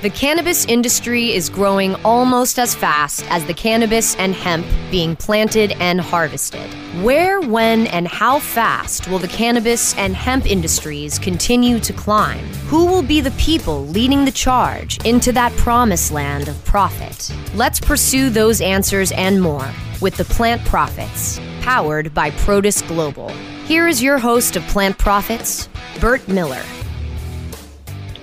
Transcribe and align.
The 0.00 0.10
cannabis 0.10 0.64
industry 0.66 1.32
is 1.32 1.50
growing 1.50 1.96
almost 2.04 2.60
as 2.60 2.72
fast 2.72 3.24
as 3.30 3.44
the 3.46 3.52
cannabis 3.52 4.14
and 4.14 4.32
hemp 4.32 4.64
being 4.92 5.16
planted 5.16 5.72
and 5.80 6.00
harvested. 6.00 6.72
Where, 7.02 7.40
when, 7.40 7.88
and 7.88 8.06
how 8.06 8.38
fast 8.38 9.08
will 9.08 9.18
the 9.18 9.26
cannabis 9.26 9.98
and 9.98 10.14
hemp 10.14 10.46
industries 10.46 11.18
continue 11.18 11.80
to 11.80 11.92
climb? 11.92 12.44
Who 12.68 12.86
will 12.86 13.02
be 13.02 13.20
the 13.20 13.32
people 13.32 13.88
leading 13.88 14.24
the 14.24 14.30
charge 14.30 15.04
into 15.04 15.32
that 15.32 15.50
promised 15.56 16.12
land 16.12 16.46
of 16.46 16.64
profit? 16.64 17.34
Let's 17.56 17.80
pursue 17.80 18.30
those 18.30 18.60
answers 18.60 19.10
and 19.10 19.42
more 19.42 19.68
with 20.00 20.16
the 20.16 20.26
Plant 20.26 20.64
Prophets, 20.64 21.40
powered 21.60 22.14
by 22.14 22.30
Protis 22.30 22.86
Global. 22.86 23.30
Here 23.66 23.88
is 23.88 24.00
your 24.00 24.18
host 24.18 24.54
of 24.54 24.62
Plant 24.68 24.96
Prophets, 24.96 25.68
Burt 25.98 26.28
Miller. 26.28 26.62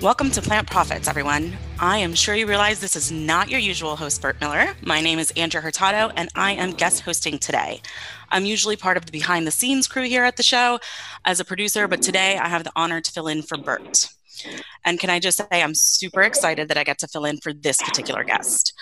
Welcome 0.00 0.30
to 0.30 0.40
Plant 0.40 0.70
Prophets, 0.70 1.06
everyone. 1.06 1.54
I 1.78 1.98
am 1.98 2.14
sure 2.14 2.34
you 2.34 2.46
realize 2.46 2.80
this 2.80 2.96
is 2.96 3.12
not 3.12 3.50
your 3.50 3.60
usual 3.60 3.96
host, 3.96 4.22
Burt 4.22 4.40
Miller. 4.40 4.74
My 4.80 5.02
name 5.02 5.18
is 5.18 5.30
Andrea 5.32 5.62
Hurtado, 5.62 6.10
and 6.16 6.30
I 6.34 6.52
am 6.52 6.72
guest 6.72 7.02
hosting 7.02 7.38
today. 7.38 7.82
I'm 8.30 8.46
usually 8.46 8.76
part 8.76 8.96
of 8.96 9.04
the 9.04 9.12
behind 9.12 9.46
the 9.46 9.50
scenes 9.50 9.86
crew 9.86 10.04
here 10.04 10.24
at 10.24 10.38
the 10.38 10.42
show 10.42 10.78
as 11.26 11.38
a 11.38 11.44
producer, 11.44 11.86
but 11.86 12.00
today 12.00 12.38
I 12.38 12.48
have 12.48 12.64
the 12.64 12.72
honor 12.74 13.02
to 13.02 13.12
fill 13.12 13.28
in 13.28 13.42
for 13.42 13.58
Burt. 13.58 14.08
And 14.86 14.98
can 14.98 15.10
I 15.10 15.18
just 15.18 15.36
say, 15.36 15.46
I'm 15.50 15.74
super 15.74 16.22
excited 16.22 16.68
that 16.68 16.78
I 16.78 16.84
get 16.84 16.98
to 17.00 17.08
fill 17.08 17.26
in 17.26 17.36
for 17.38 17.52
this 17.52 17.76
particular 17.82 18.24
guest. 18.24 18.72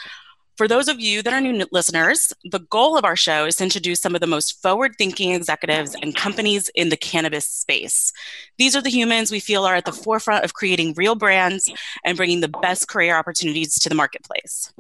For 0.57 0.69
those 0.69 0.87
of 0.87 1.01
you 1.01 1.21
that 1.23 1.33
are 1.33 1.41
new 1.41 1.67
listeners, 1.73 2.33
the 2.45 2.61
goal 2.61 2.97
of 2.97 3.05
our 3.05 3.17
show 3.17 3.45
is 3.45 3.57
to 3.57 3.65
introduce 3.65 4.01
some 4.01 4.15
of 4.15 4.21
the 4.21 4.29
most 4.29 4.63
forward 4.63 4.93
thinking 4.97 5.33
executives 5.33 5.97
and 6.01 6.15
companies 6.15 6.71
in 6.77 6.91
the 6.91 6.97
cannabis 6.97 7.45
space. 7.45 8.13
These 8.57 8.77
are 8.77 8.81
the 8.81 8.91
humans 8.91 9.33
we 9.33 9.41
feel 9.41 9.65
are 9.65 9.75
at 9.75 9.85
the 9.85 9.93
forefront 9.93 10.45
of 10.45 10.55
creating 10.55 10.95
real 10.97 11.17
brands 11.17 11.69
and 12.05 12.17
bringing 12.17 12.41
the 12.41 12.49
best 12.63 12.87
career 12.87 13.17
opportunities 13.17 13.81
to 13.81 13.89
the 13.89 13.97
marketplace. 13.97 14.73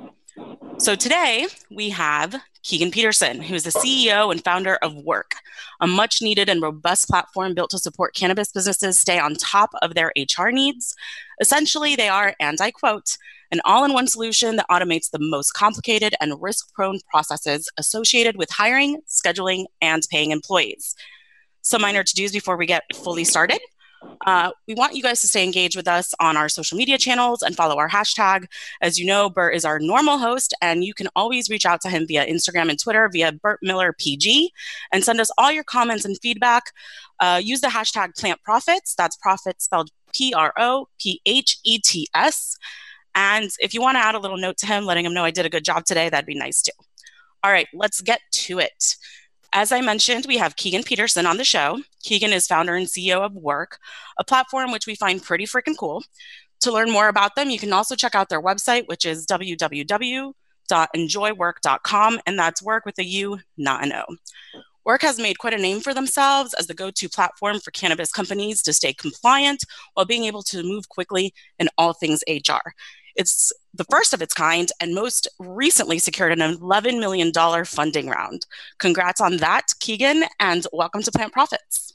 So 0.79 0.95
today 0.95 1.49
we 1.71 1.91
have 1.91 2.37
Keegan 2.65 2.91
Peterson, 2.91 3.43
who 3.43 3.55
is 3.55 3.63
the 3.63 3.71
CEO 3.71 4.33
and 4.33 4.43
founder 4.43 4.77
of 4.77 4.95
Wurk, 4.95 5.35
a 5.81 5.87
much 5.87 6.23
needed 6.23 6.49
and 6.49 6.63
robust 6.63 7.09
platform 7.09 7.55
built 7.55 7.71
to 7.71 7.79
support 7.79 8.15
cannabis 8.15 8.51
businesses 8.51 8.99
stay 8.99 9.19
on 9.19 9.35
top 9.35 9.71
of 9.83 9.95
their 9.95 10.13
HR 10.17 10.49
needs. 10.49 10.97
Essentially, 11.41 11.95
they 11.95 12.09
are, 12.09 12.35
and 12.41 12.59
I 12.61 12.71
quote, 12.71 13.19
an 13.53 13.61
all 13.67 13.85
in 13.85 13.93
one 13.93 14.07
solution 14.07 14.57
that 14.57 14.67
automates 14.71 15.11
the 15.11 15.19
most 15.21 15.53
complicated 15.53 16.15
and 16.21 16.41
risk 16.41 16.73
prone 16.73 17.01
processes 17.11 17.69
associated 17.77 18.37
with 18.37 18.51
hiring, 18.51 19.03
scheduling, 19.07 19.67
and 19.83 20.03
paying 20.11 20.31
employees. 20.31 20.97
Some 21.61 21.83
minor 21.83 22.03
to 22.03 22.15
dos 22.15 22.33
before 22.33 22.57
we 22.57 22.67
get 22.67 22.83
fully 22.95 23.25
started. 23.25 23.61
Uh, 24.27 24.51
we 24.67 24.75
want 24.75 24.95
you 24.95 25.03
guys 25.03 25.21
to 25.21 25.29
stay 25.29 25.45
engaged 25.45 25.77
with 25.77 25.89
us 25.89 26.15
on 26.21 26.37
our 26.37 26.49
social 26.49 26.79
media 26.79 26.97
channels 26.99 27.43
and 27.43 27.55
follow 27.57 27.77
our 27.77 27.89
hashtag. 27.89 28.47
As 28.81 28.99
you 28.99 29.07
know, 29.07 29.29
Burt 29.29 29.55
is 29.55 29.65
our 29.65 29.79
normal 29.79 30.19
host, 30.19 30.55
and 30.63 30.85
you 30.85 30.95
can 30.95 31.09
always 31.15 31.51
reach 31.51 31.67
out 31.67 31.81
to 31.83 31.91
him 31.91 32.07
via 32.07 32.27
Instagram 32.27 32.71
and 32.71 32.81
Twitter 32.81 33.09
via 33.13 33.33
Burt 33.33 33.61
Miller 33.63 33.95
PG 33.99 34.51
and 34.93 35.05
send 35.05 35.21
us 35.21 35.31
all 35.37 35.53
your 35.53 35.65
comments 35.65 36.05
and 36.05 36.17
feedback. 36.23 36.65
Uh, 37.21 37.41
use 37.43 37.61
the 37.61 37.69
hashtag 37.69 38.17
Plant 38.19 38.43
Prophets. 38.43 38.95
That's 38.97 39.17
prophets 39.17 39.65
spelled 39.65 39.91
P 40.15 40.33
R 40.33 40.53
O 40.57 40.89
P 40.99 41.21
H 41.27 41.59
E 41.65 41.79
T 41.79 42.09
S. 42.15 42.57
And 43.15 43.51
if 43.61 43.75
you 43.75 43.81
want 43.81 43.97
to 43.97 44.01
add 44.01 44.15
a 44.15 44.19
little 44.19 44.39
note 44.39 44.57
to 44.59 44.67
him, 44.67 44.85
letting 44.85 45.05
him 45.05 45.15
know 45.15 45.25
I 45.25 45.31
did 45.31 45.47
a 45.47 45.51
good 45.51 45.65
job 45.65 45.85
today, 45.85 46.09
that'd 46.09 46.27
be 46.27 46.35
nice 46.35 46.63
too. 46.63 46.73
All 47.45 47.53
right, 47.53 47.69
let's 47.75 48.01
get 48.01 48.21
to 48.33 48.59
it. 48.59 48.97
As 49.57 49.71
I 49.71 49.81
mentioned, 49.81 50.27
we 50.27 50.37
have 50.39 50.57
Keegan 50.57 50.83
Peterson 50.83 51.27
on 51.27 51.37
the 51.37 51.45
show. 51.45 51.81
Keegan 52.03 52.33
is 52.33 52.49
founder 52.49 52.75
and 52.75 52.89
CEO 52.89 53.21
of 53.21 53.35
Wurk, 53.35 53.79
a 54.19 54.25
platform 54.25 54.73
which 54.73 54.89
we 54.89 54.97
find 54.97 55.23
pretty 55.23 55.47
freaking 55.47 55.79
cool. 55.79 56.03
To 56.63 56.73
learn 56.73 56.91
more 56.91 57.07
about 57.07 57.37
them, 57.37 57.51
you 57.51 57.61
can 57.61 57.73
also 57.73 57.95
check 57.95 58.17
out 58.17 58.29
their 58.29 58.43
website, 58.43 58.89
which 58.89 59.05
is 59.05 59.27
www.enjoywurk.com, 59.27 62.21
and 62.27 62.37
that's 62.37 62.65
work 62.65 62.85
with 62.85 62.99
a 62.99 63.05
U, 63.05 63.39
not 63.57 63.85
an 63.85 63.93
O. 63.93 64.17
Wurk 64.85 65.03
has 65.03 65.21
made 65.21 65.39
quite 65.39 65.55
a 65.55 65.59
name 65.59 65.81
for 65.81 65.95
themselves 65.95 66.53
as 66.55 66.67
the 66.67 66.75
go 66.75 66.91
to 66.91 67.09
platform 67.09 67.61
for 67.61 67.71
cannabis 67.71 68.11
companies 68.11 68.61
to 68.63 68.73
stay 68.73 68.93
compliant 68.93 69.63
while 69.93 70.05
being 70.05 70.25
able 70.25 70.43
to 70.43 70.65
move 70.65 70.89
quickly 70.89 71.33
in 71.61 71.69
all 71.79 71.93
things 71.93 72.25
HR. 72.29 72.73
It's 73.15 73.53
the 73.75 73.85
first 73.85 74.15
of 74.15 74.23
its 74.23 74.33
kind 74.33 74.71
and 74.81 74.95
most 74.95 75.29
recently 75.39 75.99
secured 75.99 76.33
an 76.33 76.39
$11 76.39 77.01
million 77.01 77.33
funding 77.65 78.09
round. 78.09 78.47
Congrats 78.79 79.21
on 79.21 79.39
that, 79.39 79.67
Keegan, 79.81 80.25
and 80.39 80.67
welcome 80.73 81.03
to 81.03 81.11
Plant 81.11 81.33
Prophets. 81.33 81.93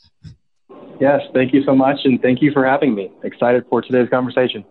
Yes, 1.00 1.22
thank 1.34 1.54
you 1.54 1.64
so 1.64 1.74
much, 1.74 2.00
and 2.04 2.22
thank 2.22 2.42
you 2.42 2.52
for 2.52 2.66
having 2.66 2.94
me. 2.94 3.10
Excited 3.24 3.66
for 3.70 3.82
today's 3.82 4.10
conversation. 4.10 4.66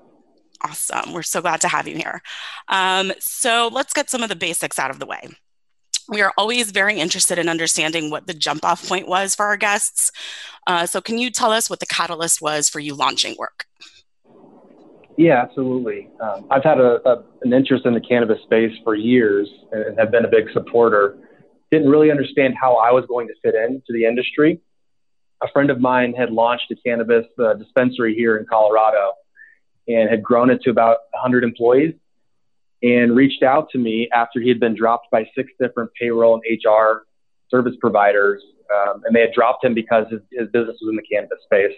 Awesome. 0.62 1.12
We're 1.12 1.22
so 1.22 1.40
glad 1.40 1.60
to 1.62 1.68
have 1.68 1.88
you 1.88 1.96
here. 1.96 2.20
Um, 2.68 3.12
so 3.18 3.70
let's 3.72 3.94
get 3.94 4.10
some 4.10 4.22
of 4.22 4.28
the 4.28 4.36
basics 4.36 4.78
out 4.78 4.90
of 4.90 4.98
the 4.98 5.06
way. 5.06 5.28
We 6.08 6.20
are 6.22 6.32
always 6.36 6.70
very 6.70 6.98
interested 6.98 7.38
in 7.38 7.48
understanding 7.48 8.10
what 8.10 8.26
the 8.26 8.34
jump 8.34 8.64
off 8.64 8.86
point 8.86 9.08
was 9.08 9.34
for 9.34 9.46
our 9.46 9.56
guests. 9.56 10.10
Uh, 10.66 10.86
so, 10.86 11.00
can 11.00 11.18
you 11.18 11.30
tell 11.30 11.52
us 11.52 11.68
what 11.68 11.80
the 11.80 11.86
catalyst 11.86 12.40
was 12.40 12.68
for 12.68 12.80
you 12.80 12.94
launching 12.94 13.34
Wurk? 13.36 13.66
Yeah, 15.18 15.42
absolutely. 15.42 16.08
Um, 16.20 16.46
I've 16.48 16.62
had 16.62 16.78
a, 16.78 17.00
a, 17.04 17.24
an 17.42 17.52
interest 17.52 17.84
in 17.84 17.92
the 17.92 18.00
cannabis 18.00 18.40
space 18.44 18.70
for 18.84 18.94
years 18.94 19.48
and 19.72 19.98
have 19.98 20.12
been 20.12 20.24
a 20.24 20.28
big 20.28 20.44
supporter. 20.52 21.18
Didn't 21.72 21.90
really 21.90 22.12
understand 22.12 22.54
how 22.58 22.76
I 22.76 22.92
was 22.92 23.04
going 23.08 23.26
to 23.26 23.34
fit 23.42 23.56
into 23.56 23.92
the 23.92 24.04
industry. 24.04 24.60
A 25.42 25.48
friend 25.52 25.70
of 25.70 25.80
mine 25.80 26.14
had 26.16 26.30
launched 26.30 26.70
a 26.70 26.76
cannabis 26.76 27.26
uh, 27.36 27.54
dispensary 27.54 28.14
here 28.14 28.36
in 28.36 28.46
Colorado 28.48 29.14
and 29.88 30.08
had 30.08 30.22
grown 30.22 30.50
it 30.50 30.62
to 30.62 30.70
about 30.70 30.98
100 31.10 31.42
employees 31.42 31.94
and 32.84 33.16
reached 33.16 33.42
out 33.42 33.70
to 33.70 33.78
me 33.78 34.08
after 34.14 34.40
he 34.40 34.48
had 34.48 34.60
been 34.60 34.76
dropped 34.76 35.10
by 35.10 35.28
six 35.34 35.50
different 35.60 35.90
payroll 36.00 36.40
and 36.40 36.60
HR 36.64 37.06
service 37.50 37.74
providers. 37.80 38.40
Um, 38.72 39.02
and 39.04 39.16
they 39.16 39.22
had 39.22 39.32
dropped 39.32 39.64
him 39.64 39.74
because 39.74 40.06
his, 40.12 40.20
his 40.30 40.48
business 40.52 40.76
was 40.80 40.90
in 40.90 40.94
the 40.96 41.02
cannabis 41.02 41.38
space. 41.44 41.74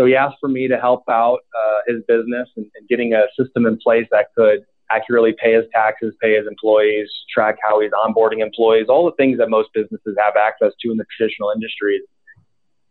So 0.00 0.06
he 0.06 0.16
asked 0.16 0.38
for 0.40 0.48
me 0.48 0.66
to 0.66 0.78
help 0.78 1.02
out 1.10 1.40
uh, 1.54 1.80
his 1.86 2.02
business 2.08 2.48
and, 2.56 2.64
and, 2.74 2.88
getting 2.88 3.12
a 3.12 3.24
system 3.38 3.66
in 3.66 3.76
place 3.76 4.06
that 4.10 4.28
could 4.34 4.64
accurately 4.90 5.34
pay 5.38 5.52
his 5.52 5.66
taxes, 5.74 6.14
pay 6.22 6.38
his 6.38 6.46
employees, 6.46 7.06
track 7.30 7.56
how 7.62 7.82
he's 7.82 7.90
onboarding 7.90 8.40
employees, 8.40 8.86
all 8.88 9.04
the 9.04 9.14
things 9.16 9.36
that 9.36 9.50
most 9.50 9.68
businesses 9.74 10.16
have 10.18 10.36
access 10.36 10.72
to 10.80 10.90
in 10.90 10.96
the 10.96 11.04
traditional 11.14 11.52
industries. 11.54 12.00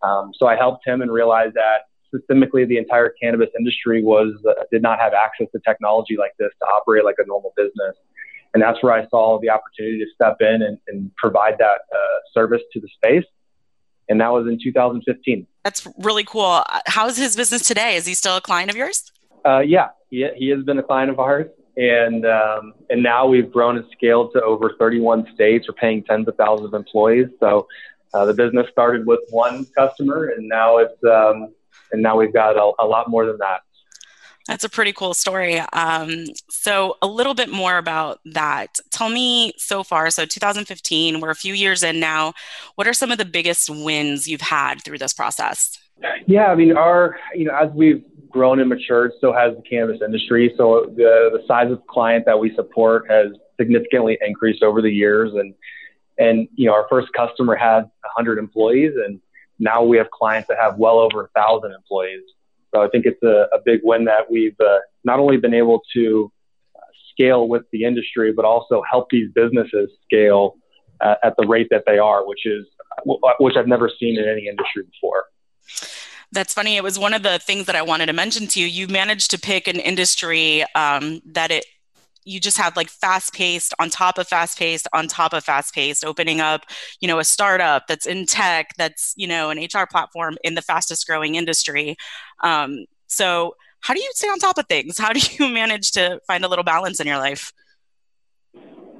Um, 0.03 0.33
so 0.37 0.45
I 0.45 0.55
helped 0.55 0.85
him 0.85 1.01
and 1.01 1.11
realized 1.11 1.55
that 1.55 1.89
systemically 2.13 2.67
the 2.67 2.77
entire 2.77 3.11
cannabis 3.19 3.49
industry 3.57 4.03
was 4.03 4.31
uh, 4.47 4.65
did 4.71 4.83
not 4.83 4.99
have 4.99 5.13
access 5.13 5.47
to 5.53 5.59
technology 5.67 6.15
like 6.15 6.33
this 6.37 6.51
to 6.61 6.67
operate 6.67 7.05
like 7.05 7.15
a 7.17 7.25
normal 7.25 7.53
business. 7.57 7.95
And 8.53 8.61
that's 8.61 8.83
where 8.83 8.93
I 8.93 9.07
saw 9.07 9.39
the 9.41 9.49
opportunity 9.49 9.97
to 9.97 10.05
step 10.13 10.37
in 10.41 10.61
and, 10.61 10.77
and 10.87 11.11
provide 11.15 11.55
that 11.57 11.81
uh, 11.91 12.19
service 12.35 12.61
to 12.73 12.79
the 12.79 12.87
space 12.93 13.25
and 14.09 14.19
that 14.19 14.31
was 14.31 14.47
in 14.47 14.59
2015. 14.61 15.47
That's 15.63 15.87
really 15.99 16.23
cool. 16.23 16.63
How's 16.87 17.17
his 17.17 17.35
business 17.35 17.61
today? 17.61 17.95
Is 17.95 18.05
he 18.05 18.13
still 18.13 18.37
a 18.37 18.41
client 18.41 18.69
of 18.69 18.75
yours? 18.75 19.11
Uh, 19.45 19.59
yeah, 19.59 19.89
he, 20.09 20.27
he 20.35 20.49
has 20.49 20.63
been 20.63 20.79
a 20.79 20.83
client 20.83 21.11
of 21.11 21.19
ours, 21.19 21.47
and 21.77 22.25
um, 22.25 22.73
and 22.89 23.01
now 23.01 23.27
we've 23.27 23.51
grown 23.51 23.77
and 23.77 23.85
scaled 23.91 24.33
to 24.33 24.41
over 24.41 24.73
31 24.77 25.27
states. 25.33 25.67
We're 25.67 25.75
paying 25.75 26.03
tens 26.03 26.27
of 26.27 26.35
thousands 26.35 26.67
of 26.67 26.73
employees. 26.73 27.27
So 27.39 27.67
uh, 28.13 28.25
the 28.25 28.33
business 28.33 28.67
started 28.71 29.05
with 29.05 29.19
one 29.29 29.65
customer, 29.77 30.33
and 30.35 30.47
now 30.47 30.77
it's 30.77 31.03
um, 31.03 31.53
and 31.91 32.01
now 32.01 32.17
we've 32.17 32.33
got 32.33 32.57
a, 32.57 32.71
a 32.83 32.85
lot 32.85 33.09
more 33.09 33.25
than 33.25 33.37
that. 33.37 33.61
That's 34.47 34.63
a 34.63 34.69
pretty 34.69 34.93
cool 34.93 35.13
story. 35.13 35.59
Um, 35.59 36.25
so, 36.49 36.97
a 37.01 37.07
little 37.07 37.33
bit 37.33 37.49
more 37.49 37.77
about 37.77 38.19
that. 38.25 38.79
Tell 38.89 39.09
me 39.09 39.53
so 39.57 39.83
far. 39.83 40.09
So, 40.09 40.25
2015, 40.25 41.19
we're 41.19 41.29
a 41.29 41.35
few 41.35 41.53
years 41.53 41.83
in 41.83 41.99
now. 41.99 42.33
What 42.75 42.87
are 42.87 42.93
some 42.93 43.11
of 43.11 43.17
the 43.17 43.25
biggest 43.25 43.69
wins 43.69 44.27
you've 44.27 44.41
had 44.41 44.83
through 44.83 44.97
this 44.97 45.13
process? 45.13 45.77
Yeah, 46.25 46.47
I 46.47 46.55
mean, 46.55 46.75
our, 46.75 47.17
you 47.35 47.45
know, 47.45 47.55
as 47.55 47.69
we've 47.73 48.03
grown 48.29 48.59
and 48.59 48.69
matured, 48.69 49.11
so 49.21 49.33
has 49.33 49.55
the 49.55 49.61
cannabis 49.61 50.01
industry. 50.03 50.53
So, 50.57 50.91
the, 50.95 51.29
the 51.31 51.43
size 51.47 51.71
of 51.71 51.85
client 51.87 52.25
that 52.25 52.39
we 52.39 52.55
support 52.55 53.05
has 53.09 53.27
significantly 53.59 54.17
increased 54.25 54.63
over 54.63 54.81
the 54.81 54.91
years. 54.91 55.33
And, 55.33 55.53
and, 56.17 56.47
you 56.55 56.65
know, 56.65 56.73
our 56.73 56.87
first 56.89 57.13
customer 57.13 57.55
had 57.55 57.81
100 57.81 58.39
employees, 58.39 58.93
and 59.05 59.19
now 59.59 59.83
we 59.83 59.97
have 59.97 60.09
clients 60.09 60.47
that 60.47 60.57
have 60.57 60.77
well 60.77 60.97
over 60.97 61.29
1,000 61.33 61.71
employees. 61.71 62.23
So 62.73 62.81
I 62.81 62.87
think 62.89 63.05
it's 63.05 63.21
a, 63.23 63.47
a 63.53 63.59
big 63.63 63.81
win 63.83 64.05
that 64.05 64.29
we've 64.29 64.59
uh, 64.59 64.79
not 65.03 65.19
only 65.19 65.37
been 65.37 65.53
able 65.53 65.81
to 65.93 66.31
uh, 66.75 66.79
scale 67.11 67.47
with 67.47 67.63
the 67.71 67.83
industry, 67.83 68.31
but 68.31 68.45
also 68.45 68.81
help 68.89 69.07
these 69.09 69.31
businesses 69.33 69.89
scale 70.03 70.55
uh, 71.01 71.15
at 71.23 71.35
the 71.37 71.47
rate 71.47 71.67
that 71.71 71.83
they 71.85 71.97
are, 71.97 72.27
which 72.27 72.45
is 72.45 72.65
which 73.39 73.55
I've 73.55 73.67
never 73.67 73.89
seen 73.99 74.19
in 74.19 74.27
any 74.27 74.47
industry 74.47 74.83
before. 74.83 75.25
That's 76.31 76.53
funny. 76.53 76.75
It 76.75 76.83
was 76.83 76.99
one 76.99 77.13
of 77.13 77.23
the 77.23 77.39
things 77.39 77.65
that 77.65 77.75
I 77.75 77.81
wanted 77.81 78.07
to 78.07 78.13
mention 78.13 78.47
to 78.47 78.59
you. 78.59 78.67
You 78.67 78.87
managed 78.87 79.31
to 79.31 79.39
pick 79.39 79.67
an 79.67 79.77
industry 79.77 80.63
um, 80.75 81.21
that 81.25 81.49
it 81.49 81.65
you 82.29 82.39
just 82.39 82.57
have 82.57 82.75
like 82.75 82.89
fast 82.89 83.33
paced 83.33 83.73
on 83.79 83.89
top 83.89 84.17
of 84.17 84.27
fast 84.27 84.57
paced 84.57 84.87
on 84.93 85.07
top 85.07 85.33
of 85.33 85.43
fast 85.43 85.73
paced 85.73 86.05
opening 86.05 86.39
up 86.39 86.65
you 87.01 87.07
know 87.07 87.19
a 87.19 87.23
startup 87.23 87.87
that's 87.87 88.05
in 88.05 88.25
tech 88.25 88.69
that's 88.77 89.13
you 89.17 89.27
know 89.27 89.49
an 89.49 89.57
hr 89.57 89.85
platform 89.89 90.37
in 90.43 90.55
the 90.55 90.61
fastest 90.61 91.05
growing 91.07 91.35
industry 91.35 91.95
um, 92.43 92.85
so 93.07 93.55
How 93.81 93.93
do 93.93 94.01
you 94.01 94.11
stay 94.13 94.27
on 94.27 94.39
top 94.39 94.57
of 94.57 94.67
things? 94.67 94.97
How 94.97 95.13
do 95.13 95.19
you 95.19 95.49
manage 95.53 95.91
to 95.91 96.19
find 96.27 96.43
a 96.43 96.47
little 96.47 96.63
balance 96.63 96.99
in 96.99 97.07
your 97.07 97.17
life? 97.17 97.51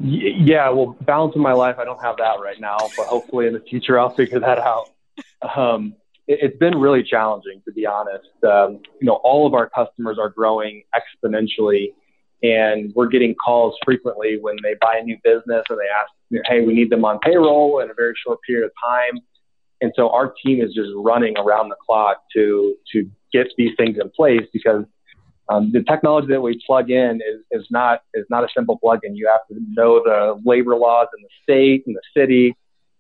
Yeah, 0.02 0.70
well, 0.70 0.96
balance 1.02 1.36
in 1.36 1.42
my 1.42 1.52
life, 1.52 1.76
I 1.78 1.84
don't 1.84 2.02
have 2.02 2.18
that 2.18 2.40
right 2.40 2.60
now, 2.60 2.78
but 2.96 3.08
hopefully 3.08 3.48
in 3.48 3.54
the 3.54 3.60
future 3.60 4.00
I'll 4.00 4.16
figure 4.16 4.40
that 4.40 4.58
out. 4.58 4.90
Um, 5.58 5.96
it, 6.26 6.42
has 6.42 6.58
been 6.58 6.78
really 6.78 7.04
challenging, 7.04 7.62
to 7.66 7.74
be 7.74 7.86
honest. 7.86 8.30
Um, 8.44 8.80
you 9.02 9.08
know, 9.08 9.20
all 9.24 9.46
of 9.46 9.54
our 9.54 9.70
customers 9.70 10.18
are 10.18 10.30
growing 10.30 10.84
exponentially, 10.96 11.94
and 12.42 12.94
we're 12.96 13.08
getting 13.08 13.36
calls 13.36 13.76
frequently 13.84 14.38
when 14.40 14.56
they 14.64 14.76
buy 14.82 14.98
a 14.98 15.04
new 15.04 15.18
business 15.24 15.64
and 15.70 15.80
they 15.80 15.90
ask, 15.90 16.46
"Hey, 16.48 16.62
we 16.66 16.74
need 16.74 16.90
them 16.90 17.06
on 17.06 17.20
payroll 17.20 17.80
in 17.80 17.90
a 17.90 17.94
very 17.94 18.14
short 18.26 18.40
period 18.48 18.66
of 18.66 18.72
time." 18.84 19.22
And 19.82 19.94
so 19.96 20.10
our 20.10 20.34
team 20.46 20.62
is 20.62 20.74
just 20.74 20.90
running 20.96 21.38
around 21.38 21.70
the 21.70 21.76
clock 21.86 22.24
to 22.34 22.76
to 22.94 23.10
get 23.32 23.48
these 23.58 23.72
things 23.78 23.98
in 24.00 24.10
place 24.10 24.46
because 24.52 24.86
um, 25.50 25.72
the 25.72 25.84
technology 25.84 26.28
that 26.28 26.42
we 26.42 26.62
plug 26.66 26.92
in 26.92 27.22
is, 27.22 27.42
is 27.52 27.68
not 27.72 28.04
is 28.14 28.26
not 28.30 28.44
a 28.44 28.48
simple 28.56 28.78
plug-in. 28.78 29.16
You 29.16 29.28
have 29.28 29.48
to 29.50 29.64
know 29.72 30.02
the 30.04 30.40
labor 30.46 30.76
laws 30.76 31.08
in 31.18 31.24
the 31.24 31.30
state 31.44 31.84
and 31.88 31.96
the 31.96 32.02
city. 32.16 32.56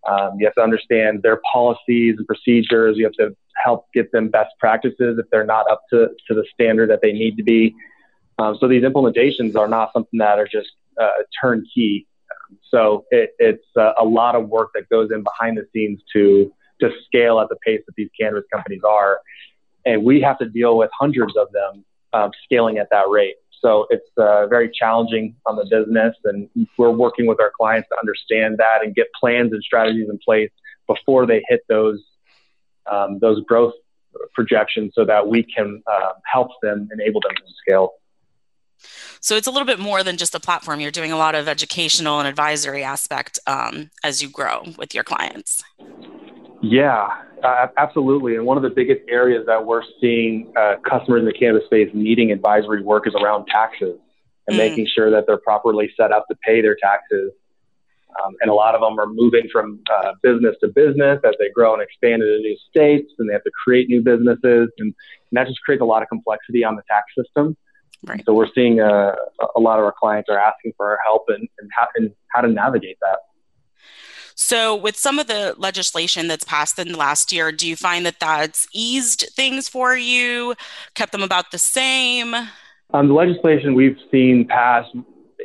Um, 0.07 0.31
you 0.39 0.47
have 0.47 0.55
to 0.55 0.61
understand 0.61 1.21
their 1.21 1.41
policies 1.51 2.15
and 2.17 2.25
procedures. 2.25 2.97
You 2.97 3.03
have 3.05 3.13
to 3.13 3.35
help 3.63 3.85
get 3.93 4.11
them 4.11 4.29
best 4.29 4.51
practices 4.59 5.19
if 5.19 5.25
they're 5.31 5.45
not 5.45 5.69
up 5.69 5.83
to, 5.91 6.07
to 6.27 6.33
the 6.33 6.45
standard 6.53 6.89
that 6.89 7.01
they 7.03 7.11
need 7.11 7.37
to 7.37 7.43
be. 7.43 7.75
Um, 8.39 8.57
so 8.59 8.67
these 8.67 8.83
implementations 8.83 9.55
are 9.55 9.67
not 9.67 9.91
something 9.93 10.17
that 10.17 10.39
are 10.39 10.47
just 10.47 10.69
uh, 10.99 11.09
turnkey. 11.41 12.07
So 12.71 13.05
it, 13.11 13.31
it's 13.37 13.65
uh, 13.77 13.91
a 13.99 14.05
lot 14.05 14.35
of 14.35 14.47
work 14.47 14.69
that 14.75 14.89
goes 14.89 15.09
in 15.11 15.23
behind 15.23 15.57
the 15.57 15.65
scenes 15.73 16.01
to 16.13 16.51
to 16.81 16.89
scale 17.05 17.41
at 17.41 17.49
the 17.49 17.57
pace 17.57 17.81
that 17.85 17.93
these 17.97 18.09
cannabis 18.17 18.45
companies 18.53 18.81
are, 18.87 19.19
and 19.85 20.01
we 20.01 20.21
have 20.21 20.37
to 20.39 20.47
deal 20.47 20.77
with 20.77 20.89
hundreds 20.97 21.35
of 21.35 21.47
them 21.51 21.83
um, 22.13 22.31
scaling 22.45 22.77
at 22.77 22.87
that 22.89 23.09
rate. 23.09 23.35
So 23.61 23.85
it's 23.89 24.07
uh, 24.17 24.47
very 24.47 24.71
challenging 24.71 25.35
on 25.45 25.57
the 25.57 25.65
business, 25.65 26.15
and 26.23 26.49
we're 26.77 26.91
working 26.91 27.25
with 27.25 27.41
our 27.41 27.51
clients 27.59 27.89
to 27.89 27.97
understand 27.99 28.59
that 28.59 28.77
and 28.81 28.95
get 28.95 29.07
plans 29.19 29.51
and 29.51 29.61
strategies 29.61 30.07
in 30.09 30.17
place 30.23 30.51
before 30.87 31.25
they 31.25 31.43
hit 31.49 31.61
those 31.67 32.01
um, 32.89 33.19
those 33.19 33.43
growth 33.43 33.73
projections, 34.33 34.93
so 34.95 35.03
that 35.03 35.27
we 35.27 35.43
can 35.43 35.83
uh, 35.85 36.13
help 36.31 36.51
them, 36.61 36.87
enable 36.93 37.19
them 37.19 37.35
to 37.35 37.53
scale. 37.61 37.91
So 39.19 39.35
it's 39.35 39.47
a 39.47 39.51
little 39.51 39.65
bit 39.65 39.79
more 39.79 40.03
than 40.03 40.17
just 40.17 40.35
a 40.35 40.39
platform. 40.39 40.79
You're 40.79 40.91
doing 40.91 41.11
a 41.11 41.17
lot 41.17 41.35
of 41.35 41.47
educational 41.47 42.19
and 42.19 42.27
advisory 42.27 42.83
aspect 42.83 43.39
um, 43.47 43.91
as 44.03 44.21
you 44.21 44.29
grow 44.29 44.63
with 44.77 44.93
your 44.93 45.03
clients. 45.03 45.63
Yeah, 46.61 47.07
uh, 47.43 47.67
absolutely. 47.77 48.35
And 48.35 48.45
one 48.45 48.57
of 48.57 48.63
the 48.63 48.69
biggest 48.69 49.01
areas 49.09 49.45
that 49.45 49.65
we're 49.65 49.83
seeing 50.01 50.51
uh, 50.57 50.75
customers 50.87 51.19
in 51.19 51.25
the 51.25 51.33
cannabis 51.33 51.65
space 51.65 51.89
needing 51.93 52.31
advisory 52.31 52.81
work 52.81 53.07
is 53.07 53.15
around 53.15 53.47
taxes 53.47 53.97
and 54.47 54.55
mm. 54.55 54.59
making 54.59 54.87
sure 54.93 55.09
that 55.11 55.25
they're 55.25 55.37
properly 55.37 55.89
set 55.95 56.11
up 56.11 56.25
to 56.29 56.35
pay 56.45 56.61
their 56.61 56.75
taxes. 56.75 57.31
Um, 58.23 58.35
and 58.41 58.49
a 58.49 58.53
lot 58.53 58.75
of 58.75 58.81
them 58.81 58.99
are 58.99 59.07
moving 59.07 59.47
from 59.51 59.79
uh, 59.93 60.13
business 60.23 60.55
to 60.61 60.67
business 60.67 61.19
as 61.23 61.35
they 61.39 61.49
grow 61.53 61.73
and 61.73 61.81
expand 61.81 62.23
into 62.23 62.39
new 62.39 62.57
states, 62.69 63.13
and 63.19 63.29
they 63.29 63.33
have 63.33 63.43
to 63.43 63.51
create 63.63 63.87
new 63.87 64.01
businesses, 64.01 64.69
and, 64.79 64.87
and 64.87 64.93
that 65.33 65.47
just 65.47 65.61
creates 65.61 65.81
a 65.81 65.85
lot 65.85 66.01
of 66.01 66.09
complexity 66.09 66.63
on 66.63 66.75
the 66.75 66.81
tax 66.89 67.05
system. 67.15 67.55
Right. 68.05 68.23
So 68.25 68.33
we're 68.33 68.47
seeing 68.55 68.79
uh, 68.79 69.13
a 69.55 69.59
lot 69.59 69.79
of 69.79 69.85
our 69.85 69.93
clients 69.97 70.29
are 70.29 70.39
asking 70.39 70.73
for 70.77 70.89
our 70.89 70.99
help 71.05 71.25
and, 71.27 71.47
and, 71.59 71.69
how, 71.77 71.87
and 71.95 72.11
how 72.29 72.41
to 72.41 72.47
navigate 72.47 72.97
that. 73.01 73.19
So, 74.41 74.73
with 74.73 74.95
some 74.95 75.19
of 75.19 75.27
the 75.27 75.53
legislation 75.57 76.29
that's 76.29 76.45
passed 76.45 76.79
in 76.79 76.93
the 76.93 76.97
last 76.97 77.33
year, 77.33 77.51
do 77.51 77.67
you 77.67 77.75
find 77.75 78.05
that 78.05 78.21
that's 78.21 78.69
eased 78.73 79.25
things 79.33 79.67
for 79.67 79.97
you, 79.97 80.55
kept 80.95 81.11
them 81.11 81.21
about 81.21 81.51
the 81.51 81.57
same? 81.57 82.33
Um, 82.93 83.09
the 83.09 83.13
legislation 83.13 83.75
we've 83.75 83.97
seen 84.09 84.47
pass, 84.47 84.85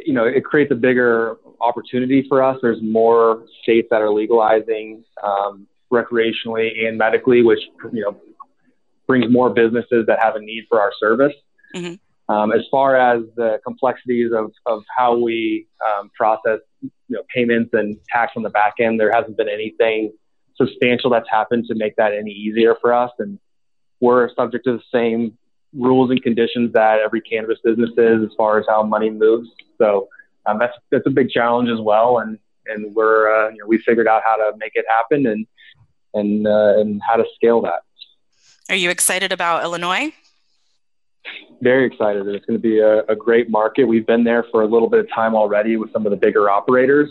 you 0.07 0.13
know, 0.15 0.25
it 0.25 0.45
creates 0.45 0.71
a 0.71 0.77
bigger 0.77 1.39
opportunity 1.61 2.25
for 2.29 2.41
us. 2.41 2.57
There's 2.63 2.81
more 2.83 3.45
states 3.65 3.89
that 3.91 4.01
are 4.01 4.11
legalizing 4.11 5.03
um, 5.25 5.67
recreationally 5.93 6.87
and 6.87 6.97
medically, 6.97 7.43
which 7.43 7.61
you 7.93 8.03
know 8.03 8.17
brings 9.09 9.31
more 9.31 9.51
businesses 9.51 10.07
that 10.07 10.21
have 10.23 10.37
a 10.37 10.41
need 10.41 10.67
for 10.69 10.81
our 10.81 10.93
service. 11.01 11.35
Mm-hmm. 11.75 11.95
Um, 12.29 12.53
as 12.53 12.63
far 12.71 12.97
as 12.97 13.23
the 13.37 13.59
complexities 13.65 14.33
of, 14.33 14.53
of 14.65 14.83
how 14.97 15.17
we 15.17 15.67
um, 15.87 16.11
process 16.17 16.61
you 16.81 16.91
know, 17.11 17.23
payments 17.35 17.71
and 17.75 17.97
tax 18.09 18.33
on 18.37 18.43
the 18.43 18.51
back 18.51 18.75
end, 18.81 18.99
there 18.99 19.13
hasn't 19.13 19.37
been 19.37 19.49
anything 19.49 20.13
substantial 20.57 21.11
that's 21.11 21.29
happened 21.31 21.67
to 21.69 21.75
make 21.75 21.97
that 21.97 22.13
any 22.15 22.31
easier 22.31 22.77
for 22.81 22.95
us. 22.95 23.11
And 23.19 23.39
we're 24.01 24.33
subject 24.35 24.65
to 24.65 24.79
the 24.79 24.83
same 24.93 25.37
rules 25.75 26.11
and 26.11 26.23
conditions 26.23 26.73
that 26.73 27.01
every 27.01 27.21
cannabis 27.21 27.59
business 27.63 27.91
is 27.97 28.23
as 28.23 28.31
far 28.37 28.59
as 28.59 28.65
how 28.69 28.83
money 28.83 29.11
moves. 29.11 29.49
So 29.79 30.09
um, 30.47 30.59
that's 30.59 30.75
that's 30.91 31.07
a 31.07 31.11
big 31.11 31.31
challenge 31.31 31.69
as 31.69 31.81
well. 31.81 32.19
And 32.19 32.39
and 32.67 32.95
we're 32.95 33.29
uh, 33.29 33.51
you 33.51 33.59
know 33.59 33.67
we 33.67 33.79
figured 33.79 34.09
out 34.09 34.23
how 34.25 34.37
to 34.37 34.53
make 34.57 34.73
it 34.75 34.85
happen 34.89 35.27
and 35.27 35.47
and 36.15 36.47
uh, 36.47 36.79
and 36.79 37.03
how 37.07 37.17
to 37.17 37.25
scale 37.35 37.61
that. 37.63 37.83
Are 38.71 38.77
you 38.77 38.91
excited 38.91 39.33
about 39.33 39.63
Illinois? 39.63 40.13
Very 41.61 41.87
excited. 41.87 42.27
It's 42.29 42.45
going 42.45 42.59
to 42.59 42.63
be 42.63 42.79
a, 42.79 43.01
a, 43.05 43.17
great 43.17 43.51
market. 43.51 43.85
We've 43.85 44.07
been 44.07 44.25
there 44.25 44.45
for 44.51 44.63
a 44.63 44.67
little 44.67 44.89
bit 44.89 45.01
of 45.01 45.09
time 45.15 45.35
already 45.35 45.77
with 45.77 45.93
some 45.93 46.07
of 46.07 46.11
the 46.11 46.17
bigger 46.17 46.51
operators, 46.51 47.11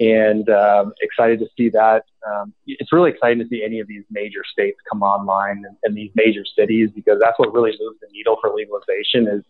and 0.00 0.48
um, 0.48 0.92
excited 1.02 1.38
to 1.40 1.46
see 1.56 1.68
that. 1.70 2.04
Um, 2.26 2.52
it's 2.66 2.92
really 2.92 3.10
exciting 3.10 3.38
to 3.40 3.48
see 3.48 3.62
any 3.64 3.80
of 3.80 3.86
these 3.86 4.04
major 4.10 4.40
states 4.50 4.78
come 4.90 5.02
online 5.02 5.64
and, 5.66 5.76
and 5.84 5.96
these 5.96 6.10
major 6.14 6.44
cities 6.56 6.90
because 6.94 7.18
that's 7.20 7.38
what 7.38 7.52
really 7.52 7.72
moves 7.78 7.98
the 8.00 8.08
needle 8.12 8.36
for 8.40 8.52
legalization. 8.54 9.28
Is 9.28 9.44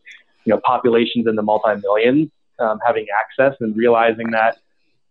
you 0.45 0.53
know 0.53 0.61
populations 0.65 1.27
in 1.27 1.37
the 1.37 1.43
multi 1.43 1.77
millions 1.81 2.31
um, 2.59 2.79
having 2.85 3.07
access 3.21 3.57
and 3.61 3.77
realizing 3.77 4.31
that 4.33 4.59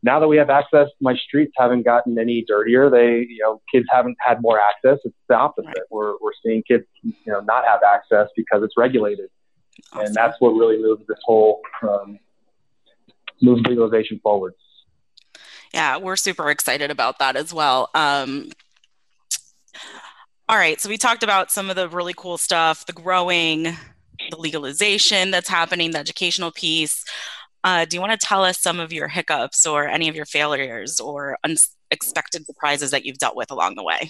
now 0.03 0.19
that 0.19 0.27
we 0.27 0.37
have 0.37 0.49
access, 0.49 0.87
my 1.01 1.15
streets 1.15 1.53
haven't 1.57 1.83
gotten 1.83 2.17
any 2.19 2.43
dirtier. 2.47 2.89
They, 2.89 3.25
you 3.27 3.39
know, 3.41 3.61
kids 3.71 3.87
haven't 3.89 4.17
had 4.19 4.41
more 4.41 4.59
access. 4.59 4.99
It's 5.03 5.15
the 5.27 5.35
opposite. 5.35 5.67
Right. 5.67 5.77
We're, 5.89 6.13
we're 6.21 6.31
seeing 6.43 6.63
kids, 6.63 6.85
you 7.03 7.13
know, 7.25 7.41
not 7.41 7.65
have 7.65 7.81
access 7.83 8.29
because 8.35 8.63
it's 8.63 8.75
regulated. 8.77 9.29
Awesome. 9.91 10.05
And 10.05 10.15
that's 10.15 10.39
what 10.39 10.51
really 10.51 10.81
moves 10.81 11.05
this 11.07 11.17
whole, 11.23 11.61
um, 11.81 12.19
moves 13.41 13.61
legalization 13.67 14.19
forward. 14.21 14.53
Yeah, 15.73 15.97
we're 15.97 16.15
super 16.15 16.49
excited 16.49 16.91
about 16.91 17.19
that 17.19 17.35
as 17.35 17.53
well. 17.53 17.89
Um, 17.93 18.49
all 20.49 20.57
right, 20.57 20.79
so 20.79 20.89
we 20.89 20.97
talked 20.97 21.23
about 21.23 21.51
some 21.51 21.69
of 21.69 21.75
the 21.75 21.89
really 21.89 22.13
cool 22.15 22.37
stuff, 22.37 22.85
the 22.85 22.93
growing, 22.93 23.63
the 23.63 24.37
legalization 24.37 25.29
that's 25.29 25.49
happening, 25.49 25.91
the 25.91 25.99
educational 25.99 26.51
piece. 26.51 27.03
Uh, 27.67 27.83
do 27.83 27.97
you 27.97 27.99
want 27.99 28.17
to 28.17 28.25
tell 28.25 28.45
us 28.45 28.57
some 28.57 28.79
of 28.79 28.93
your 28.93 29.09
hiccups 29.09 29.65
or 29.65 29.89
any 29.89 30.07
of 30.07 30.15
your 30.15 30.23
failures 30.25 31.01
or 31.01 31.37
unexpected 31.43 32.45
surprises 32.45 32.91
that 32.91 33.03
you've 33.05 33.17
dealt 33.17 33.35
with 33.35 33.51
along 33.51 33.75
the 33.75 33.83
way? 33.83 34.09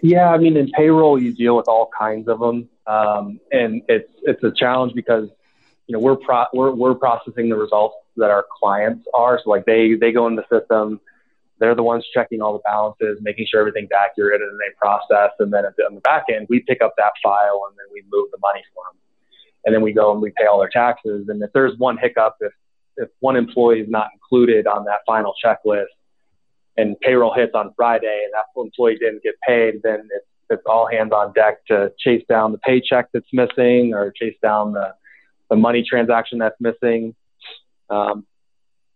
Yeah, 0.00 0.28
I 0.28 0.38
mean, 0.38 0.56
in 0.56 0.70
payroll, 0.70 1.20
you 1.20 1.32
deal 1.32 1.56
with 1.56 1.66
all 1.66 1.90
kinds 1.98 2.28
of 2.28 2.38
them, 2.38 2.68
um, 2.86 3.40
and 3.50 3.82
it's 3.88 4.08
it's 4.22 4.44
a 4.44 4.52
challenge 4.52 4.94
because 4.94 5.28
you 5.88 5.92
know 5.92 5.98
we're 5.98 6.14
pro- 6.14 6.46
we're 6.52 6.70
we're 6.70 6.94
processing 6.94 7.48
the 7.48 7.56
results 7.56 7.96
that 8.16 8.30
our 8.30 8.46
clients 8.60 9.04
are. 9.12 9.40
So 9.42 9.50
like 9.50 9.64
they 9.64 9.94
they 9.94 10.12
go 10.12 10.28
in 10.28 10.36
the 10.36 10.46
system, 10.48 11.00
they're 11.58 11.74
the 11.74 11.82
ones 11.82 12.06
checking 12.14 12.40
all 12.40 12.52
the 12.52 12.62
balances, 12.64 13.18
making 13.22 13.48
sure 13.50 13.58
everything's 13.58 13.90
accurate, 13.90 14.40
and 14.40 14.52
then 14.52 14.58
they 14.58 14.72
process. 14.78 15.32
And 15.40 15.52
then 15.52 15.64
the, 15.76 15.82
on 15.82 15.96
the 15.96 16.00
back 16.02 16.26
end, 16.32 16.46
we 16.48 16.60
pick 16.60 16.80
up 16.80 16.94
that 16.98 17.14
file 17.20 17.66
and 17.68 17.76
then 17.76 17.86
we 17.92 18.04
move 18.08 18.30
the 18.30 18.38
money 18.40 18.62
for 18.72 18.84
them, 18.88 19.00
and 19.64 19.74
then 19.74 19.82
we 19.82 19.92
go 19.92 20.12
and 20.12 20.22
we 20.22 20.30
pay 20.36 20.46
all 20.46 20.60
their 20.60 20.70
taxes. 20.70 21.28
And 21.28 21.42
if 21.42 21.52
there's 21.52 21.76
one 21.76 21.98
hiccup, 21.98 22.36
if 22.38 22.52
if 22.96 23.08
one 23.20 23.36
employee 23.36 23.80
is 23.80 23.88
not 23.88 24.08
included 24.14 24.66
on 24.66 24.84
that 24.84 25.00
final 25.06 25.34
checklist 25.44 25.86
and 26.76 26.98
payroll 27.00 27.34
hits 27.34 27.52
on 27.54 27.72
Friday 27.76 28.22
and 28.24 28.32
that 28.32 28.60
employee 28.60 28.96
didn't 28.96 29.22
get 29.22 29.34
paid, 29.46 29.80
then 29.82 30.08
it's, 30.14 30.26
it's 30.50 30.62
all 30.66 30.88
hands 30.90 31.12
on 31.12 31.32
deck 31.32 31.64
to 31.66 31.92
chase 31.98 32.22
down 32.28 32.52
the 32.52 32.58
paycheck 32.58 33.08
that's 33.12 33.26
missing 33.32 33.92
or 33.94 34.12
chase 34.12 34.36
down 34.42 34.72
the, 34.72 34.94
the 35.50 35.56
money 35.56 35.84
transaction 35.88 36.38
that's 36.38 36.56
missing. 36.60 37.14
Um, 37.90 38.26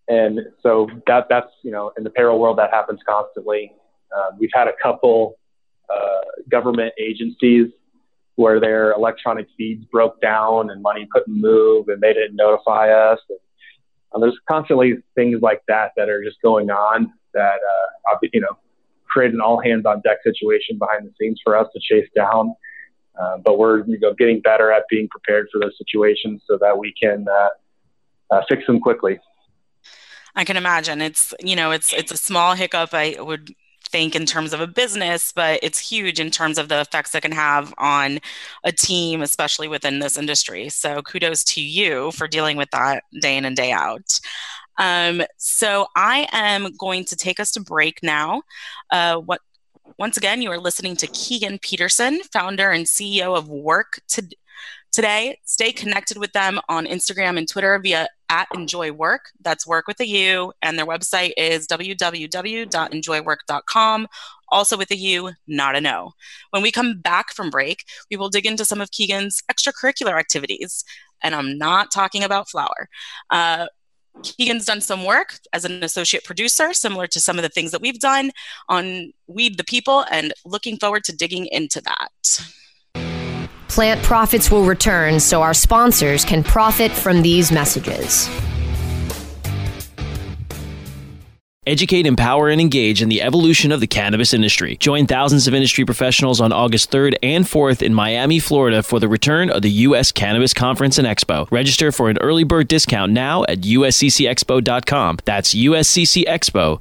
and 0.09 0.41
so 0.63 0.89
that 1.07 1.27
that's 1.29 1.51
you 1.63 1.71
know 1.71 1.93
in 1.99 2.03
the 2.03 2.11
payroll 2.11 2.39
world 2.41 2.59
that 2.59 2.71
happens 2.73 3.01
constantly. 3.07 3.73
Um, 4.17 4.39
we've 4.41 4.51
had 4.55 4.67
a 4.67 4.73
couple 4.83 5.39
uh, 5.95 6.21
government 6.49 6.95
agencies 6.99 7.69
where 8.37 8.61
their 8.61 8.93
electronic 8.93 9.49
feeds 9.57 9.85
broke 9.87 10.21
down 10.21 10.71
and 10.71 10.81
money 10.81 11.07
couldn't 11.11 11.41
move 11.41 11.89
and 11.89 12.01
they 12.01 12.13
didn't 12.13 12.37
notify 12.37 12.89
us. 12.89 13.19
And 13.29 13.39
um, 14.15 14.21
there's 14.21 14.39
constantly 14.49 14.95
things 15.15 15.41
like 15.43 15.63
that 15.69 15.93
that 15.97 16.09
are 16.09 16.23
just 16.23 16.41
going 16.43 16.71
on 16.71 17.13
that 17.35 17.59
uh, 18.13 18.17
you 18.33 18.41
know 18.41 18.57
create 19.07 19.33
an 19.33 19.41
all 19.41 19.61
hands 19.61 19.87
on 19.87 20.01
deck 20.03 20.19
situation 20.23 20.79
behind 20.79 21.07
the 21.07 21.13
scenes 21.19 21.41
for 21.43 21.57
us 21.57 21.67
to 21.75 21.81
chase 21.81 22.09
down. 22.15 22.55
Uh, 23.19 23.37
but 23.39 23.59
we're 23.59 23.85
you 23.87 23.99
know 23.99 24.15
getting 24.15 24.41
better 24.41 24.71
at 24.71 24.85
being 24.89 25.09
prepared 25.09 25.49
for 25.53 25.61
those 25.61 25.77
situations 25.77 26.43
so 26.47 26.57
that 26.61 26.79
we 26.79 26.93
can 27.01 27.27
uh, 27.29 27.49
uh, 28.35 28.43
fix 28.49 28.65
them 28.67 28.81
quickly. 28.81 29.19
I 30.35 30.45
can 30.45 30.57
imagine 30.57 31.01
it's 31.01 31.35
you 31.41 31.57
know 31.57 31.73
it's 31.73 31.93
it's 31.93 32.13
a 32.13 32.17
small 32.17 32.55
hiccup. 32.55 32.95
I 32.95 33.17
would 33.19 33.55
think 33.91 34.15
in 34.15 34.27
terms 34.27 34.53
of 34.53 34.61
a 34.61 34.67
business, 34.67 35.33
but 35.33 35.61
it's 35.63 35.79
huge 35.79 36.21
in 36.21 36.31
terms 36.31 36.59
of 36.59 36.69
the 36.69 36.81
effects 36.81 37.15
it 37.15 37.23
can 37.23 37.33
have 37.33 37.75
on 37.79 38.19
a 38.65 38.73
team, 38.73 39.23
especially 39.23 39.69
within 39.69 39.99
this 39.99 40.17
industry. 40.17 40.69
So 40.69 41.03
kudos 41.03 41.45
to 41.45 41.61
you 41.61 42.13
for 42.13 42.29
dealing 42.29 42.57
with 42.57 42.71
that 42.71 43.05
day 43.21 43.37
in 43.37 43.45
and 43.45 43.57
day 43.57 43.73
out. 43.73 44.21
Um, 44.79 45.23
so 45.37 45.87
I 45.97 46.29
am 46.33 46.69
going 46.79 47.05
to 47.07 47.17
take 47.17 47.41
us 47.41 47.51
to 47.53 47.61
break 47.61 48.01
now. 48.03 48.43
Uh, 48.91 49.17
what 49.17 49.41
once 49.99 50.17
again, 50.17 50.43
you 50.43 50.51
are 50.51 50.61
listening 50.61 50.97
to 50.97 51.07
Keegan 51.09 51.59
Peterson, 51.59 52.21
founder 52.33 52.71
and 52.71 52.85
CEO 52.87 53.37
of 53.37 53.49
Wurk 53.49 53.99
to, 54.09 54.29
Today. 54.91 55.39
Stay 55.45 55.73
connected 55.73 56.19
with 56.19 56.33
them 56.33 56.61
on 56.69 56.87
Instagram 56.87 57.37
and 57.37 57.49
Twitter 57.49 57.79
via 57.79 58.09
at 58.29 58.49
Enjoy 58.55 58.91
Wurk. 58.91 59.31
That's 59.41 59.67
work 59.67 59.87
with 59.87 59.99
a 60.01 60.07
U, 60.07 60.53
and 60.63 60.79
their 60.79 60.87
website 60.87 61.33
is 61.37 61.67
www.enjoywurk.com. 61.67 64.07
Also 64.51 64.79
with 64.79 64.91
a 64.91 64.97
U, 64.97 65.31
not 65.47 65.77
a 65.77 65.81
no. 65.81 66.13
When 66.51 66.63
we 66.63 66.73
come 66.73 67.01
back 67.01 67.35
from 67.35 67.51
break, 67.51 67.85
we 68.11 68.17
will 68.17 68.31
dig 68.31 68.47
into 68.47 68.65
some 68.65 68.81
of 68.81 68.91
Keegan's 68.91 69.43
extracurricular 69.51 70.19
activities, 70.19 70.85
and 71.23 71.35
I'm 71.35 71.59
not 71.59 71.93
talking 71.93 72.25
about 72.25 72.49
flour. 72.49 72.89
Uh, 73.31 73.67
Keegan's 74.23 74.65
done 74.65 74.81
some 74.81 75.05
work 75.05 75.39
as 75.53 75.65
an 75.65 75.85
associate 75.85 76.25
producer, 76.25 76.73
similar 76.73 77.07
to 77.07 77.21
some 77.21 77.39
of 77.39 77.43
the 77.43 77.49
things 77.49 77.71
that 77.71 77.81
we've 77.81 78.01
done 78.01 78.33
on 78.69 79.13
Weed 79.27 79.59
the 79.59 79.65
People, 79.65 80.05
and 80.11 80.33
looking 80.45 80.77
forward 80.77 81.05
to 81.05 81.17
digging 81.17 81.47
into 81.47 81.81
that. 81.83 82.49
Plant 83.69 84.03
Prophets 84.03 84.51
will 84.51 84.65
return 84.65 85.21
so 85.21 85.43
our 85.43 85.55
sponsors 85.55 86.25
can 86.25 86.43
profit 86.43 86.91
from 86.91 87.23
these 87.23 87.53
messages. 87.53 88.29
Educate, 91.67 92.07
empower, 92.07 92.49
and 92.49 92.63
engage 92.63 93.03
in 93.03 93.11
the 93.11 93.21
evolution 93.21 93.71
of 93.73 93.81
the 93.81 93.87
cannabis 93.87 94.33
industry. 94.33 94.79
Join 94.79 95.07
thousands 95.07 95.47
of 95.47 95.53
industry 95.53 95.85
professionals 95.85 96.41
on 96.41 96.51
August 96.51 96.91
3rd 96.91 97.17
and 97.23 97.45
4th 97.45 97.83
in 97.83 97.93
Miami, 97.93 98.39
Florida 98.39 98.83
for 98.83 98.99
the 98.99 99.07
return 99.07 99.51
of 99.51 99.61
the 99.61 99.71
U.S. 99.71 100.11
Cannabis 100.11 100.55
Conference 100.55 100.97
and 100.97 101.07
Expo. 101.07 101.47
Register 101.51 101.93
for 101.93 102.09
an 102.09 102.17
early 102.23 102.43
bird 102.43 102.69
discount 102.69 103.13
now 103.13 103.45
at 103.51 103.61
usccexpo.com. 103.61 105.19
That's 105.27 105.53
usccexpo.com. 105.55 106.79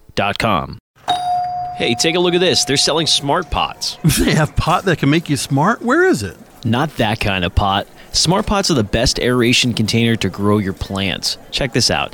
Hey, 1.75 1.94
take 1.96 2.15
a 2.15 2.20
look 2.20 2.34
at 2.34 2.39
this. 2.39 2.63
They're 2.63 2.77
selling 2.77 3.08
smart 3.08 3.51
pots. 3.51 3.98
They 4.20 4.36
have 4.36 4.56
pot 4.56 4.86
that 4.86 5.00
can 5.00 5.10
make 5.10 5.29
you 5.29 5.36
smart? 5.36 5.82
Where 5.82 6.06
is 6.06 6.24
it? 6.24 6.38
Not 6.67 6.97
that 6.97 7.21
kind 7.21 7.45
of 7.45 7.55
pot. 7.55 7.88
Smart 8.12 8.45
pots 8.45 8.69
are 8.69 8.74
the 8.74 8.83
best 8.83 9.19
aeration 9.19 9.74
container 9.74 10.17
to 10.17 10.27
grow 10.27 10.57
your 10.57 10.74
plants. 10.74 11.38
Check 11.50 11.71
this 11.71 11.89
out. 11.89 12.13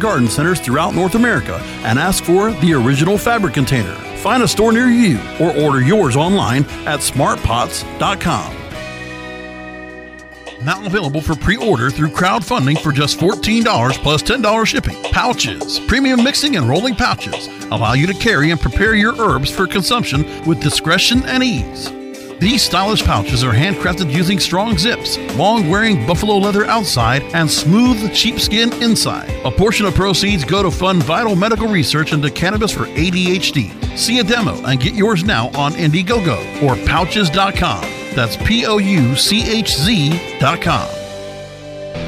garden 0.00 0.28
centers 0.28 0.58
throughout 0.58 0.94
North 0.94 1.14
America 1.14 1.58
and 1.84 1.98
ask 1.98 2.24
for 2.24 2.52
the 2.52 2.72
original 2.72 3.16
fabric 3.18 3.54
container. 3.54 3.94
Find 4.16 4.42
a 4.42 4.48
store 4.48 4.72
near 4.72 4.88
you 4.88 5.20
or 5.40 5.56
order 5.56 5.80
yours 5.80 6.16
online 6.16 6.64
at 6.86 7.00
smartpots.com. 7.00 8.56
Now 10.62 10.84
available 10.84 11.20
for 11.20 11.34
pre 11.34 11.56
order 11.56 11.90
through 11.90 12.08
crowdfunding 12.08 12.78
for 12.80 12.92
just 12.92 13.18
$14 13.18 13.92
plus 14.02 14.22
$10 14.22 14.66
shipping. 14.66 15.02
Pouches, 15.04 15.80
premium 15.80 16.22
mixing 16.22 16.56
and 16.56 16.68
rolling 16.68 16.94
pouches, 16.94 17.48
allow 17.70 17.94
you 17.94 18.06
to 18.06 18.14
carry 18.14 18.50
and 18.50 18.60
prepare 18.60 18.94
your 18.94 19.14
herbs 19.18 19.50
for 19.50 19.66
consumption 19.66 20.24
with 20.46 20.60
discretion 20.60 21.22
and 21.24 21.42
ease. 21.42 21.99
These 22.40 22.62
stylish 22.62 23.04
pouches 23.04 23.44
are 23.44 23.52
handcrafted 23.52 24.10
using 24.10 24.40
strong 24.40 24.78
zips, 24.78 25.18
long 25.36 25.68
wearing 25.68 26.06
buffalo 26.06 26.38
leather 26.38 26.64
outside, 26.64 27.22
and 27.34 27.50
smooth 27.50 28.14
sheepskin 28.14 28.72
inside. 28.82 29.28
A 29.44 29.50
portion 29.50 29.84
of 29.84 29.94
proceeds 29.94 30.42
go 30.42 30.62
to 30.62 30.70
fund 30.70 31.02
vital 31.02 31.36
medical 31.36 31.68
research 31.68 32.14
into 32.14 32.30
cannabis 32.30 32.72
for 32.72 32.86
ADHD. 32.86 33.94
See 33.94 34.20
a 34.20 34.24
demo 34.24 34.54
and 34.64 34.80
get 34.80 34.94
yours 34.94 35.22
now 35.22 35.48
on 35.48 35.72
Indiegogo 35.72 36.62
or 36.62 36.76
pouches.com. 36.86 37.82
That's 38.14 38.38
P 38.38 38.64
O 38.64 38.78
U 38.78 39.14
C 39.16 39.46
H 39.46 39.76
Z.com. 39.76 40.88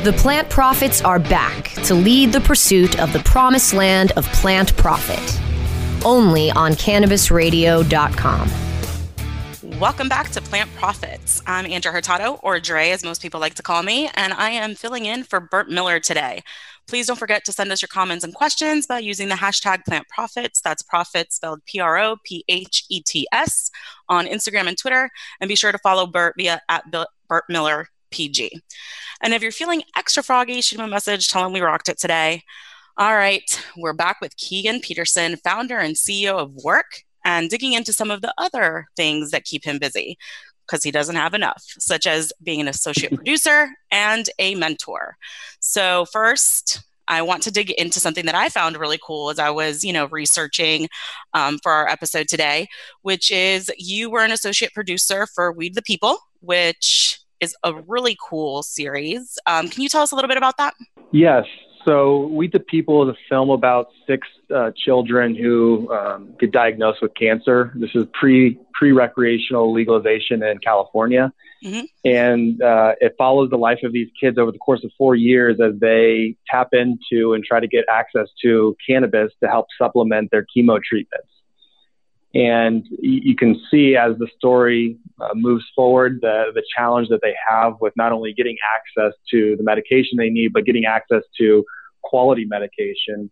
The 0.02 0.14
Plant 0.16 0.48
Prophets 0.48 1.02
are 1.02 1.18
back 1.18 1.72
to 1.84 1.94
lead 1.94 2.32
the 2.32 2.40
pursuit 2.40 2.98
of 2.98 3.12
the 3.12 3.20
promised 3.20 3.74
land 3.74 4.12
of 4.12 4.24
plant 4.32 4.74
profit. 4.78 5.40
Only 6.06 6.50
on 6.52 6.72
cannabisradio.com. 6.72 8.71
Welcome 9.82 10.08
back 10.08 10.30
to 10.30 10.40
Plant 10.40 10.72
Prophets. 10.76 11.42
I'm 11.44 11.66
Andrea 11.66 11.92
Hurtado, 11.92 12.38
or 12.44 12.60
Dre, 12.60 12.90
as 12.90 13.02
most 13.02 13.20
people 13.20 13.40
like 13.40 13.54
to 13.54 13.64
call 13.64 13.82
me, 13.82 14.08
and 14.14 14.32
I 14.32 14.50
am 14.50 14.76
filling 14.76 15.06
in 15.06 15.24
for 15.24 15.40
Burt 15.40 15.68
Miller 15.68 15.98
today. 15.98 16.44
Please 16.86 17.08
don't 17.08 17.18
forget 17.18 17.44
to 17.46 17.52
send 17.52 17.72
us 17.72 17.82
your 17.82 17.88
comments 17.88 18.22
and 18.22 18.32
questions 18.32 18.86
by 18.86 19.00
using 19.00 19.28
the 19.28 19.34
hashtag 19.34 19.84
Plant 19.84 20.06
Prophets. 20.06 20.60
That's 20.60 20.84
prophets 20.84 21.34
spelled 21.34 21.64
P 21.66 21.80
R 21.80 21.98
O 21.98 22.14
P 22.24 22.44
H 22.46 22.84
E 22.90 23.00
T 23.00 23.26
S 23.32 23.72
on 24.08 24.26
Instagram 24.26 24.68
and 24.68 24.78
Twitter. 24.78 25.10
And 25.40 25.48
be 25.48 25.56
sure 25.56 25.72
to 25.72 25.78
follow 25.78 26.06
Burt 26.06 26.34
via 26.38 26.60
at 26.68 26.84
Burt 26.92 27.44
Miller 27.48 27.88
PG. 28.12 28.60
And 29.20 29.34
if 29.34 29.42
you're 29.42 29.50
feeling 29.50 29.82
extra 29.96 30.22
froggy, 30.22 30.60
shoot 30.60 30.78
him 30.78 30.86
a 30.86 30.88
message, 30.88 31.26
tell 31.26 31.44
him 31.44 31.52
we 31.52 31.60
rocked 31.60 31.88
it 31.88 31.98
today. 31.98 32.44
All 32.98 33.16
right, 33.16 33.42
we're 33.76 33.94
back 33.94 34.20
with 34.20 34.36
Keegan 34.36 34.78
Peterson, 34.78 35.38
founder 35.38 35.78
and 35.78 35.96
CEO 35.96 36.38
of 36.38 36.54
Work, 36.54 37.02
and 37.24 37.50
digging 37.50 37.72
into 37.72 37.92
some 37.92 38.10
of 38.10 38.22
the 38.22 38.32
other 38.38 38.86
things 38.96 39.30
that 39.30 39.44
keep 39.44 39.64
him 39.64 39.78
busy 39.78 40.18
because 40.66 40.82
he 40.82 40.90
doesn't 40.90 41.16
have 41.16 41.34
enough, 41.34 41.62
such 41.78 42.06
as 42.06 42.32
being 42.42 42.60
an 42.60 42.68
associate 42.68 43.12
producer 43.14 43.70
and 43.90 44.30
a 44.38 44.54
mentor. 44.54 45.16
So, 45.60 46.06
first, 46.06 46.82
I 47.08 47.22
want 47.22 47.42
to 47.42 47.50
dig 47.50 47.70
into 47.72 48.00
something 48.00 48.26
that 48.26 48.34
I 48.34 48.48
found 48.48 48.76
really 48.76 48.98
cool 49.02 49.30
as 49.30 49.38
I 49.38 49.50
was, 49.50 49.84
you 49.84 49.92
know, 49.92 50.06
researching 50.06 50.88
um, 51.34 51.58
for 51.62 51.72
our 51.72 51.88
episode 51.88 52.28
today, 52.28 52.68
which 53.02 53.30
is 53.30 53.70
you 53.76 54.10
were 54.10 54.22
an 54.22 54.32
associate 54.32 54.72
producer 54.72 55.26
for 55.34 55.52
Weed 55.52 55.74
the 55.74 55.82
People, 55.82 56.16
which 56.40 57.20
is 57.40 57.56
a 57.64 57.74
really 57.74 58.16
cool 58.22 58.62
series. 58.62 59.38
Um, 59.46 59.68
can 59.68 59.82
you 59.82 59.88
tell 59.88 60.02
us 60.02 60.12
a 60.12 60.14
little 60.14 60.28
bit 60.28 60.36
about 60.36 60.56
that? 60.58 60.74
Yes. 61.10 61.44
So, 61.84 62.26
Weed 62.28 62.52
the 62.52 62.60
People 62.60 63.08
is 63.08 63.16
a 63.16 63.18
film 63.28 63.50
about 63.50 63.88
six 64.06 64.28
uh, 64.54 64.70
children 64.76 65.34
who 65.34 65.92
um, 65.92 66.34
get 66.38 66.52
diagnosed 66.52 67.02
with 67.02 67.12
cancer. 67.14 67.72
This 67.74 67.90
is 67.94 68.06
pre 68.12 68.58
pre 68.72 68.92
recreational 68.92 69.72
legalization 69.72 70.42
in 70.44 70.58
California, 70.58 71.32
mm-hmm. 71.64 71.84
and 72.04 72.62
uh, 72.62 72.92
it 73.00 73.14
follows 73.18 73.50
the 73.50 73.56
life 73.56 73.80
of 73.82 73.92
these 73.92 74.08
kids 74.20 74.38
over 74.38 74.52
the 74.52 74.58
course 74.58 74.84
of 74.84 74.92
four 74.96 75.16
years 75.16 75.58
as 75.60 75.78
they 75.80 76.36
tap 76.48 76.68
into 76.72 77.34
and 77.34 77.44
try 77.44 77.58
to 77.58 77.68
get 77.68 77.84
access 77.92 78.28
to 78.42 78.76
cannabis 78.88 79.32
to 79.42 79.48
help 79.48 79.66
supplement 79.76 80.30
their 80.30 80.46
chemo 80.56 80.80
treatments. 80.80 81.31
And 82.34 82.86
you 82.98 83.36
can 83.36 83.60
see 83.70 83.94
as 83.94 84.16
the 84.18 84.26
story 84.38 84.96
uh, 85.20 85.34
moves 85.34 85.64
forward 85.76 86.20
the, 86.22 86.44
the 86.54 86.62
challenge 86.76 87.08
that 87.08 87.20
they 87.22 87.34
have 87.48 87.74
with 87.80 87.92
not 87.94 88.12
only 88.12 88.32
getting 88.32 88.56
access 88.74 89.12
to 89.30 89.54
the 89.56 89.62
medication 89.62 90.16
they 90.16 90.30
need, 90.30 90.52
but 90.54 90.64
getting 90.64 90.86
access 90.86 91.22
to 91.38 91.64
quality 92.02 92.46
medication. 92.46 93.30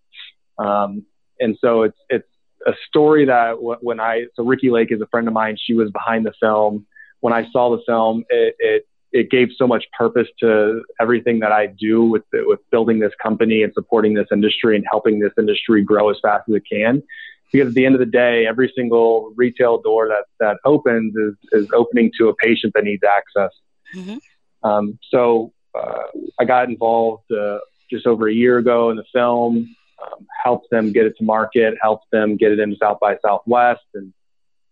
Um, 0.58 1.04
and 1.38 1.56
so 1.60 1.82
it's 1.82 1.96
it's 2.10 2.28
a 2.66 2.72
story 2.88 3.24
that 3.24 3.54
when 3.58 4.00
I 4.00 4.26
so 4.34 4.44
Ricki 4.44 4.70
Lake 4.70 4.92
is 4.92 5.00
a 5.00 5.06
friend 5.06 5.26
of 5.26 5.32
mine. 5.32 5.56
She 5.58 5.72
was 5.72 5.90
behind 5.90 6.26
the 6.26 6.32
film. 6.38 6.86
When 7.20 7.32
I 7.32 7.50
saw 7.50 7.74
the 7.74 7.82
film, 7.86 8.24
it 8.28 8.54
it, 8.58 8.86
it 9.12 9.30
gave 9.30 9.48
so 9.56 9.66
much 9.66 9.86
purpose 9.96 10.28
to 10.40 10.82
everything 11.00 11.40
that 11.40 11.52
I 11.52 11.66
do 11.66 12.04
with 12.04 12.24
with 12.32 12.60
building 12.70 12.98
this 12.98 13.12
company 13.22 13.62
and 13.62 13.72
supporting 13.72 14.14
this 14.14 14.28
industry 14.30 14.76
and 14.76 14.84
helping 14.90 15.20
this 15.20 15.32
industry 15.38 15.82
grow 15.82 16.10
as 16.10 16.18
fast 16.22 16.48
as 16.50 16.56
it 16.56 16.64
can. 16.70 17.02
Because 17.52 17.68
at 17.68 17.74
the 17.74 17.84
end 17.84 17.94
of 17.94 17.98
the 17.98 18.06
day, 18.06 18.46
every 18.46 18.72
single 18.74 19.32
retail 19.36 19.80
door 19.80 20.08
that 20.08 20.24
that 20.38 20.58
opens 20.64 21.14
is 21.16 21.34
is 21.52 21.68
opening 21.72 22.10
to 22.18 22.28
a 22.28 22.34
patient 22.34 22.72
that 22.74 22.84
needs 22.84 23.02
access. 23.02 23.50
Mm-hmm. 23.94 24.68
Um, 24.68 24.98
so 25.08 25.52
uh, 25.74 26.04
I 26.38 26.44
got 26.44 26.68
involved 26.68 27.30
uh, 27.32 27.58
just 27.90 28.06
over 28.06 28.28
a 28.28 28.32
year 28.32 28.58
ago 28.58 28.90
in 28.90 28.96
the 28.96 29.04
film 29.12 29.74
um, 30.02 30.26
helped 30.42 30.70
them 30.70 30.92
get 30.92 31.06
it 31.06 31.16
to 31.18 31.24
market, 31.24 31.74
helped 31.80 32.10
them 32.10 32.36
get 32.36 32.52
it 32.52 32.58
into 32.58 32.76
South 32.76 32.98
by 33.00 33.16
Southwest, 33.24 33.84
and 33.94 34.12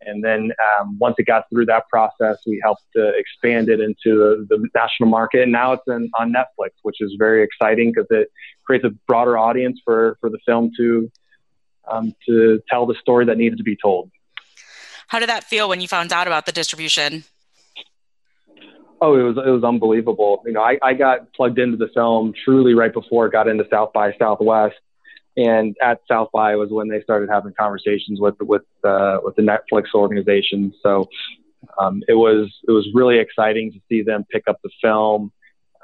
and 0.00 0.22
then 0.22 0.52
um, 0.80 0.96
once 0.98 1.16
it 1.18 1.24
got 1.24 1.44
through 1.50 1.66
that 1.66 1.88
process, 1.88 2.38
we 2.46 2.60
helped 2.62 2.84
to 2.94 3.08
expand 3.16 3.68
it 3.68 3.80
into 3.80 4.16
the, 4.16 4.46
the 4.48 4.68
national 4.74 5.08
market, 5.08 5.42
and 5.42 5.52
now 5.52 5.72
it's 5.72 5.82
in, 5.88 6.08
on 6.18 6.32
Netflix, 6.32 6.70
which 6.82 6.96
is 7.00 7.16
very 7.18 7.42
exciting 7.42 7.92
because 7.92 8.06
it 8.10 8.28
creates 8.64 8.84
a 8.84 8.90
broader 9.06 9.36
audience 9.36 9.80
for 9.84 10.16
for 10.20 10.30
the 10.30 10.38
film 10.46 10.70
to 10.76 11.10
um, 11.90 12.14
to 12.26 12.60
tell 12.70 12.86
the 12.86 12.94
story 13.00 13.24
that 13.26 13.38
needed 13.38 13.58
to 13.58 13.64
be 13.64 13.76
told. 13.76 14.10
How 15.08 15.18
did 15.18 15.28
that 15.28 15.44
feel 15.44 15.68
when 15.68 15.80
you 15.80 15.88
found 15.88 16.12
out 16.12 16.26
about 16.26 16.46
the 16.46 16.52
distribution? 16.52 17.24
Oh, 19.00 19.14
it 19.18 19.22
was 19.22 19.36
it 19.36 19.50
was 19.50 19.62
unbelievable. 19.64 20.42
You 20.44 20.52
know, 20.52 20.62
I, 20.62 20.78
I 20.82 20.92
got 20.94 21.32
plugged 21.32 21.58
into 21.58 21.76
the 21.76 21.88
film 21.94 22.34
truly 22.44 22.74
right 22.74 22.92
before 22.92 23.26
it 23.26 23.32
got 23.32 23.48
into 23.48 23.64
South 23.70 23.92
by 23.92 24.12
Southwest, 24.18 24.76
and 25.36 25.76
at 25.80 26.00
South 26.10 26.30
by 26.32 26.56
was 26.56 26.70
when 26.70 26.88
they 26.88 27.00
started 27.02 27.28
having 27.30 27.52
conversations 27.58 28.20
with 28.20 28.34
with 28.40 28.62
uh, 28.84 29.18
with 29.22 29.36
the 29.36 29.42
Netflix 29.42 29.94
organization. 29.94 30.74
So 30.82 31.08
um, 31.78 32.02
it 32.08 32.14
was 32.14 32.52
it 32.66 32.72
was 32.72 32.88
really 32.92 33.18
exciting 33.18 33.72
to 33.72 33.78
see 33.88 34.02
them 34.02 34.24
pick 34.30 34.44
up 34.48 34.58
the 34.62 34.70
film. 34.82 35.32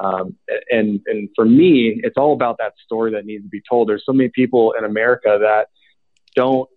Um, 0.00 0.36
and 0.70 1.00
and 1.06 1.28
for 1.36 1.44
me, 1.44 2.00
it's 2.02 2.16
all 2.16 2.32
about 2.32 2.58
that 2.58 2.72
story 2.84 3.12
that 3.12 3.26
needs 3.26 3.44
to 3.44 3.48
be 3.48 3.62
told. 3.68 3.88
There's 3.88 4.04
so 4.04 4.12
many 4.12 4.28
people 4.28 4.74
in 4.76 4.84
America 4.84 5.38
that 5.40 5.68
don't 6.34 6.68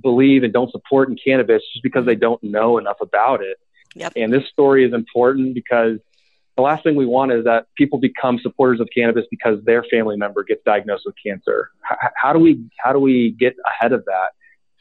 believe 0.00 0.42
and 0.42 0.52
don't 0.52 0.70
support 0.70 1.08
in 1.08 1.16
cannabis 1.22 1.62
just 1.72 1.82
because 1.82 2.06
they 2.06 2.14
don't 2.14 2.42
know 2.42 2.78
enough 2.78 3.00
about 3.00 3.42
it. 3.42 3.58
Yep. 3.94 4.12
And 4.16 4.32
this 4.32 4.48
story 4.48 4.84
is 4.84 4.94
important 4.94 5.54
because 5.54 5.98
the 6.56 6.62
last 6.62 6.82
thing 6.82 6.96
we 6.96 7.06
want 7.06 7.32
is 7.32 7.44
that 7.44 7.66
people 7.76 7.98
become 7.98 8.38
supporters 8.42 8.80
of 8.80 8.88
cannabis 8.94 9.24
because 9.30 9.62
their 9.64 9.84
family 9.84 10.16
member 10.16 10.44
gets 10.44 10.62
diagnosed 10.64 11.04
with 11.06 11.14
cancer. 11.24 11.70
H- 11.90 12.10
how 12.14 12.32
do 12.32 12.38
we 12.38 12.64
how 12.78 12.92
do 12.92 12.98
we 12.98 13.34
get 13.38 13.54
ahead 13.66 13.92
of 13.92 14.04
that? 14.06 14.30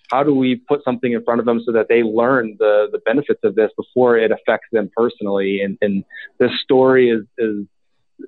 How 0.09 0.23
do 0.23 0.35
we 0.35 0.57
put 0.57 0.83
something 0.83 1.13
in 1.13 1.23
front 1.23 1.39
of 1.39 1.45
them 1.45 1.61
so 1.65 1.71
that 1.71 1.87
they 1.87 2.03
learn 2.03 2.57
the 2.59 2.87
the 2.91 2.99
benefits 2.99 3.39
of 3.43 3.55
this 3.55 3.71
before 3.77 4.17
it 4.17 4.31
affects 4.31 4.67
them 4.71 4.89
personally? 4.95 5.61
And, 5.61 5.77
and 5.81 6.03
this 6.39 6.51
story 6.61 7.09
is 7.09 7.23
is 7.37 7.65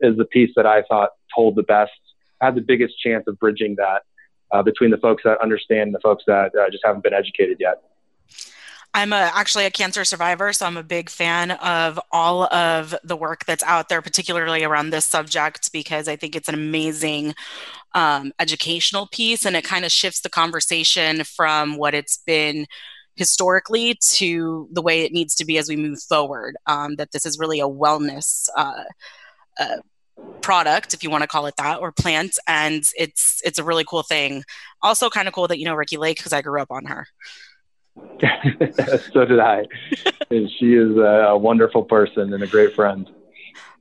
is 0.01 0.17
the 0.17 0.25
piece 0.25 0.51
that 0.55 0.65
I 0.65 0.83
thought 0.83 1.12
told 1.35 1.55
the 1.55 1.63
best, 1.63 1.91
had 2.41 2.55
the 2.55 2.62
biggest 2.62 2.97
chance 3.00 3.25
of 3.27 3.38
bridging 3.39 3.75
that 3.75 4.03
uh, 4.53 4.63
between 4.63 4.91
the 4.91 4.98
folks 4.98 5.24
that 5.24 5.41
understand 5.41 5.88
and 5.88 5.95
the 5.95 6.00
folks 6.00 6.24
that 6.27 6.55
uh, 6.55 6.69
just 6.69 6.86
haven't 6.86 7.03
been 7.03 7.13
educated 7.13 7.57
yet. 7.60 7.81
I'm 8.95 9.12
a, 9.12 9.31
actually 9.33 9.65
a 9.65 9.72
cancer 9.72 10.05
survivor, 10.05 10.53
so 10.53 10.67
I'm 10.67 10.77
a 10.77 10.83
big 10.83 11.10
fan 11.10 11.51
of 11.51 12.00
all 12.12 12.43
of 12.53 12.93
the 13.03 13.15
work 13.15 13.43
that's 13.45 13.63
out 13.63 13.89
there, 13.89 14.03
particularly 14.03 14.63
around 14.63 14.91
this 14.91 15.05
subject, 15.05 15.72
because 15.72 16.07
I 16.07 16.15
think 16.15 16.36
it's 16.36 16.48
an 16.48 16.53
amazing 16.53 17.33
um, 17.95 18.31
educational 18.39 19.07
piece 19.12 19.45
and 19.45 19.55
it 19.55 19.63
kind 19.63 19.83
of 19.83 19.91
shifts 19.91 20.22
the 20.22 20.29
conversation 20.29 21.24
from 21.24 21.77
what 21.77 21.95
it's 21.95 22.17
been 22.17 22.67
historically 23.15 23.95
to 24.12 24.67
the 24.72 24.81
way 24.81 25.01
it 25.01 25.12
needs 25.12 25.33
to 25.36 25.45
be 25.45 25.57
as 25.57 25.67
we 25.67 25.75
move 25.75 26.00
forward. 26.00 26.55
Um, 26.67 26.95
that 26.98 27.12
this 27.12 27.25
is 27.25 27.39
really 27.39 27.60
a 27.60 27.67
wellness. 27.67 28.48
Uh, 28.55 28.83
uh, 29.60 29.77
product 30.41 30.93
if 30.93 31.03
you 31.03 31.10
want 31.10 31.22
to 31.22 31.27
call 31.27 31.46
it 31.46 31.55
that 31.58 31.79
or 31.79 31.91
plant 31.91 32.38
and 32.48 32.84
it's 32.98 33.41
it's 33.46 33.58
a 33.58 33.63
really 33.63 33.86
cool 33.88 34.03
thing 34.03 34.43
also 34.82 35.10
kind 35.10 35.27
of 35.27 35.34
cool 35.34 35.48
that 35.48 35.58
you 35.58 35.65
know 35.65 35.74
Ricki 35.74 35.98
Lake 35.98 36.17
because 36.17 36.34
i 36.34 36.41
grew 36.41 36.62
up 36.62 36.70
on 36.70 36.86
her 36.86 37.08
so 39.13 39.25
did 39.25 39.39
I. 39.39 39.65
and 40.29 40.50
she 40.58 40.74
is 40.74 40.96
a 40.98 41.38
wonderful 41.38 41.84
person 41.84 42.34
and 42.34 42.43
a 42.43 42.48
great 42.48 42.74
friend. 42.74 43.10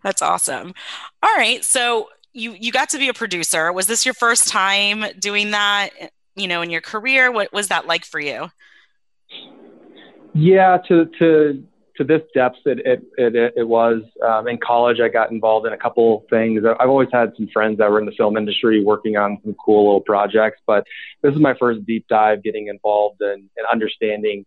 That's 0.02 0.22
awesome. 0.22 0.74
All 1.22 1.34
right. 1.36 1.64
So 1.64 2.08
you 2.32 2.52
you 2.58 2.72
got 2.72 2.88
to 2.90 2.98
be 2.98 3.08
a 3.08 3.14
producer. 3.14 3.72
Was 3.72 3.86
this 3.86 4.04
your 4.04 4.14
first 4.14 4.48
time 4.48 5.04
doing 5.18 5.52
that, 5.52 5.90
you 6.34 6.48
know, 6.48 6.62
in 6.62 6.70
your 6.70 6.80
career? 6.80 7.30
What 7.30 7.52
was 7.52 7.68
that 7.68 7.86
like 7.86 8.04
for 8.04 8.20
you? 8.20 8.48
Yeah, 10.34 10.78
to 10.88 11.06
to 11.18 11.64
to 12.02 12.18
this 12.18 12.26
depth, 12.34 12.58
it 12.66 12.78
it 12.84 13.02
it, 13.16 13.54
it 13.56 13.68
was. 13.68 14.02
Um, 14.26 14.48
in 14.48 14.58
college, 14.58 14.98
I 15.00 15.08
got 15.08 15.30
involved 15.30 15.66
in 15.66 15.72
a 15.72 15.78
couple 15.78 16.24
things. 16.30 16.62
I've 16.64 16.88
always 16.88 17.08
had 17.12 17.32
some 17.36 17.48
friends 17.52 17.78
that 17.78 17.90
were 17.90 17.98
in 17.98 18.06
the 18.06 18.12
film 18.12 18.36
industry 18.36 18.84
working 18.84 19.16
on 19.16 19.38
some 19.44 19.54
cool 19.64 19.86
little 19.86 20.00
projects, 20.00 20.60
but 20.66 20.84
this 21.22 21.34
is 21.34 21.40
my 21.40 21.54
first 21.58 21.84
deep 21.86 22.06
dive 22.08 22.42
getting 22.42 22.68
involved 22.68 23.20
in, 23.20 23.48
in 23.56 23.64
understanding, 23.72 24.44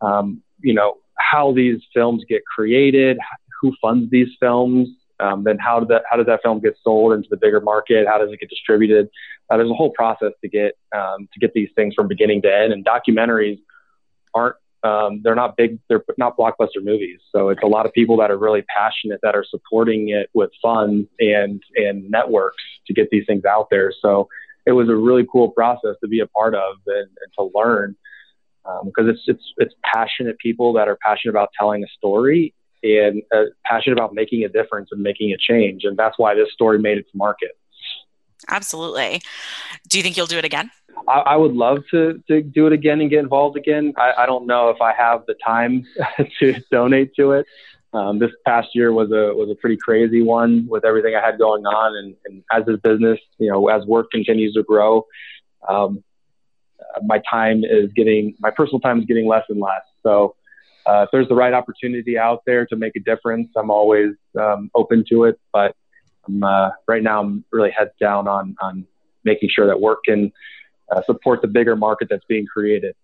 um, 0.00 0.42
you 0.60 0.74
know, 0.74 0.98
how 1.18 1.52
these 1.52 1.80
films 1.94 2.24
get 2.28 2.42
created, 2.44 3.18
who 3.60 3.72
funds 3.80 4.10
these 4.10 4.28
films, 4.40 4.88
um, 5.20 5.44
then 5.44 5.58
how 5.58 5.78
does 5.78 5.88
that 5.88 6.02
how 6.10 6.16
does 6.16 6.26
that 6.26 6.40
film 6.42 6.60
get 6.60 6.74
sold 6.82 7.12
into 7.12 7.28
the 7.30 7.36
bigger 7.36 7.60
market? 7.60 8.06
How 8.06 8.18
does 8.18 8.32
it 8.32 8.40
get 8.40 8.50
distributed? 8.50 9.08
Uh, 9.48 9.56
there's 9.56 9.70
a 9.70 9.74
whole 9.74 9.90
process 9.90 10.32
to 10.42 10.48
get 10.48 10.76
um, 10.94 11.28
to 11.32 11.40
get 11.40 11.52
these 11.54 11.68
things 11.76 11.94
from 11.94 12.08
beginning 12.08 12.42
to 12.42 12.54
end, 12.54 12.72
and 12.72 12.84
documentaries 12.84 13.60
aren't 14.34 14.56
um, 14.84 15.20
they're 15.22 15.34
not 15.34 15.56
big, 15.56 15.78
they're 15.88 16.04
not 16.18 16.36
blockbuster 16.36 16.82
movies. 16.82 17.20
So 17.30 17.50
it's 17.50 17.62
a 17.62 17.66
lot 17.66 17.86
of 17.86 17.92
people 17.92 18.16
that 18.18 18.30
are 18.30 18.38
really 18.38 18.62
passionate 18.62 19.20
that 19.22 19.34
are 19.34 19.44
supporting 19.48 20.08
it 20.08 20.28
with 20.34 20.50
funds 20.60 21.08
and 21.20 21.62
and 21.76 22.10
networks 22.10 22.62
to 22.86 22.94
get 22.94 23.08
these 23.10 23.24
things 23.26 23.44
out 23.44 23.68
there. 23.70 23.92
So 24.02 24.28
it 24.66 24.72
was 24.72 24.88
a 24.88 24.96
really 24.96 25.26
cool 25.30 25.50
process 25.50 25.96
to 26.02 26.08
be 26.08 26.20
a 26.20 26.26
part 26.26 26.54
of 26.54 26.76
and, 26.86 26.96
and 26.96 27.32
to 27.38 27.50
learn 27.54 27.96
because 28.84 29.04
um, 29.04 29.08
it's 29.08 29.22
it's 29.26 29.52
it's 29.58 29.74
passionate 29.84 30.38
people 30.38 30.72
that 30.74 30.88
are 30.88 30.98
passionate 31.04 31.32
about 31.32 31.50
telling 31.58 31.82
a 31.82 31.88
story 31.96 32.54
and 32.82 33.22
uh, 33.34 33.44
passionate 33.64 33.98
about 33.98 34.14
making 34.14 34.44
a 34.44 34.48
difference 34.48 34.88
and 34.92 35.02
making 35.02 35.32
a 35.32 35.36
change. 35.36 35.84
And 35.84 35.96
that's 35.96 36.18
why 36.18 36.34
this 36.34 36.52
story 36.52 36.78
made 36.78 36.98
its 36.98 37.10
market. 37.14 37.52
Absolutely. 38.48 39.22
Do 39.88 39.98
you 39.98 40.02
think 40.02 40.16
you'll 40.16 40.26
do 40.26 40.38
it 40.38 40.44
again? 40.44 40.70
I, 41.08 41.20
I 41.20 41.36
would 41.36 41.52
love 41.52 41.78
to, 41.90 42.22
to 42.28 42.42
do 42.42 42.66
it 42.66 42.72
again 42.72 43.00
and 43.00 43.10
get 43.10 43.20
involved 43.20 43.56
again. 43.56 43.94
I, 43.96 44.12
I 44.18 44.26
don't 44.26 44.46
know 44.46 44.70
if 44.70 44.80
I 44.80 44.92
have 44.92 45.24
the 45.26 45.34
time 45.44 45.86
to 46.40 46.54
donate 46.70 47.14
to 47.16 47.32
it. 47.32 47.46
Um, 47.94 48.18
this 48.18 48.30
past 48.46 48.68
year 48.74 48.90
was 48.90 49.10
a 49.10 49.34
was 49.34 49.50
a 49.50 49.54
pretty 49.54 49.76
crazy 49.76 50.22
one 50.22 50.66
with 50.66 50.84
everything 50.84 51.14
I 51.14 51.20
had 51.20 51.38
going 51.38 51.66
on, 51.66 51.94
and, 51.96 52.16
and 52.24 52.42
as 52.50 52.64
this 52.64 52.80
business, 52.80 53.18
you 53.38 53.50
know, 53.50 53.68
as 53.68 53.82
Wurk 53.84 54.04
continues 54.10 54.54
to 54.54 54.62
grow, 54.62 55.06
um, 55.68 56.02
my 57.04 57.20
time 57.30 57.64
is 57.64 57.92
getting 57.94 58.34
my 58.40 58.50
personal 58.50 58.80
time 58.80 59.00
is 59.00 59.04
getting 59.04 59.26
less 59.26 59.44
and 59.50 59.60
less. 59.60 59.82
So, 60.02 60.36
uh, 60.86 61.02
if 61.02 61.10
there's 61.12 61.28
the 61.28 61.34
right 61.34 61.52
opportunity 61.52 62.16
out 62.16 62.42
there 62.46 62.64
to 62.66 62.76
make 62.76 62.96
a 62.96 63.00
difference, 63.00 63.50
I'm 63.56 63.70
always 63.70 64.14
um, 64.40 64.70
open 64.74 65.04
to 65.10 65.24
it. 65.24 65.38
But 65.52 65.76
uh, 66.42 66.70
right 66.88 67.02
now, 67.02 67.20
I'm 67.20 67.44
really 67.52 67.70
heads 67.70 67.92
down 68.00 68.26
on 68.26 68.56
on 68.62 68.86
making 69.22 69.50
sure 69.54 69.66
that 69.66 69.76
Wurk 69.76 69.96
can 70.06 70.32
uh, 70.94 71.02
support 71.04 71.42
the 71.42 71.48
bigger 71.48 71.76
market 71.76 72.08
that's 72.10 72.24
being 72.26 72.46
created. 72.46 72.94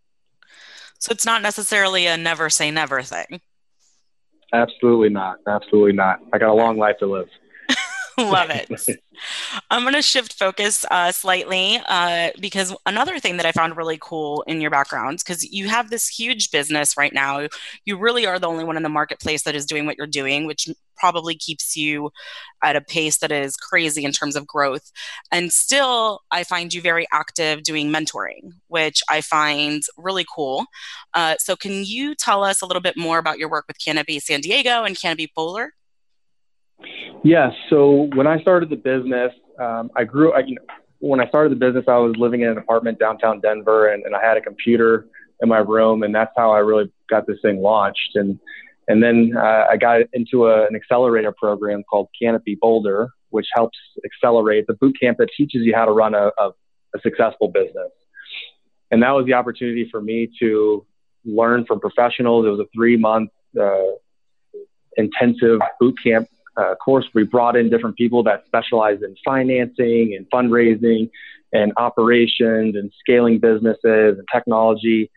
So 0.99 1.13
it's 1.13 1.25
not 1.25 1.43
necessarily 1.43 2.07
a 2.07 2.17
never 2.17 2.51
say 2.51 2.71
never 2.71 3.03
thing. 3.03 3.41
Absolutely 4.53 5.11
not. 5.11 5.39
Absolutely 5.47 5.93
not. 5.93 6.21
I 6.33 6.39
got 6.39 6.49
a 6.49 6.55
long 6.55 6.77
life 6.77 6.97
to 6.99 7.07
live. 7.07 7.29
Love 8.27 8.51
it. 8.51 8.69
I'm 9.71 9.83
going 9.83 9.95
to 9.95 10.03
shift 10.03 10.33
focus 10.33 10.85
uh, 10.91 11.13
slightly 11.13 11.81
uh, 11.89 12.31
because 12.41 12.75
another 12.85 13.21
thing 13.21 13.37
that 13.37 13.47
I 13.47 13.53
found 13.53 13.77
really 13.77 13.99
cool 14.01 14.43
in 14.49 14.61
your 14.61 14.73
background, 14.73 15.21
because 15.25 15.45
you 15.45 15.69
have 15.69 15.91
this 15.91 16.09
huge 16.09 16.51
business 16.51 16.97
right 16.97 17.13
now. 17.13 17.47
You 17.85 17.97
really 17.97 18.27
are 18.27 18.41
the 18.41 18.49
only 18.49 18.65
one 18.65 18.77
in 18.77 18.83
the 18.83 18.89
marketplace 18.89 19.45
that 19.45 19.55
is 19.55 19.67
doing 19.67 19.87
what 19.87 19.97
you're 19.97 20.09
doing, 20.09 20.47
which 20.47 20.69
probably 20.97 21.37
keeps 21.37 21.77
you 21.77 22.11
at 22.65 22.75
a 22.75 22.81
pace 22.81 23.19
that 23.19 23.31
is 23.31 23.57
crazy 23.57 24.05
in 24.05 24.11
terms 24.11 24.35
of 24.35 24.49
growth. 24.49 24.91
And 25.31 25.53
still, 25.53 26.23
I 26.33 26.43
find 26.43 26.75
you 26.75 26.83
very 26.83 27.07
active 27.13 27.63
doing 27.63 27.89
mentoring, 27.89 28.51
which 28.67 29.01
I 29.09 29.21
find 29.21 29.83
really 29.97 30.27
cool. 30.35 30.67
Uh, 31.15 31.37
so, 31.39 31.55
can 31.55 31.85
you 31.85 32.17
tell 32.17 32.43
us 32.43 32.63
a 32.63 32.67
little 32.67 32.83
bit 32.83 32.97
more 32.97 33.19
about 33.19 33.39
your 33.39 33.49
work 33.49 33.67
with 33.69 33.79
Canopy 33.79 34.19
San 34.19 34.41
Diego 34.41 34.83
and 34.83 34.99
Canopy 34.99 35.31
Boulder? 35.37 35.75
Yes. 37.25 37.53
So 37.71 38.09
when 38.15 38.27
I 38.27 38.41
started 38.41 38.71
the 38.71 38.77
business, 38.77 39.33
um, 39.59 39.91
I 39.97 40.05
grew. 40.05 40.33
I, 40.33 40.41
you 40.41 40.55
know, 40.55 40.63
when 41.01 41.21
I 41.21 41.29
started 41.29 41.53
the 41.53 41.57
business, 41.57 41.85
I 41.89 41.97
was 41.99 42.15
living 42.17 42.43
in 42.43 42.49
an 42.49 42.59
apartment 42.59 42.99
downtown 42.99 43.41
Denver, 43.41 43.93
and, 43.93 44.05
and 44.05 44.15
I 44.15 44.25
had 44.25 44.37
a 44.37 44.41
computer 44.41 45.07
in 45.41 45.49
my 45.49 45.59
room, 45.59 46.03
and 46.03 46.15
that's 46.15 46.33
how 46.37 46.51
I 46.51 46.59
really 46.59 46.93
got 47.09 47.27
this 47.27 47.39
thing 47.43 47.61
launched. 47.61 48.15
And 48.15 48.39
and 48.89 49.03
then 49.03 49.35
uh, 49.37 49.67
I 49.71 49.77
got 49.77 50.03
into 50.13 50.47
a, 50.47 50.67
an 50.67 50.75
accelerator 50.75 51.33
program 51.33 51.83
called 51.85 52.09
Canopy 52.21 52.57
Boulder, 52.61 53.11
which 53.31 53.47
helps 53.55 53.79
accelerate 54.05 54.67
the 54.67 54.75
boot 54.75 54.97
camp 55.01 55.19
that 55.19 55.29
teaches 55.37 55.63
you 55.63 55.75
how 55.75 55.85
to 55.85 55.93
run 55.93 56.15
a, 56.15 56.31
a, 56.39 56.49
a 56.95 57.01
successful 57.03 57.49
business. 57.49 57.91
And 58.91 59.03
that 59.03 59.11
was 59.11 59.27
the 59.27 59.35
opportunity 59.35 59.87
for 59.91 60.01
me 60.01 60.31
to 60.41 60.87
learn 61.25 61.67
from 61.67 61.81
professionals. 61.81 62.47
It 62.47 62.49
was 62.49 62.61
a 62.61 62.67
three 62.75 62.97
month 62.97 63.31
uh, 63.61 63.93
intensive 64.97 65.61
boot 65.79 65.97
camp 66.03 66.29
uh, 66.59 66.75
course, 66.75 67.07
we 67.15 67.23
brought 67.23 67.57
in 67.57 67.71
different 67.71 67.97
people 67.97 68.23
that 68.25 68.45
specialize 68.47 68.99
in 69.03 69.15
financing 69.25 70.15
and 70.17 70.27
fundraising 70.31 71.11
and 71.53 71.73
operations 71.77 72.75
and 72.77 72.93
scaling 72.99 73.39
businesses 73.39 74.19
and 74.19 74.27
technology. 74.33 75.11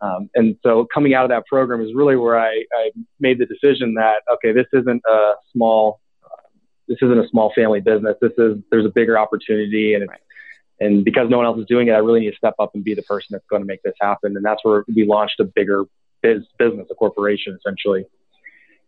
Um, 0.00 0.28
and 0.34 0.56
so 0.62 0.86
coming 0.92 1.14
out 1.14 1.24
of 1.24 1.30
that 1.30 1.46
program 1.46 1.80
is 1.80 1.94
really 1.94 2.16
where 2.16 2.38
I, 2.38 2.64
I 2.74 2.90
made 3.20 3.38
the 3.38 3.46
decision 3.46 3.94
that, 3.94 4.22
okay, 4.34 4.52
this 4.52 4.66
isn't 4.72 5.02
a 5.08 5.32
small, 5.52 6.00
uh, 6.24 6.48
this 6.88 6.98
isn't 7.00 7.18
a 7.18 7.28
small 7.28 7.52
family 7.54 7.80
business. 7.80 8.16
This 8.20 8.32
is, 8.36 8.58
there's 8.70 8.84
a 8.84 8.90
bigger 8.92 9.16
opportunity 9.16 9.94
and, 9.94 10.08
and 10.80 11.04
because 11.04 11.30
no 11.30 11.36
one 11.36 11.46
else 11.46 11.60
is 11.60 11.66
doing 11.66 11.86
it, 11.86 11.92
I 11.92 11.98
really 11.98 12.20
need 12.20 12.30
to 12.30 12.36
step 12.36 12.54
up 12.58 12.72
and 12.74 12.82
be 12.82 12.94
the 12.94 13.02
person 13.02 13.28
that's 13.30 13.46
going 13.48 13.62
to 13.62 13.66
make 13.66 13.82
this 13.84 13.94
happen. 14.00 14.36
And 14.36 14.44
that's 14.44 14.64
where 14.64 14.84
we 14.92 15.06
launched 15.06 15.38
a 15.38 15.44
bigger 15.44 15.84
biz, 16.22 16.42
business, 16.58 16.88
a 16.90 16.94
corporation 16.96 17.56
essentially. 17.56 18.04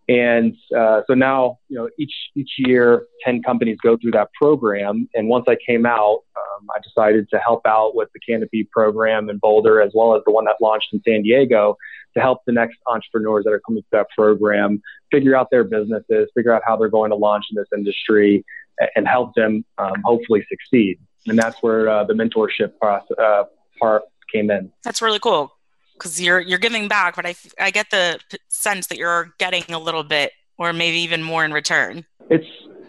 And 0.08 0.54
uh, 0.76 1.00
so 1.06 1.14
now, 1.14 1.58
you 1.68 1.78
know, 1.78 1.88
each 1.98 2.12
each 2.36 2.50
year, 2.58 3.06
ten 3.24 3.42
companies 3.42 3.78
go 3.82 3.96
through 3.96 4.10
that 4.12 4.28
program. 4.34 5.08
And 5.14 5.28
once 5.28 5.46
I 5.48 5.56
came 5.66 5.86
out, 5.86 6.24
um, 6.36 6.66
I 6.74 6.78
decided 6.82 7.28
to 7.30 7.38
help 7.38 7.62
out 7.66 7.94
with 7.94 8.10
the 8.12 8.20
Canopy 8.20 8.68
program 8.70 9.30
in 9.30 9.38
Boulder, 9.38 9.80
as 9.80 9.92
well 9.94 10.14
as 10.14 10.22
the 10.26 10.32
one 10.32 10.44
that 10.44 10.56
launched 10.60 10.88
in 10.92 11.00
San 11.06 11.22
Diego, 11.22 11.78
to 12.14 12.20
help 12.20 12.40
the 12.46 12.52
next 12.52 12.76
entrepreneurs 12.86 13.44
that 13.44 13.52
are 13.52 13.60
coming 13.60 13.82
through 13.88 14.00
that 14.00 14.08
program 14.14 14.82
figure 15.10 15.34
out 15.34 15.48
their 15.50 15.64
businesses, 15.64 16.28
figure 16.34 16.52
out 16.52 16.62
how 16.66 16.76
they're 16.76 16.88
going 16.88 17.10
to 17.10 17.16
launch 17.16 17.46
in 17.50 17.56
this 17.56 17.68
industry, 17.74 18.44
and 18.96 19.08
help 19.08 19.34
them 19.34 19.64
um, 19.78 19.94
hopefully 20.04 20.44
succeed. 20.50 20.98
And 21.26 21.38
that's 21.38 21.62
where 21.62 21.88
uh, 21.88 22.04
the 22.04 22.12
mentorship 22.12 22.78
process, 22.78 23.16
uh, 23.18 23.44
part 23.80 24.02
came 24.30 24.50
in. 24.50 24.70
That's 24.82 25.00
really 25.00 25.18
cool 25.18 25.53
because 25.94 26.20
you're 26.20 26.40
you're 26.40 26.58
giving 26.58 26.88
back, 26.88 27.16
but 27.16 27.26
I 27.26 27.34
I 27.58 27.70
get 27.70 27.90
the 27.90 28.18
sense 28.48 28.88
that 28.88 28.98
you're 28.98 29.34
getting 29.38 29.64
a 29.72 29.78
little 29.78 30.04
bit 30.04 30.32
or 30.58 30.72
maybe 30.72 30.98
even 30.98 31.22
more 31.22 31.44
in 31.44 31.52
return. 31.52 32.04
It's 32.30 32.46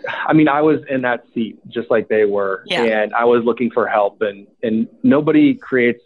I 0.08 0.34
mean, 0.34 0.48
I 0.48 0.62
was 0.62 0.82
in 0.90 1.02
that 1.02 1.26
seat 1.34 1.60
just 1.68 1.90
like 1.90 2.08
they 2.08 2.26
were, 2.26 2.64
yeah. 2.68 2.84
and 2.84 3.14
I 3.14 3.26
was 3.26 3.44
looking 3.44 3.72
for 3.72 3.88
help, 3.88 4.22
and 4.22 4.48
and 4.64 4.88
nobody 5.04 5.56
creates 5.56 6.02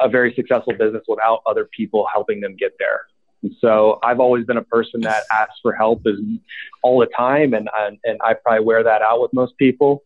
a 0.00 0.08
very 0.08 0.32
successful 0.34 0.72
business 0.72 1.02
without 1.08 1.42
other 1.46 1.68
people 1.76 2.06
helping 2.12 2.40
them 2.40 2.56
get 2.56 2.72
there. 2.78 3.02
And 3.42 3.52
so 3.60 3.98
I've 4.02 4.20
always 4.20 4.46
been 4.46 4.56
a 4.56 4.62
person 4.62 5.00
that 5.02 5.24
asks 5.32 5.58
for 5.62 5.72
help 5.72 6.02
is 6.06 6.18
all 6.82 7.00
the 7.00 7.08
time, 7.16 7.54
and 7.54 7.68
and, 7.78 7.98
and 8.04 8.20
I 8.24 8.34
probably 8.34 8.64
wear 8.64 8.82
that 8.84 9.02
out 9.02 9.20
with 9.20 9.32
most 9.32 9.56
people. 9.58 10.02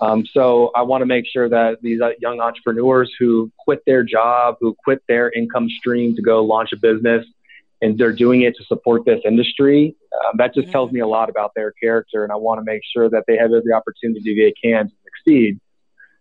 Um, 0.00 0.26
so 0.26 0.70
I 0.74 0.82
want 0.82 1.02
to 1.02 1.06
make 1.06 1.24
sure 1.26 1.48
that 1.48 1.80
these 1.80 2.00
uh, 2.00 2.10
young 2.18 2.40
entrepreneurs 2.40 3.12
who 3.18 3.50
quit 3.58 3.82
their 3.86 4.02
job, 4.02 4.56
who 4.60 4.74
quit 4.84 5.02
their 5.08 5.30
income 5.30 5.68
stream 5.78 6.16
to 6.16 6.22
go 6.22 6.44
launch 6.44 6.72
a 6.72 6.76
business, 6.76 7.24
and 7.80 7.98
they're 7.98 8.12
doing 8.12 8.42
it 8.42 8.56
to 8.56 8.64
support 8.64 9.04
this 9.04 9.20
industry, 9.24 9.94
um, 10.24 10.36
that 10.38 10.54
just 10.54 10.70
tells 10.70 10.90
me 10.90 11.00
a 11.00 11.06
lot 11.06 11.28
about 11.28 11.52
their 11.54 11.72
character. 11.72 12.24
And 12.24 12.32
I 12.32 12.36
want 12.36 12.60
to 12.60 12.64
make 12.64 12.82
sure 12.92 13.08
that 13.10 13.24
they 13.26 13.36
have 13.36 13.52
every 13.52 13.72
opportunity 13.72 14.34
they 14.34 14.52
can 14.52 14.88
to 14.88 14.94
succeed. 15.04 15.60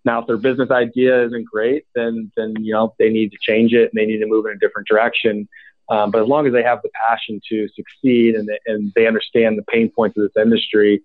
Now, 0.05 0.19
if 0.21 0.27
their 0.27 0.37
business 0.37 0.69
idea 0.69 1.25
isn't 1.25 1.45
great, 1.45 1.85
then 1.95 2.31
then 2.35 2.55
you 2.59 2.73
know 2.73 2.93
they 2.99 3.09
need 3.09 3.31
to 3.31 3.37
change 3.41 3.73
it 3.73 3.91
and 3.91 3.91
they 3.95 4.05
need 4.05 4.19
to 4.19 4.27
move 4.27 4.45
in 4.45 4.51
a 4.51 4.59
different 4.59 4.87
direction. 4.87 5.47
Um, 5.89 6.11
but 6.11 6.21
as 6.21 6.27
long 6.27 6.47
as 6.47 6.53
they 6.53 6.63
have 6.63 6.81
the 6.81 6.89
passion 7.07 7.41
to 7.49 7.67
succeed 7.69 8.35
and, 8.35 8.49
and 8.65 8.91
they 8.95 9.05
understand 9.05 9.57
the 9.57 9.63
pain 9.63 9.89
points 9.89 10.17
of 10.17 10.23
this 10.23 10.41
industry, 10.41 11.01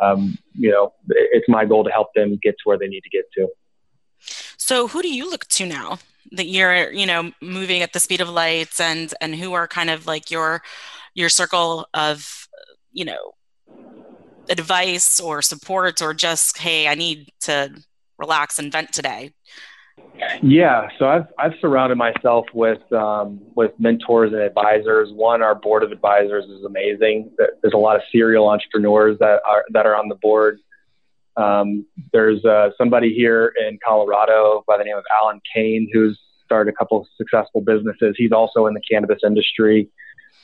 um, 0.00 0.38
you 0.54 0.70
know, 0.70 0.92
it's 1.08 1.48
my 1.48 1.64
goal 1.64 1.84
to 1.84 1.90
help 1.90 2.08
them 2.14 2.38
get 2.42 2.52
to 2.52 2.62
where 2.64 2.78
they 2.78 2.88
need 2.88 3.02
to 3.02 3.10
get 3.10 3.24
to. 3.36 3.48
So, 4.56 4.88
who 4.88 5.02
do 5.02 5.12
you 5.12 5.28
look 5.28 5.46
to 5.48 5.66
now 5.66 5.98
that 6.32 6.46
you're, 6.46 6.92
you 6.92 7.06
know, 7.06 7.32
moving 7.40 7.82
at 7.82 7.92
the 7.92 8.00
speed 8.00 8.20
of 8.20 8.28
lights, 8.28 8.80
and 8.80 9.12
and 9.20 9.34
who 9.34 9.52
are 9.52 9.66
kind 9.66 9.90
of 9.90 10.06
like 10.06 10.30
your 10.30 10.62
your 11.14 11.28
circle 11.28 11.88
of, 11.94 12.48
you 12.92 13.04
know, 13.04 13.32
advice 14.48 15.20
or 15.20 15.42
support, 15.42 16.02
or 16.02 16.14
just 16.14 16.58
hey, 16.58 16.88
I 16.88 16.94
need 16.94 17.30
to 17.40 17.82
relax 18.18 18.58
and 18.58 18.70
vent 18.70 18.92
today? 18.92 19.32
Yeah, 20.42 20.88
so 20.98 21.06
I've 21.06 21.26
I've 21.38 21.52
surrounded 21.60 21.96
myself 21.96 22.46
with 22.52 22.80
um, 22.92 23.40
with 23.54 23.72
mentors 23.78 24.32
and 24.32 24.40
advisors. 24.40 25.10
One, 25.12 25.42
our 25.42 25.54
board 25.54 25.82
of 25.82 25.92
advisors 25.92 26.44
is 26.44 26.64
amazing. 26.64 27.30
There's 27.38 27.74
a 27.74 27.78
lot 27.78 27.96
of 27.96 28.02
serial 28.12 28.48
entrepreneurs 28.48 29.18
that 29.18 29.40
are 29.48 29.64
that 29.72 29.86
are 29.86 29.96
on 29.96 30.08
the 30.08 30.14
board. 30.16 30.58
Um, 31.36 31.86
there's 32.12 32.44
uh, 32.44 32.70
somebody 32.76 33.14
here 33.14 33.52
in 33.58 33.78
Colorado 33.86 34.64
by 34.66 34.76
the 34.76 34.84
name 34.84 34.96
of 34.96 35.04
Alan 35.22 35.40
Kane 35.54 35.88
who's 35.92 36.18
started 36.44 36.72
a 36.72 36.76
couple 36.76 37.00
of 37.00 37.06
successful 37.16 37.60
businesses. 37.60 38.14
He's 38.16 38.32
also 38.32 38.66
in 38.66 38.74
the 38.74 38.82
cannabis 38.90 39.20
industry, 39.24 39.88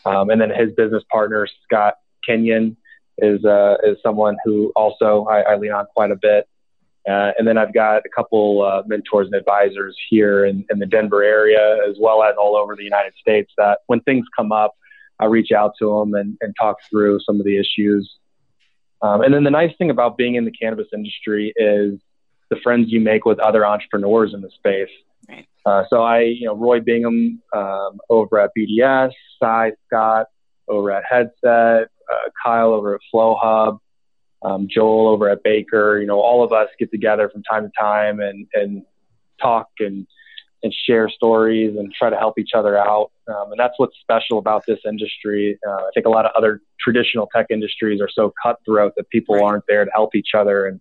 um, 0.05 0.31
and 0.31 0.40
then 0.40 0.51
his 0.51 0.73
business 0.75 1.03
partner 1.11 1.47
Scott 1.64 1.95
Kenyon 2.25 2.77
is 3.19 3.45
uh, 3.45 3.77
is 3.85 3.97
someone 4.03 4.37
who 4.45 4.73
also 4.77 5.27
I, 5.31 5.40
I 5.40 5.57
lean 5.57 5.73
on 5.73 5.87
quite 5.95 6.11
a 6.11 6.16
bit. 6.16 6.49
Uh, 7.09 7.31
and 7.38 7.47
then 7.47 7.57
I've 7.57 7.73
got 7.73 8.03
a 8.05 8.09
couple 8.09 8.62
uh, 8.62 8.83
mentors 8.87 9.27
and 9.27 9.35
advisors 9.35 9.97
here 10.11 10.45
in, 10.45 10.64
in, 10.71 10.81
the 10.81 10.87
Denver 10.87 11.23
area, 11.23 11.79
as 11.88 11.97
well 12.01 12.25
as 12.25 12.35
all 12.37 12.57
over 12.57 12.75
the 12.75 12.83
United 12.83 13.12
States, 13.21 13.53
that 13.59 13.79
when 13.87 14.01
things 14.01 14.27
come 14.37 14.51
up, 14.51 14.75
I 15.21 15.27
reach 15.27 15.53
out 15.53 15.75
to 15.79 15.99
them 15.99 16.14
and, 16.14 16.37
and 16.40 16.53
talk 16.61 16.79
through 16.90 17.21
some 17.21 17.38
of 17.38 17.47
the 17.47 17.59
issues. 17.59 18.12
Um, 19.03 19.23
and 19.23 19.33
then 19.33 19.45
the 19.45 19.51
nice 19.51 19.71
thing 19.79 19.90
about 19.90 20.16
being 20.16 20.35
in 20.35 20.45
the 20.45 20.51
cannabis 20.51 20.88
industry 20.92 21.53
is 21.57 22.01
the 22.51 22.57
friends 22.62 22.87
you 22.90 23.01
make 23.01 23.25
with 23.25 23.38
other 23.38 23.64
entrepreneurs 23.64 24.35
in 24.35 24.40
the 24.40 24.51
space. 24.51 24.90
Right. 25.29 25.47
Uh, 25.64 25.85
so 25.90 26.03
I, 26.03 26.21
you 26.21 26.47
know, 26.47 26.57
Roy 26.57 26.81
Bingham 26.81 27.40
um, 27.55 27.99
over 28.09 28.40
at 28.40 28.51
BDS, 28.57 29.12
Cy 29.40 29.73
Scott 29.87 30.27
over 30.69 30.90
at 30.90 31.05
Headset, 31.09 31.88
uh, 32.12 32.29
Kyle 32.42 32.73
over 32.73 32.95
at 32.95 33.01
Flowhub, 33.12 33.79
um, 34.44 34.68
Joel 34.70 35.09
over 35.09 35.29
at 35.29 35.42
Baker, 35.42 35.99
you 35.99 36.07
know, 36.07 36.20
all 36.20 36.44
of 36.44 36.53
us 36.53 36.68
get 36.79 36.90
together 36.90 37.29
from 37.29 37.42
time 37.42 37.64
to 37.64 37.70
time 37.79 38.20
and, 38.20 38.46
and 38.55 38.83
talk 39.40 39.68
and, 39.81 40.07
and 40.62 40.75
share 40.87 41.09
stories 41.09 41.77
and 41.77 41.92
try 41.92 42.11
to 42.11 42.16
help 42.16 42.38
each 42.38 42.51
other 42.55 42.79
out. 42.79 43.11
Um, 43.29 43.53
and 43.53 43.59
that's 43.59 43.75
what's 43.77 43.96
special 44.01 44.38
about 44.38 44.64
this 44.66 44.79
industry. 44.87 45.59
Uh, 45.66 45.72
I 45.72 45.90
think 45.94 46.07
a 46.07 46.11
lot 46.11 46.27
of 46.27 46.33
other 46.37 46.61
traditional 46.81 47.29
tech 47.35 47.46
industries 47.51 48.01
are 48.01 48.09
so 48.12 48.33
cutthroat 48.42 48.92
that 48.96 49.09
people 49.11 49.42
aren't 49.42 49.64
there 49.68 49.85
to 49.85 49.90
help 49.92 50.14
each 50.14 50.31
other. 50.37 50.66
And, 50.66 50.81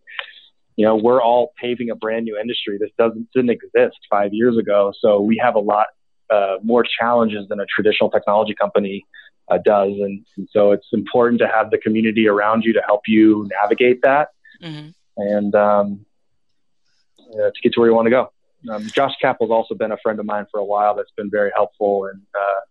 you 0.75 0.85
know, 0.85 0.95
we're 0.95 1.21
all 1.21 1.53
paving 1.61 1.89
a 1.89 1.95
brand 1.95 2.25
new 2.25 2.37
industry. 2.39 2.77
This 2.79 2.91
doesn't 2.97 3.29
didn't 3.33 3.51
exist 3.51 3.97
five 4.09 4.33
years 4.33 4.57
ago. 4.57 4.91
So 4.99 5.21
we 5.21 5.39
have 5.43 5.55
a 5.55 5.59
lot 5.59 5.87
uh, 6.29 6.57
more 6.63 6.83
challenges 6.99 7.47
than 7.49 7.59
a 7.59 7.65
traditional 7.65 8.09
technology 8.09 8.55
company 8.59 9.05
uh, 9.49 9.57
does. 9.63 9.91
And, 9.91 10.25
and, 10.37 10.47
so 10.51 10.71
it's 10.71 10.87
important 10.93 11.39
to 11.41 11.47
have 11.47 11.71
the 11.71 11.77
community 11.77 12.27
around 12.27 12.63
you 12.63 12.73
to 12.73 12.81
help 12.85 13.01
you 13.07 13.47
navigate 13.61 14.01
that 14.03 14.29
mm-hmm. 14.61 14.89
and 15.17 15.55
um, 15.55 16.05
to 17.31 17.51
get 17.61 17.73
to 17.73 17.79
where 17.79 17.89
you 17.89 17.95
want 17.95 18.07
to 18.07 18.11
go. 18.11 18.31
Um, 18.69 18.87
Josh 18.87 19.13
Kappel's 19.21 19.51
also 19.51 19.75
been 19.75 19.91
a 19.91 19.97
friend 19.97 20.19
of 20.19 20.25
mine 20.25 20.45
for 20.51 20.59
a 20.59 20.65
while 20.65 20.95
that's 20.95 21.11
been 21.15 21.29
very 21.29 21.51
helpful. 21.53 22.07
And 22.11 22.21
uh, 22.37 22.61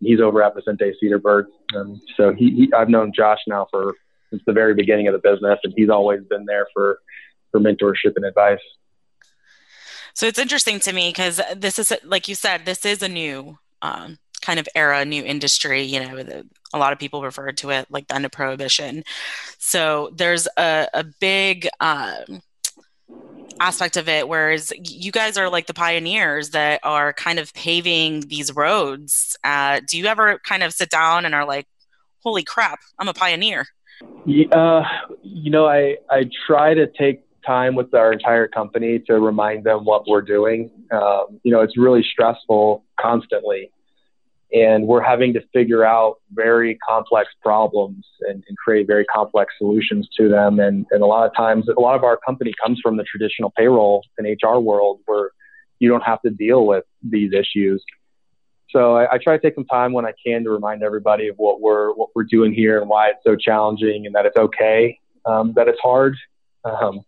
he's 0.00 0.20
over 0.20 0.42
at 0.42 0.54
Vicente 0.54 0.92
Sederberg. 1.02 1.44
Um, 1.76 2.00
so 2.16 2.32
he, 2.32 2.50
he, 2.50 2.72
I've 2.72 2.88
known 2.88 3.12
Josh 3.14 3.40
now 3.46 3.66
for 3.70 3.94
since 4.30 4.42
the 4.46 4.52
very 4.52 4.74
beginning 4.74 5.08
of 5.08 5.12
the 5.12 5.18
business, 5.18 5.58
and 5.64 5.74
he's 5.76 5.90
always 5.90 6.22
been 6.24 6.44
there 6.46 6.66
for, 6.72 7.00
for 7.50 7.60
mentorship 7.60 8.12
and 8.16 8.24
advice. 8.24 8.60
So 10.14 10.26
it's 10.26 10.38
interesting 10.38 10.80
to 10.80 10.92
me 10.92 11.10
because 11.10 11.40
this 11.56 11.78
is, 11.78 11.92
like 12.04 12.28
you 12.28 12.34
said, 12.34 12.64
this 12.64 12.84
is 12.84 13.02
a 13.02 13.08
new 13.08 13.58
um, 13.82 14.18
kind 14.40 14.58
of 14.58 14.68
era, 14.74 15.04
new 15.04 15.24
industry. 15.24 15.82
You 15.82 16.00
know, 16.00 16.22
the, 16.22 16.46
a 16.72 16.78
lot 16.78 16.92
of 16.92 16.98
people 16.98 17.22
refer 17.22 17.52
to 17.52 17.70
it 17.70 17.86
like 17.90 18.08
the 18.08 18.14
end 18.14 18.24
of 18.24 18.32
prohibition. 18.32 19.04
So 19.58 20.10
there's 20.14 20.46
a, 20.56 20.88
a 20.94 21.04
big 21.04 21.68
um, 21.80 22.42
aspect 23.60 23.96
of 23.96 24.08
it, 24.08 24.28
whereas 24.28 24.72
you 24.78 25.12
guys 25.12 25.36
are 25.36 25.50
like 25.50 25.66
the 25.66 25.74
pioneers 25.74 26.50
that 26.50 26.80
are 26.82 27.12
kind 27.12 27.38
of 27.38 27.52
paving 27.54 28.22
these 28.28 28.54
roads. 28.54 29.36
Uh, 29.44 29.80
do 29.86 29.98
you 29.98 30.06
ever 30.06 30.40
kind 30.46 30.62
of 30.62 30.72
sit 30.72 30.90
down 30.90 31.24
and 31.24 31.34
are 31.34 31.46
like, 31.46 31.66
"Holy 32.22 32.42
crap, 32.42 32.80
I'm 32.98 33.08
a 33.08 33.14
pioneer"? 33.14 33.66
Uh, 34.52 34.82
you 35.22 35.50
know, 35.50 35.66
I 35.66 35.96
I 36.08 36.30
try 36.46 36.74
to 36.74 36.86
take 36.86 37.22
time 37.44 37.74
with 37.74 37.94
our 37.94 38.12
entire 38.12 38.46
company 38.48 38.98
to 38.98 39.18
remind 39.18 39.64
them 39.64 39.84
what 39.84 40.06
we're 40.06 40.22
doing. 40.22 40.70
Um, 40.90 41.40
you 41.42 41.52
know, 41.52 41.60
it's 41.60 41.76
really 41.76 42.02
stressful 42.02 42.84
constantly 43.00 43.70
and 44.52 44.86
we're 44.86 45.02
having 45.02 45.32
to 45.34 45.40
figure 45.52 45.84
out 45.84 46.16
very 46.32 46.76
complex 46.88 47.30
problems 47.42 48.04
and, 48.22 48.42
and, 48.48 48.58
create 48.58 48.86
very 48.86 49.04
complex 49.04 49.54
solutions 49.58 50.08
to 50.16 50.28
them. 50.28 50.58
And, 50.58 50.86
and 50.90 51.02
a 51.02 51.06
lot 51.06 51.26
of 51.26 51.36
times, 51.36 51.66
a 51.68 51.80
lot 51.80 51.94
of 51.94 52.02
our 52.02 52.16
company 52.16 52.52
comes 52.62 52.80
from 52.82 52.96
the 52.96 53.04
traditional 53.04 53.52
payroll 53.56 54.04
and 54.18 54.26
HR 54.26 54.58
world 54.58 55.00
where 55.06 55.30
you 55.78 55.88
don't 55.88 56.02
have 56.02 56.20
to 56.22 56.30
deal 56.30 56.66
with 56.66 56.84
these 57.02 57.32
issues. 57.32 57.82
So 58.70 58.96
I, 58.96 59.14
I 59.14 59.18
try 59.18 59.36
to 59.36 59.42
take 59.42 59.54
some 59.54 59.64
time 59.66 59.92
when 59.92 60.04
I 60.04 60.12
can 60.24 60.44
to 60.44 60.50
remind 60.50 60.82
everybody 60.82 61.28
of 61.28 61.36
what 61.36 61.60
we're 61.60 61.92
what 61.92 62.10
we're 62.14 62.24
doing 62.24 62.52
here 62.52 62.80
and 62.80 62.88
why 62.88 63.08
it's 63.08 63.20
so 63.24 63.36
challenging 63.36 64.06
and 64.06 64.14
that 64.14 64.26
it's 64.26 64.36
okay 64.36 64.98
um, 65.26 65.52
that 65.56 65.68
it's 65.68 65.80
hard. 65.80 66.16
Um, 66.64 67.00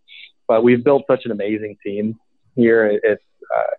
but 0.48 0.64
we've 0.64 0.82
built 0.82 1.04
such 1.06 1.24
an 1.24 1.30
amazing 1.30 1.76
team 1.84 2.18
here. 2.56 2.98
It's 3.02 3.22
uh, 3.56 3.74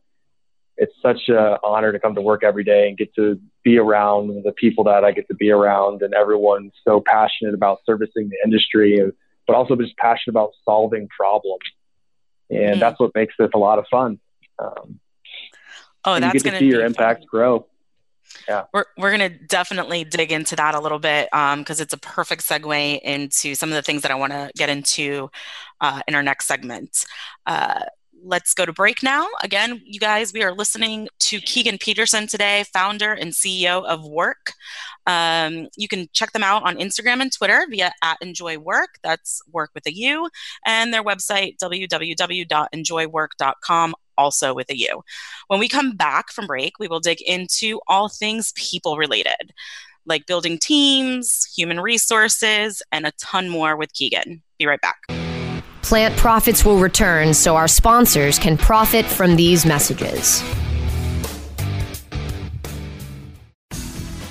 it's 0.78 0.94
such 1.02 1.30
an 1.30 1.58
honor 1.64 1.92
to 1.92 2.00
come 2.00 2.16
to 2.16 2.22
work 2.22 2.44
every 2.44 2.64
day 2.64 2.88
and 2.88 2.98
get 2.98 3.14
to 3.16 3.40
be 3.64 3.78
around 3.78 4.44
the 4.44 4.52
people 4.52 4.84
that 4.86 5.04
I 5.04 5.12
get 5.12 5.28
to 5.28 5.36
be 5.36 5.52
around, 5.52 6.02
and 6.02 6.14
everyone's 6.14 6.74
so 6.84 7.02
passionate 7.06 7.54
about 7.54 7.80
servicing 7.86 8.30
the 8.30 8.38
industry, 8.44 9.00
but 9.48 9.56
also 9.56 9.76
just 9.76 9.96
passionate 9.98 10.34
about 10.34 10.52
solving 10.66 11.08
problems, 11.08 11.60
and 12.50 12.60
mm-hmm. 12.60 12.80
that's 12.80 13.00
what 13.00 13.12
makes 13.16 13.36
this 13.38 13.50
a 13.54 13.58
lot 13.58 13.80
of 13.80 13.86
fun. 13.90 14.20
Um, 14.60 15.00
oh, 16.06 16.20
that's 16.20 16.34
you 16.34 16.40
get 16.40 16.52
to 16.52 16.60
see 16.60 16.66
your 16.66 16.86
impact 16.86 17.22
fun. 17.22 17.28
grow. 17.30 17.68
Yeah, 18.48 18.64
we're 18.74 18.86
we're 18.98 19.12
gonna 19.12 19.30
definitely 19.30 20.04
dig 20.06 20.32
into 20.32 20.56
that 20.56 20.74
a 20.74 20.80
little 20.80 21.00
bit 21.00 21.30
because 21.32 21.80
um, 21.80 21.84
it's 21.84 21.94
a 21.94 21.98
perfect 21.98 22.42
segue 22.42 23.00
into 23.02 23.54
some 23.54 23.70
of 23.70 23.76
the 23.76 23.82
things 23.84 24.02
that 24.02 24.12
I 24.12 24.16
want 24.16 24.34
to 24.34 24.50
get 24.56 24.70
into 24.70 25.30
uh, 25.82 26.02
in 26.08 26.16
our 26.16 26.24
next 26.24 26.48
segment. 26.48 27.06
Uh, 27.46 27.82
let's 28.24 28.54
go 28.54 28.66
to 28.66 28.74
break 28.74 29.04
now. 29.04 29.28
Again, 29.42 29.82
you 29.86 30.00
guys, 30.00 30.32
we 30.34 30.42
are 30.44 30.54
listening 30.54 31.10
to 31.20 31.40
Keegan 31.42 31.78
Peterson 31.78 32.26
today, 32.28 32.64
founder 32.74 33.12
and 33.12 33.34
CEO 33.34 33.84
of 33.86 34.00
Wurk. 34.02 34.54
Um, 35.06 35.68
you 35.76 35.88
can 35.88 36.08
check 36.14 36.32
them 36.32 36.44
out 36.44 36.64
on 36.64 36.78
Instagram 36.78 37.22
and 37.22 37.32
Twitter 37.32 37.66
via 37.70 37.92
at 38.02 38.18
Enjoy 38.22 38.58
Wurk. 38.58 38.88
That's 39.04 39.42
work 39.52 39.70
with 39.76 39.86
a 39.86 39.94
U. 39.94 40.30
And 40.66 40.92
their 40.94 41.04
website, 41.04 41.58
www.enjoywurk.com. 41.58 43.96
also 44.18 44.54
with 44.54 44.70
a 44.70 44.78
U. 44.78 45.02
When 45.48 45.60
we 45.60 45.68
come 45.68 45.96
back 45.96 46.32
from 46.32 46.46
break, 46.48 46.80
we 46.80 46.88
will 46.88 47.00
dig 47.00 47.20
into 47.22 47.80
all 47.88 48.10
things 48.10 48.54
people 48.56 48.98
related, 48.98 49.54
like 50.06 50.28
building 50.28 50.60
teams, 50.60 51.46
human 51.56 51.80
resources, 51.80 52.82
and 52.92 53.06
a 53.06 53.12
ton 53.20 53.50
more 53.50 53.76
with 53.76 53.94
Keegan. 53.94 54.42
Be 54.58 54.68
right 54.68 54.82
back. 54.82 55.23
Plant 55.84 56.15
Prophets 56.15 56.63
will 56.63 56.80
return 56.80 57.34
so 57.34 57.58
our 57.58 57.67
sponsors 57.67 58.39
can 58.39 58.58
profit 58.58 59.06
from 59.06 59.36
these 59.36 59.65
messages. 59.65 60.41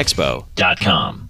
expo.com. 0.00 1.29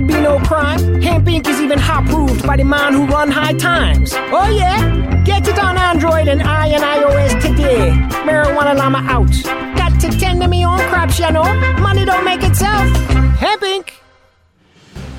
should 0.01 0.07
be 0.07 0.21
no 0.21 0.39
crime. 0.39 1.01
Hemp 1.01 1.27
Inc. 1.27 1.47
is 1.47 1.61
even 1.61 1.77
hot 1.79 2.05
proved 2.05 2.45
by 2.45 2.57
the 2.57 2.63
man 2.63 2.93
who 2.93 3.05
run 3.05 3.29
high 3.29 3.53
times. 3.53 4.13
Oh 4.13 4.49
yeah? 4.49 5.23
Get 5.23 5.47
it 5.47 5.59
on 5.59 5.77
Android 5.77 6.27
and 6.27 6.41
I 6.41 6.67
and 6.67 6.83
iOS 6.83 7.41
today. 7.41 7.91
Marijuana 8.25 8.75
Llama 8.75 8.99
out. 9.07 9.31
Got 9.77 9.99
to 10.01 10.09
tend 10.19 10.41
to 10.41 10.47
me 10.47 10.65
own 10.65 10.79
crops, 10.89 11.19
you 11.19 11.31
know. 11.31 11.43
Money 11.79 12.05
don't 12.05 12.25
make 12.25 12.43
itself. 12.43 12.89
Hemp 13.37 13.61
Inc. 13.61 13.91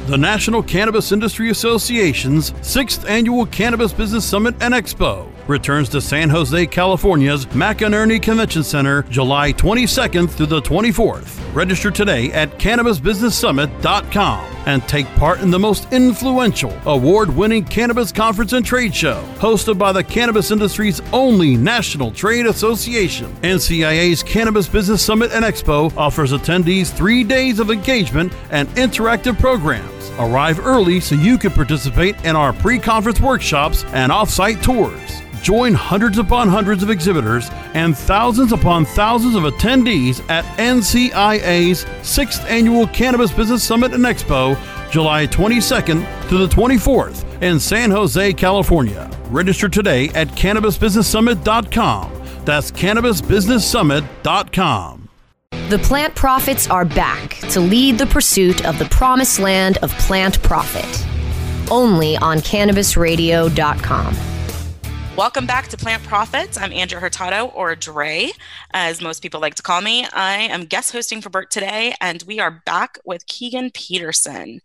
The 0.06 0.18
National 0.18 0.62
Cannabis 0.64 1.12
Industry 1.12 1.50
Association's 1.50 2.52
sixth 2.60 3.08
annual 3.08 3.46
Cannabis 3.46 3.92
Business 3.92 4.24
Summit 4.24 4.56
and 4.60 4.74
Expo 4.74 5.28
returns 5.46 5.88
to 5.90 6.00
San 6.00 6.28
Jose, 6.28 6.66
California's 6.66 7.46
McEnery 7.46 8.20
Convention 8.20 8.64
Center 8.64 9.02
July 9.04 9.52
22nd 9.52 10.28
through 10.28 10.46
the 10.46 10.60
24th. 10.60 11.38
Register 11.54 11.90
today 11.90 12.32
at 12.32 12.58
CannabisBusinessSummit.com 12.58 14.52
and 14.66 14.86
take 14.88 15.06
part 15.16 15.40
in 15.40 15.50
the 15.50 15.58
most 15.58 15.92
influential, 15.92 16.76
award 16.86 17.34
winning 17.34 17.64
cannabis 17.64 18.12
conference 18.12 18.52
and 18.52 18.64
trade 18.64 18.94
show 18.94 19.22
hosted 19.36 19.78
by 19.78 19.92
the 19.92 20.04
cannabis 20.04 20.50
industry's 20.50 21.00
only 21.12 21.56
national 21.56 22.10
trade 22.10 22.46
association. 22.46 23.32
NCIA's 23.42 24.22
Cannabis 24.22 24.68
Business 24.68 25.04
Summit 25.04 25.32
and 25.32 25.44
Expo 25.44 25.94
offers 25.96 26.32
attendees 26.32 26.90
three 26.90 27.24
days 27.24 27.58
of 27.58 27.70
engagement 27.70 28.32
and 28.50 28.68
interactive 28.70 29.38
programs. 29.38 30.10
Arrive 30.18 30.64
early 30.64 31.00
so 31.00 31.14
you 31.14 31.38
can 31.38 31.52
participate 31.52 32.22
in 32.24 32.36
our 32.36 32.52
pre 32.52 32.78
conference 32.78 33.20
workshops 33.20 33.84
and 33.92 34.12
off 34.12 34.28
site 34.30 34.62
tours. 34.62 35.22
Join 35.42 35.74
hundreds 35.74 36.18
upon 36.18 36.48
hundreds 36.48 36.84
of 36.84 36.90
exhibitors 36.90 37.50
and 37.74 37.98
thousands 37.98 38.52
upon 38.52 38.84
thousands 38.84 39.34
of 39.34 39.42
attendees 39.42 40.24
at 40.30 40.44
NCIA's 40.56 41.84
6th 41.84 42.48
Annual 42.48 42.86
Cannabis 42.88 43.32
Business 43.32 43.64
Summit 43.64 43.92
and 43.92 44.04
Expo, 44.04 44.51
July 44.92 45.26
22nd 45.26 46.28
to 46.28 46.36
the 46.36 46.46
24th 46.46 47.42
in 47.42 47.58
San 47.58 47.90
Jose, 47.90 48.32
California. 48.34 49.10
Register 49.30 49.66
today 49.66 50.10
at 50.10 50.28
CannabisBusinessSummit.com. 50.28 52.12
That's 52.44 52.70
CannabisBusinessSummit.com. 52.70 55.08
The 55.70 55.78
Plant 55.78 56.14
Prophets 56.14 56.68
are 56.68 56.84
back 56.84 57.38
to 57.52 57.60
lead 57.60 57.96
the 57.96 58.04
pursuit 58.04 58.66
of 58.66 58.78
the 58.78 58.84
promised 58.86 59.38
land 59.38 59.78
of 59.78 59.90
plant 59.92 60.42
profit. 60.42 60.84
Only 61.70 62.18
on 62.18 62.40
CannabisRadio.com. 62.40 64.41
Welcome 65.14 65.44
back 65.44 65.68
to 65.68 65.76
Plant 65.76 66.02
Prophets. 66.04 66.56
I'm 66.56 66.72
Andrea 66.72 66.98
Hurtado, 66.98 67.48
or 67.48 67.76
Dre, 67.76 68.30
as 68.72 69.02
most 69.02 69.20
people 69.20 69.40
like 69.40 69.54
to 69.56 69.62
call 69.62 69.82
me. 69.82 70.06
I 70.06 70.36
am 70.38 70.64
guest 70.64 70.90
hosting 70.90 71.20
for 71.20 71.28
Burt 71.28 71.50
today, 71.50 71.92
and 72.00 72.24
we 72.26 72.40
are 72.40 72.62
back 72.64 72.98
with 73.04 73.26
Keegan 73.26 73.72
Peterson, 73.72 74.62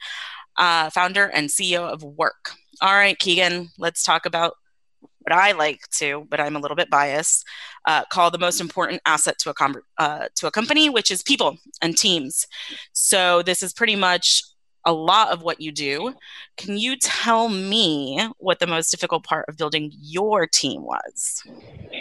uh, 0.58 0.90
founder 0.90 1.26
and 1.26 1.50
CEO 1.50 1.82
of 1.82 2.00
Wurk. 2.00 2.56
All 2.82 2.94
right, 2.94 3.20
Keegan, 3.20 3.72
let's 3.78 4.04
talk 4.04 4.26
about 4.26 4.54
what 5.02 5.34
I 5.34 5.52
like 5.52 5.82
to, 5.98 6.26
but 6.30 6.40
I'm 6.40 6.56
a 6.56 6.60
little 6.60 6.78
bit 6.78 6.90
biased, 6.90 7.46
uh, 7.86 8.06
call 8.06 8.32
the 8.32 8.38
most 8.38 8.62
important 8.62 9.02
asset 9.06 9.38
to 9.40 9.50
a 9.50 9.54
com- 9.54 9.82
uh, 9.98 10.30
to 10.38 10.48
a 10.48 10.52
company, 10.52 10.90
which 10.90 11.12
is 11.12 11.22
people 11.22 11.58
and 11.82 11.98
teams. 11.98 12.48
So 12.94 13.42
this 13.42 13.62
is 13.62 13.74
pretty 13.74 13.98
much 13.98 14.44
a 14.88 14.94
lot 14.94 15.32
of 15.32 15.44
what 15.44 15.60
you 15.60 15.72
do. 15.72 16.16
Can 16.56 16.78
you 16.78 16.96
tell 16.96 17.50
me 17.50 18.30
what 18.38 18.60
the 18.60 18.66
most 18.66 18.90
difficult 18.90 19.24
part 19.24 19.46
of 19.50 19.58
building 19.58 19.92
your 20.00 20.48
team 20.48 20.82
was? 20.82 21.44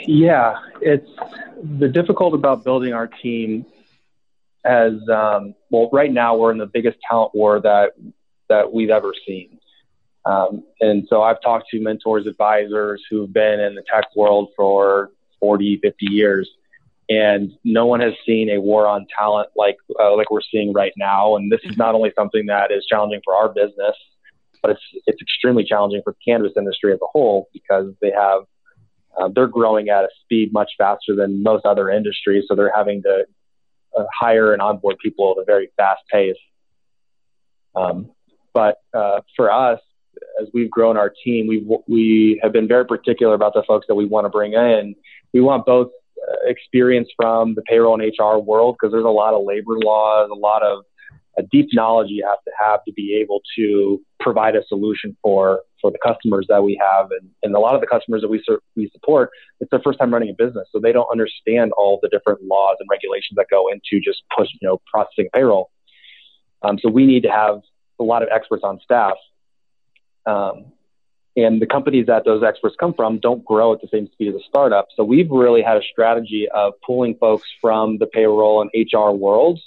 Yeah, 0.07 0.55
it's 0.81 1.11
the 1.79 1.89
difficult 1.89 2.33
about 2.33 2.63
building 2.63 2.95
our 2.95 3.09
team 3.09 3.67
as 4.65 4.93
um, 5.09 5.55
well. 5.71 5.91
Right 5.93 6.13
now, 6.13 6.37
we're 6.37 6.53
in 6.53 6.59
the 6.59 6.67
biggest 6.67 6.99
talent 7.07 7.35
war 7.35 7.61
that 7.61 7.93
that 8.49 8.73
we've 8.73 8.91
ever 8.91 9.13
seen. 9.27 9.59
Um, 10.25 10.65
and 10.81 11.07
so 11.09 11.23
I've 11.23 11.41
talked 11.41 11.69
to 11.71 11.81
mentors, 11.81 12.27
advisors 12.27 13.03
who've 13.11 13.33
been 13.33 13.59
in 13.59 13.75
the 13.75 13.83
tech 13.93 14.05
world 14.15 14.51
for 14.57 15.11
40, 15.41 15.81
50 15.83 16.07
years 16.07 16.49
and 17.09 17.53
no 17.65 17.87
one 17.87 18.01
has 18.01 18.15
seen 18.25 18.51
a 18.51 18.61
war 18.61 18.87
on 18.87 19.07
talent 19.17 19.51
like 19.57 19.77
uh, 20.01 20.15
like 20.17 20.31
we're 20.31 20.41
seeing 20.51 20.73
right 20.73 20.93
now. 20.97 21.37
And 21.37 21.51
this 21.51 21.61
is 21.65 21.77
not 21.77 21.95
only 21.95 22.13
something 22.17 22.47
that 22.47 22.73
is 22.73 22.85
challenging 22.87 23.21
for 23.25 23.35
our 23.35 23.49
business, 23.49 23.97
but 24.63 24.73
it's 24.73 24.83
it's 25.07 25.23
extremely 25.23 25.65
challenging 25.65 26.03
for 26.03 26.13
the 26.13 26.19
cannabis 26.33 26.53
industry 26.57 26.93
as 26.93 26.99
a 27.03 27.07
whole 27.07 27.49
because 27.53 27.93
they 28.01 28.11
have 28.11 28.43
uh, 29.19 29.29
they're 29.35 29.47
growing 29.47 29.89
at 29.89 30.05
a 30.05 30.09
speed 30.23 30.53
much 30.53 30.73
faster 30.77 31.15
than 31.15 31.43
most 31.43 31.65
other 31.65 31.89
industries, 31.89 32.45
so 32.49 32.55
they're 32.55 32.73
having 32.75 33.03
to 33.03 33.25
uh, 33.97 34.05
hire 34.13 34.53
and 34.53 34.61
onboard 34.61 34.97
people 35.03 35.35
at 35.37 35.43
a 35.43 35.45
very 35.45 35.71
fast 35.77 36.03
pace. 36.13 36.37
Um, 37.75 38.11
but 38.53 38.79
uh, 38.93 39.21
for 39.37 39.53
us, 39.53 39.81
as 40.41 40.49
we've 40.53 40.71
grown 40.71 40.97
our 40.97 41.13
team, 41.25 41.47
we 41.47 41.65
we 41.87 42.41
have 42.43 42.53
been 42.53 42.67
very 42.67 42.85
particular 42.85 43.35
about 43.35 43.55
the 43.55 43.63
folks 43.63 43.87
that 43.87 43.95
we 43.95 44.07
want 44.07 44.25
to 44.25 44.29
bring 44.29 44.55
in. 44.55 44.97
We 45.33 45.41
want 45.41 45.67
both 45.67 45.91
experience 46.45 47.09
from 47.17 47.55
the 47.55 47.63
payroll 47.63 48.01
and 48.01 48.13
HR 48.19 48.39
world 48.39 48.77
because 48.79 48.93
there's 48.93 49.05
a 49.05 49.09
lot 49.09 49.35
of 49.35 49.45
labor 49.45 49.79
laws, 49.83 50.31
a 50.31 50.35
lot 50.35 50.63
of 50.63 50.85
a 51.39 51.43
deep 51.43 51.69
knowledge 51.73 52.09
you 52.09 52.27
have 52.27 52.43
to 52.45 52.51
have 52.59 52.81
to 52.85 52.93
be 52.93 53.19
able 53.21 53.43
to 53.57 54.01
provide 54.21 54.57
a 54.57 54.65
solution 54.67 55.17
for 55.23 55.61
for 55.81 55.91
the 55.91 55.99
customers 56.05 56.47
that 56.49 56.63
we 56.63 56.81
have, 56.81 57.11
and, 57.11 57.29
and 57.43 57.55
a 57.55 57.59
lot 57.59 57.75
of 57.75 57.81
the 57.81 57.87
customers 57.87 58.23
that 58.23 58.29
we 58.29 58.43
we 58.75 58.89
support, 58.93 59.31
it's 59.61 59.71
their 59.71 59.81
first 59.81 59.99
time 59.99 60.13
running 60.13 60.31
a 60.31 60.35
business, 60.35 60.67
so 60.73 60.81
they 60.81 60.93
don't 60.93 61.09
understand 61.13 61.73
all 61.77 61.99
the 62.03 62.09
different 62.09 62.43
laws 62.43 62.77
and 62.81 62.89
regulations 62.91 63.37
that 63.37 63.47
go 63.51 63.69
into 63.69 64.03
just 64.03 64.23
push 64.37 64.49
you 64.61 64.67
know 64.67 64.81
processing 64.91 65.29
payroll. 65.35 65.71
Um, 66.63 66.79
so 66.81 66.89
we 66.89 67.07
need 67.07 67.23
to 67.25 67.31
have 67.31 67.61
a 68.01 68.05
lot 68.05 68.23
of 68.23 68.29
experts 68.33 68.63
on 68.65 68.81
staff. 68.83 69.17
Um, 70.25 70.73
and 71.37 71.61
the 71.61 71.67
companies 71.67 72.07
that 72.07 72.25
those 72.25 72.43
experts 72.43 72.75
come 72.81 72.95
from 72.95 73.19
don't 73.19 73.45
grow 73.45 73.75
at 73.75 73.81
the 73.83 73.89
same 73.89 74.09
speed 74.11 74.29
as 74.29 74.35
a 74.35 74.45
startup. 74.49 74.89
So 74.97 75.05
we've 75.05 75.31
really 75.31 75.63
had 75.63 75.77
a 75.77 75.83
strategy 75.83 76.49
of 76.55 76.73
pulling 76.85 77.15
folks 77.17 77.47
from 77.61 77.99
the 77.99 78.07
payroll 78.07 78.63
and 78.63 78.71
HR 78.75 79.11
worlds 79.11 79.61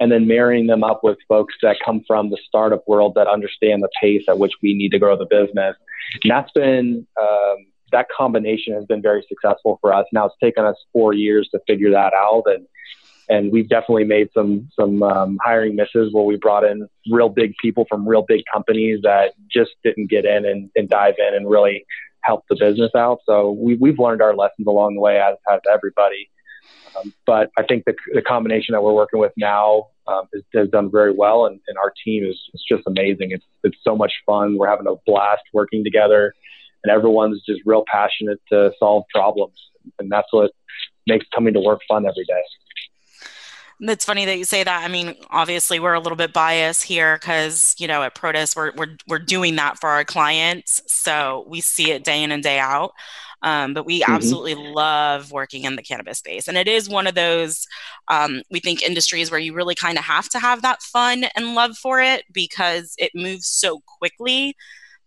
and 0.00 0.10
then 0.10 0.26
marrying 0.26 0.66
them 0.66 0.82
up 0.82 1.04
with 1.04 1.18
folks 1.28 1.54
that 1.62 1.76
come 1.84 2.02
from 2.06 2.30
the 2.30 2.38
startup 2.48 2.86
world 2.88 3.14
that 3.14 3.28
understand 3.28 3.82
the 3.82 3.88
pace 4.00 4.24
at 4.28 4.38
which 4.38 4.52
we 4.60 4.74
need 4.74 4.90
to 4.90 4.98
grow 4.98 5.16
the 5.16 5.26
business. 5.26 5.76
And 6.22 6.30
that's 6.30 6.50
been, 6.52 7.06
um, 7.20 7.66
that 7.92 8.08
combination 8.14 8.74
has 8.74 8.84
been 8.86 9.00
very 9.00 9.24
successful 9.28 9.78
for 9.80 9.94
us. 9.94 10.06
Now 10.12 10.26
it's 10.26 10.34
taken 10.42 10.64
us 10.64 10.76
four 10.92 11.12
years 11.12 11.48
to 11.52 11.60
figure 11.68 11.92
that 11.92 12.12
out. 12.12 12.42
And 12.46 12.66
and 13.28 13.52
we've 13.52 13.68
definitely 13.68 14.04
made 14.04 14.28
some 14.34 14.68
some 14.78 15.02
um, 15.02 15.38
hiring 15.42 15.76
misses 15.76 16.12
where 16.12 16.24
we 16.24 16.36
brought 16.36 16.64
in 16.64 16.88
real 17.10 17.28
big 17.28 17.54
people 17.60 17.86
from 17.88 18.06
real 18.06 18.24
big 18.26 18.42
companies 18.52 19.00
that 19.02 19.32
just 19.50 19.72
didn't 19.82 20.10
get 20.10 20.24
in 20.24 20.44
and, 20.44 20.70
and 20.76 20.88
dive 20.88 21.14
in 21.18 21.34
and 21.34 21.48
really 21.48 21.84
help 22.22 22.44
the 22.48 22.56
business 22.58 22.90
out. 22.96 23.20
So 23.26 23.50
we, 23.50 23.76
we've 23.76 23.98
learned 23.98 24.22
our 24.22 24.34
lessons 24.34 24.66
along 24.66 24.94
the 24.94 25.00
way, 25.00 25.18
as 25.18 25.36
has 25.48 25.60
everybody. 25.72 26.30
Um, 26.96 27.12
but 27.26 27.50
I 27.58 27.62
think 27.64 27.84
the, 27.84 27.94
the 28.12 28.22
combination 28.22 28.72
that 28.72 28.82
we're 28.82 28.94
working 28.94 29.20
with 29.20 29.32
now 29.36 29.88
um, 30.06 30.28
has, 30.32 30.42
has, 30.54 30.68
done 30.70 30.90
very 30.90 31.12
well, 31.12 31.46
and, 31.46 31.60
and 31.66 31.76
our 31.78 31.92
team 32.04 32.24
is, 32.24 32.38
is 32.52 32.64
just 32.68 32.82
amazing. 32.86 33.30
It's 33.30 33.44
it's 33.62 33.76
so 33.82 33.96
much 33.96 34.12
fun. 34.26 34.56
We're 34.58 34.68
having 34.68 34.86
a 34.86 34.94
blast 35.06 35.42
working 35.52 35.82
together, 35.82 36.34
and 36.82 36.92
everyone's 36.92 37.42
just 37.46 37.62
real 37.64 37.84
passionate 37.90 38.40
to 38.50 38.70
solve 38.78 39.04
problems, 39.12 39.58
and 39.98 40.10
that's 40.10 40.28
what 40.30 40.52
makes 41.06 41.26
coming 41.34 41.54
to 41.54 41.60
work 41.60 41.80
fun 41.88 42.06
every 42.06 42.24
day. 42.24 42.42
It's 43.80 44.04
funny 44.04 44.24
that 44.24 44.38
you 44.38 44.44
say 44.44 44.62
that. 44.62 44.84
I 44.84 44.88
mean, 44.88 45.14
obviously, 45.30 45.80
we're 45.80 45.94
a 45.94 46.00
little 46.00 46.16
bit 46.16 46.32
biased 46.32 46.84
here 46.84 47.16
because 47.16 47.74
you 47.78 47.86
know 47.88 48.02
at 48.02 48.14
Protus 48.14 48.54
we're 48.54 48.72
we're 48.76 48.96
we're 49.08 49.18
doing 49.18 49.56
that 49.56 49.78
for 49.78 49.90
our 49.90 50.04
clients, 50.04 50.80
so 50.86 51.44
we 51.48 51.60
see 51.60 51.90
it 51.90 52.04
day 52.04 52.22
in 52.22 52.32
and 52.32 52.42
day 52.42 52.58
out. 52.58 52.92
Um, 53.42 53.74
but 53.74 53.84
we 53.84 54.00
mm-hmm. 54.00 54.12
absolutely 54.12 54.54
love 54.54 55.30
working 55.30 55.64
in 55.64 55.76
the 55.76 55.82
cannabis 55.82 56.18
space. 56.18 56.48
And 56.48 56.56
it 56.56 56.66
is 56.66 56.88
one 56.88 57.06
of 57.06 57.14
those, 57.14 57.66
um, 58.08 58.40
we 58.50 58.58
think, 58.58 58.82
industries 58.82 59.30
where 59.30 59.38
you 59.38 59.52
really 59.52 59.74
kind 59.74 59.98
of 59.98 60.04
have 60.04 60.30
to 60.30 60.38
have 60.38 60.62
that 60.62 60.80
fun 60.82 61.24
and 61.36 61.54
love 61.54 61.76
for 61.76 62.00
it 62.00 62.24
because 62.32 62.94
it 62.96 63.10
moves 63.14 63.46
so 63.46 63.80
quickly 63.98 64.56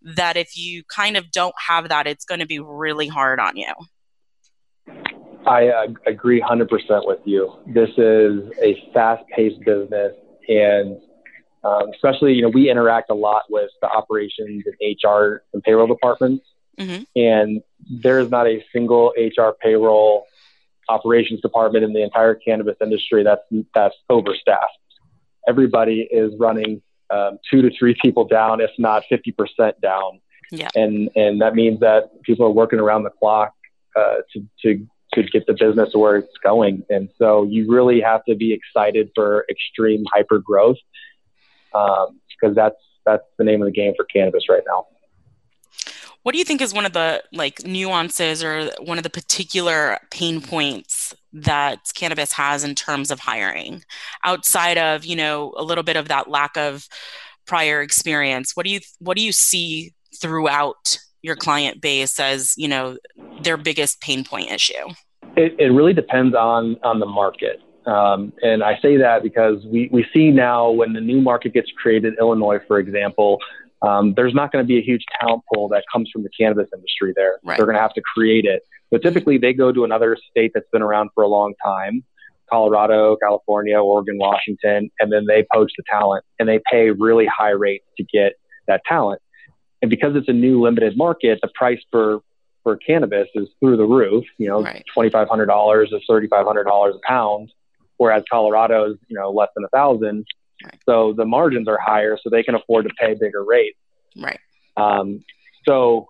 that 0.03 0.38
if 0.38 0.56
you 0.56 0.84
kind 0.84 1.17
of 1.17 1.32
don't 1.32 1.56
have 1.67 1.89
that, 1.89 2.06
it's 2.06 2.25
going 2.25 2.39
to 2.39 2.45
be 2.45 2.60
really 2.60 3.08
hard 3.08 3.39
on 3.39 3.58
you. 3.58 3.73
I 5.47 5.69
uh, 5.69 5.88
agree 6.05 6.41
100% 6.41 7.07
with 7.07 7.19
you. 7.25 7.53
This 7.67 7.89
is 7.97 8.51
a 8.62 8.89
fast 8.93 9.23
paced 9.36 9.60
business. 9.62 10.13
And 10.47 11.01
um, 11.63 11.89
especially, 11.93 12.33
you 12.33 12.41
know, 12.41 12.49
we 12.49 12.69
interact 12.69 13.10
a 13.10 13.13
lot 13.13 13.43
with 13.49 13.69
the 13.81 13.88
operations 13.88 14.65
and 14.65 14.97
HR 15.03 15.43
and 15.53 15.63
payroll 15.63 15.88
departments. 15.88 16.45
Mm-hmm. 16.77 17.03
And 17.15 17.63
there 17.89 18.19
is 18.19 18.29
not 18.29 18.47
a 18.47 18.63
single 18.71 19.13
HR 19.17 19.51
payroll 19.62 20.27
operations 20.89 21.41
department 21.41 21.83
in 21.83 21.93
the 21.93 22.01
entire 22.01 22.36
cannabis 22.36 22.75
industry 22.81 23.23
that's 23.23 23.41
that's 23.73 23.95
overstaffed. 24.10 24.77
Everybody 25.47 26.07
is 26.10 26.33
running 26.38 26.81
um, 27.10 27.39
two 27.49 27.62
to 27.62 27.71
three 27.77 27.95
people 28.01 28.25
down, 28.25 28.62
if 28.62 28.71
not 28.77 29.03
50% 29.12 29.79
down. 29.81 30.19
Yeah. 30.51 30.69
And 30.75 31.10
and 31.15 31.41
that 31.41 31.55
means 31.55 31.79
that 31.81 32.21
people 32.23 32.45
are 32.45 32.51
working 32.51 32.79
around 32.79 33.03
the 33.03 33.10
clock 33.10 33.53
uh, 33.95 34.17
to 34.33 34.47
to 34.63 34.88
to 35.25 35.32
get 35.32 35.45
the 35.47 35.53
business 35.53 35.89
where 35.93 36.17
it's 36.17 36.38
going. 36.43 36.84
And 36.89 37.10
so 37.17 37.43
you 37.43 37.71
really 37.71 38.01
have 38.01 38.23
to 38.25 38.36
be 38.36 38.53
excited 38.53 39.12
for 39.15 39.45
extreme 39.49 40.03
hyper 40.13 40.39
growth 40.39 40.77
because 41.71 42.10
um, 42.10 42.53
that's 42.53 42.75
that's 43.06 43.23
the 43.38 43.43
name 43.43 43.62
of 43.62 43.67
the 43.67 43.71
game 43.71 43.93
for 43.95 44.06
cannabis 44.06 44.43
right 44.49 44.63
now. 44.67 44.86
What 46.23 46.34
do 46.34 46.39
you 46.39 46.45
think 46.45 46.62
is 46.62 46.73
one 46.73 46.86
of 46.86 46.91
the 46.91 47.23
like 47.32 47.65
nuances 47.65 48.43
or 48.43 48.69
one 48.82 48.97
of 48.97 49.06
the 49.06 49.10
particular 49.10 49.97
pain 50.12 50.41
points 50.41 51.15
that 51.32 51.80
cannabis 51.95 52.34
has 52.34 52.65
in 52.65 52.75
terms 52.75 53.12
of 53.12 53.19
hiring 53.19 53.84
outside 54.25 54.77
of, 54.77 55.06
you 55.06 55.15
know, 55.15 55.53
a 55.56 55.63
little 55.63 55.86
bit 55.86 55.95
of 55.95 56.10
that 56.10 56.30
lack 56.30 56.58
of 56.58 56.88
prior 57.45 57.82
experience? 57.82 58.56
What 58.56 58.65
do 58.65 58.71
you 58.71 58.82
what 58.99 59.15
do 59.15 59.23
you 59.23 59.32
see 59.32 59.93
throughout 60.19 60.99
your 61.21 61.38
client 61.38 61.82
base 61.82 62.19
as, 62.19 62.53
you 62.58 62.67
know, 62.67 62.97
their 63.41 63.56
biggest 63.56 64.01
pain 64.01 64.25
point 64.25 64.51
issue? 64.51 64.89
It, 65.38 65.56
it 65.60 65.69
really 65.69 65.93
depends 65.93 66.36
on 66.36 66.78
on 66.84 67.00
the 67.00 67.06
market. 67.06 67.62
Um, 67.86 68.34
and 68.41 68.63
I 68.63 68.78
say 68.82 68.97
that 68.97 69.23
because 69.23 69.65
we, 69.65 69.88
we 69.93 70.06
see 70.13 70.30
now 70.30 70.69
when 70.69 70.91
the 70.91 71.00
new 71.00 71.21
market 71.21 71.54
gets 71.54 71.71
created, 71.71 72.15
Illinois, 72.19 72.60
for 72.67 72.80
example, 72.80 73.38
um, 73.82 74.13
there's 74.13 74.34
not 74.34 74.52
going 74.52 74.62
to 74.62 74.67
be 74.67 74.78
a 74.78 74.82
huge 74.82 75.06
talent 75.21 75.43
pool 75.54 75.69
that 75.69 75.86
comes 75.91 76.10
from 76.12 76.23
the 76.23 76.30
cannabis 76.38 76.67
industry 76.73 77.13
there. 77.15 77.39
Right. 77.43 77.56
They're 77.56 77.65
going 77.65 77.78
to 77.78 77.82
have 77.82 77.93
to 77.93 78.02
create 78.02 78.43
it. 78.43 78.63
But 78.91 79.04
typically, 79.04 79.38
they 79.38 79.54
go 79.54 79.71
to 79.71 79.86
another 79.86 80.17
state 80.30 80.52
that's 80.54 80.67
been 80.73 80.82
around 80.82 81.12
for 81.15 81.23
a 81.23 81.28
long 81.28 81.54
time 81.63 82.04
Colorado, 82.50 83.17
California, 83.21 83.78
Oregon, 83.78 84.17
Washington, 84.17 84.89
and 85.00 85.12
then 85.12 85.26
they 85.28 85.45
poach 85.54 85.71
the 85.78 85.84
talent 85.89 86.23
and 86.39 86.47
they 86.47 86.60
pay 86.71 86.91
really 86.91 87.26
high 87.26 87.52
rates 87.52 87.86
to 87.97 88.04
get 88.04 88.34
that 88.67 88.82
talent. 88.88 89.21
And 89.82 89.89
because 89.89 90.15
it's 90.15 90.30
a 90.30 90.34
new 90.34 90.62
limited 90.62 90.97
market, 90.97 91.39
the 91.41 91.50
price 91.54 91.80
for 91.91 92.19
for 92.67 92.75
cannabis 92.75 93.30
is 93.34 93.47
through 93.62 93.77
the 93.77 93.86
roof. 93.86 94.25
You 94.38 94.49
know, 94.49 94.62
right. 94.62 94.84
twenty 94.93 95.10
five 95.10 95.30
hundred 95.30 95.45
dollars 95.45 95.89
to 95.91 96.01
thirty 96.06 96.27
five 96.27 96.45
hundred 96.45 96.65
dollars 96.65 96.95
a 96.95 97.08
pound, 97.08 97.49
whereas 97.95 98.23
Colorado's 98.30 98.97
you 99.08 99.17
know 99.17 99.32
less 99.32 99.47
than 99.56 99.63
a 99.63 99.69
thousand. 99.69 100.25
Right. 100.65 100.77
So 100.86 101.13
the 101.15 101.23
margins 101.23 101.69
are 101.69 101.80
higher, 101.80 102.17
so 102.21 102.30
they 102.30 102.43
can 102.43 102.56
afford 102.56 102.86
to 102.86 102.93
pay 102.99 103.13
bigger 103.13 103.45
rates. 103.45 103.77
Right. 104.21 104.39
Um, 104.75 105.23
so, 105.65 106.08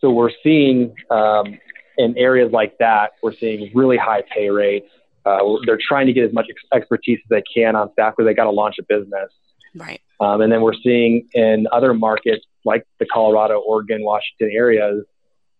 so 0.00 0.12
we're 0.12 0.30
seeing 0.44 0.94
um, 1.10 1.58
in 1.96 2.16
areas 2.16 2.52
like 2.52 2.78
that, 2.78 3.12
we're 3.20 3.34
seeing 3.34 3.72
really 3.74 3.96
high 3.96 4.22
pay 4.32 4.50
rates. 4.50 4.86
Uh, 5.26 5.40
they're 5.66 5.80
trying 5.88 6.06
to 6.06 6.12
get 6.12 6.24
as 6.24 6.32
much 6.32 6.46
ex- 6.48 6.62
expertise 6.72 7.18
as 7.24 7.28
they 7.30 7.42
can 7.52 7.74
on 7.74 7.90
staff 7.94 8.14
because 8.16 8.28
they 8.28 8.34
got 8.34 8.44
to 8.44 8.50
launch 8.50 8.76
a 8.78 8.84
business. 8.84 9.32
Right. 9.74 10.00
Um, 10.20 10.40
and 10.40 10.52
then 10.52 10.60
we're 10.60 10.78
seeing 10.84 11.26
in 11.32 11.66
other 11.72 11.94
markets 11.94 12.44
like 12.64 12.86
the 13.00 13.06
Colorado, 13.06 13.58
Oregon, 13.58 14.04
Washington 14.04 14.50
areas 14.54 15.04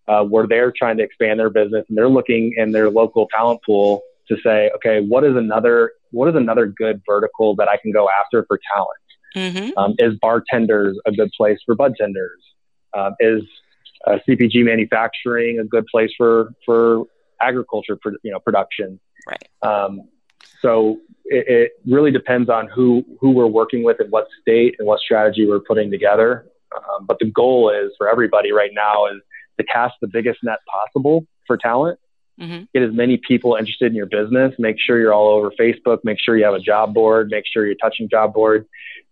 uh, 0.08 0.24
where 0.24 0.46
they're 0.46 0.72
trying 0.72 0.96
to 0.96 1.02
expand 1.02 1.38
their 1.38 1.50
business 1.50 1.84
and 1.88 1.96
they're 1.96 2.08
looking 2.08 2.54
in 2.56 2.72
their 2.72 2.90
local 2.90 3.28
talent 3.28 3.60
pool 3.64 4.02
to 4.28 4.36
say, 4.42 4.70
okay, 4.76 5.00
what 5.00 5.24
is 5.24 5.36
another 5.36 5.92
what 6.10 6.28
is 6.28 6.34
another 6.34 6.66
good 6.66 7.02
vertical 7.06 7.54
that 7.56 7.68
I 7.68 7.76
can 7.76 7.92
go 7.92 8.08
after 8.08 8.44
for 8.46 8.58
talent? 8.74 8.98
Mm-hmm. 9.36 9.78
Um, 9.78 9.94
is 9.98 10.14
bartenders 10.20 10.98
a 11.06 11.12
good 11.12 11.30
place 11.36 11.58
for 11.64 11.74
bud 11.74 11.94
tenders? 11.98 12.40
Um, 12.94 13.14
is 13.20 13.42
uh, 14.06 14.18
CPG 14.26 14.64
manufacturing 14.64 15.58
a 15.58 15.64
good 15.64 15.86
place 15.86 16.10
for 16.16 16.52
for 16.64 17.04
agriculture, 17.40 17.98
you 18.22 18.32
know, 18.32 18.40
production? 18.40 18.98
Right. 19.26 19.48
Um, 19.62 20.08
so 20.62 20.98
it, 21.24 21.48
it, 21.48 21.72
really 21.86 22.10
depends 22.10 22.48
on 22.48 22.68
who 22.68 23.04
who 23.20 23.30
we're 23.30 23.46
working 23.46 23.82
with 23.82 24.00
and 24.00 24.10
what 24.10 24.28
state 24.40 24.76
and 24.78 24.88
what 24.88 25.00
strategy 25.00 25.46
we're 25.46 25.60
putting 25.60 25.90
together. 25.90 26.46
Um, 26.74 27.06
but 27.06 27.18
the 27.18 27.26
goal 27.26 27.70
is 27.70 27.92
for 27.98 28.08
everybody 28.08 28.52
right 28.52 28.70
now 28.72 29.06
is 29.06 29.20
to 29.58 29.64
cast 29.64 29.94
the 30.00 30.08
biggest 30.08 30.38
net 30.42 30.58
possible 30.70 31.26
for 31.46 31.56
talent 31.56 31.98
Mm-hmm. 32.40 32.64
Get 32.72 32.88
as 32.88 32.94
many 32.94 33.16
people 33.16 33.56
interested 33.56 33.86
in 33.86 33.96
your 33.96 34.06
business. 34.06 34.54
Make 34.58 34.76
sure 34.78 34.98
you're 34.98 35.12
all 35.12 35.28
over 35.28 35.50
Facebook. 35.58 35.98
Make 36.04 36.18
sure 36.20 36.36
you 36.36 36.44
have 36.44 36.54
a 36.54 36.60
job 36.60 36.94
board. 36.94 37.28
Make 37.30 37.44
sure 37.52 37.66
you're 37.66 37.74
touching 37.76 38.08
job 38.08 38.32
board. 38.32 38.66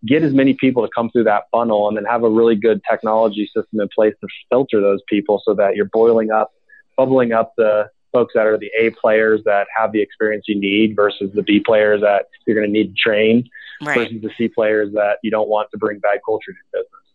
Get 0.07 0.23
as 0.23 0.33
many 0.33 0.55
people 0.55 0.85
to 0.85 0.91
come 0.95 1.11
through 1.11 1.25
that 1.25 1.45
funnel 1.51 1.89
and 1.89 1.97
then 1.97 2.05
have 2.05 2.23
a 2.23 2.31
really 2.31 2.55
good 2.55 2.81
technology 2.89 3.47
system 3.47 3.81
in 3.81 3.89
place 3.95 4.15
to 4.21 4.29
filter 4.51 4.81
those 4.81 5.01
people 5.09 5.43
so 5.45 5.55
that 5.55 5.75
you're 5.75 5.91
boiling 5.93 6.31
up, 6.31 6.53
bubbling 6.97 7.33
up 7.33 7.53
the 7.57 7.89
folks 8.13 8.35
that 8.35 8.47
are 8.47 8.57
the 8.57 8.71
A 8.79 8.91
players 8.91 9.43
that 9.45 9.67
have 9.77 9.91
the 9.93 10.01
experience 10.01 10.45
you 10.47 10.59
need 10.59 10.95
versus 10.95 11.31
the 11.35 11.43
B 11.43 11.59
players 11.59 12.03
that 12.03 12.27
you're 12.47 12.57
going 12.57 12.69
to 12.69 12.73
need 12.73 12.95
to 12.95 12.95
train 12.95 13.49
right. 13.83 13.99
versus 13.99 14.23
the 14.23 14.31
C 14.39 14.49
players 14.49 14.93
that 14.93 15.17
you 15.25 15.31
don't 15.31 15.49
want 15.49 15.69
to 15.73 15.79
bring 15.79 15.99
bad 15.99 16.21
culture 16.25 16.53
to 16.53 16.59
your 16.73 16.83
business. 16.85 17.06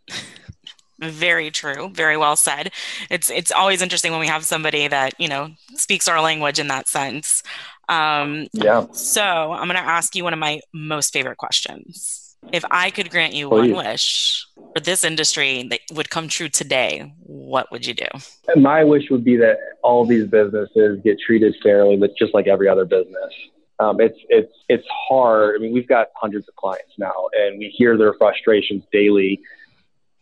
Very 1.01 1.49
true. 1.49 1.89
Very 1.89 2.17
well 2.17 2.35
said. 2.35 2.71
It's 3.09 3.29
it's 3.29 3.51
always 3.51 3.81
interesting 3.81 4.11
when 4.11 4.21
we 4.21 4.27
have 4.27 4.45
somebody 4.45 4.87
that 4.87 5.13
you 5.19 5.27
know 5.27 5.49
speaks 5.75 6.07
our 6.07 6.21
language 6.21 6.59
in 6.59 6.67
that 6.67 6.87
sense. 6.87 7.41
Um, 7.89 8.47
yeah. 8.53 8.85
So 8.91 9.23
I'm 9.23 9.67
going 9.67 9.81
to 9.81 9.89
ask 9.89 10.15
you 10.15 10.23
one 10.23 10.33
of 10.33 10.39
my 10.39 10.61
most 10.73 11.11
favorite 11.11 11.37
questions. 11.37 12.37
If 12.51 12.63
I 12.71 12.89
could 12.89 13.11
grant 13.11 13.33
you 13.33 13.49
Please. 13.49 13.73
one 13.73 13.85
wish 13.85 14.47
for 14.73 14.79
this 14.79 15.03
industry 15.03 15.67
that 15.69 15.79
would 15.91 16.09
come 16.09 16.27
true 16.27 16.49
today, 16.49 17.13
what 17.19 17.71
would 17.71 17.85
you 17.85 17.93
do? 17.93 18.07
My 18.55 18.83
wish 18.83 19.09
would 19.11 19.23
be 19.23 19.37
that 19.37 19.57
all 19.83 20.05
these 20.05 20.27
businesses 20.27 20.99
get 21.03 21.17
treated 21.19 21.55
fairly, 21.61 21.97
but 21.97 22.11
just 22.17 22.33
like 22.33 22.47
every 22.47 22.67
other 22.67 22.85
business. 22.85 23.33
Um, 23.79 23.99
it's 23.99 24.17
it's 24.29 24.53
it's 24.69 24.87
hard. 25.09 25.55
I 25.55 25.59
mean, 25.59 25.73
we've 25.73 25.87
got 25.87 26.07
hundreds 26.15 26.47
of 26.47 26.55
clients 26.55 26.93
now, 26.99 27.29
and 27.33 27.57
we 27.57 27.73
hear 27.75 27.97
their 27.97 28.13
frustrations 28.13 28.83
daily 28.91 29.41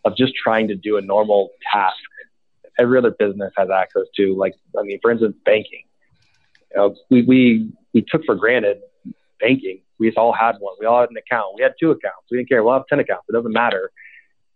of 0.06 0.16
just 0.16 0.34
trying 0.36 0.68
to 0.70 0.76
do 0.76 0.98
a 0.98 1.02
normal 1.02 1.50
task 1.72 1.98
every 2.80 2.98
other 2.98 3.12
business 3.12 3.52
has 3.58 3.70
access 3.70 4.04
to. 4.16 4.36
Like, 4.36 4.54
I 4.78 4.84
mean, 4.84 5.00
for 5.02 5.12
instance, 5.12 5.36
banking. 5.46 5.84
You 6.72 6.78
know, 6.78 6.96
we, 7.10 7.24
we, 7.24 7.72
we 7.94 8.06
took 8.10 8.24
for 8.26 8.36
granted 8.36 8.78
banking. 9.40 9.82
We 10.00 10.14
all 10.16 10.32
had 10.32 10.56
one. 10.60 10.76
We 10.80 10.86
all 10.86 11.02
had 11.02 11.10
an 11.10 11.18
account. 11.18 11.56
We 11.56 11.64
had 11.64 11.74
two 11.80 11.92
accounts. 11.92 12.28
We 12.32 12.38
didn't 12.38 12.50
care. 12.50 12.64
We'll 12.64 12.74
have 12.74 12.88
10 12.88 13.00
accounts. 13.00 13.26
It 13.28 13.34
doesn't 13.34 13.52
matter. 13.52 13.92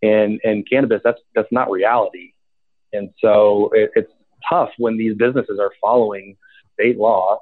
And, 0.01 0.39
and 0.43 0.67
cannabis, 0.69 1.01
that's, 1.03 1.19
that's 1.35 1.51
not 1.51 1.69
reality. 1.69 2.33
And 2.93 3.09
so 3.19 3.71
it, 3.73 3.91
it's 3.95 4.11
tough 4.47 4.69
when 4.77 4.97
these 4.97 5.15
businesses 5.15 5.59
are 5.59 5.71
following 5.81 6.37
state 6.73 6.97
law 6.97 7.41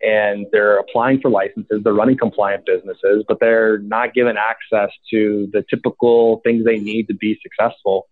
and 0.00 0.46
they're 0.52 0.78
applying 0.78 1.20
for 1.20 1.30
licenses, 1.30 1.82
they're 1.82 1.92
running 1.92 2.16
compliant 2.16 2.64
businesses, 2.64 3.24
but 3.26 3.40
they're 3.40 3.78
not 3.78 4.14
given 4.14 4.36
access 4.36 4.90
to 5.10 5.48
the 5.52 5.64
typical 5.68 6.40
things 6.44 6.64
they 6.64 6.78
need 6.78 7.08
to 7.08 7.14
be 7.14 7.38
successful. 7.42 8.08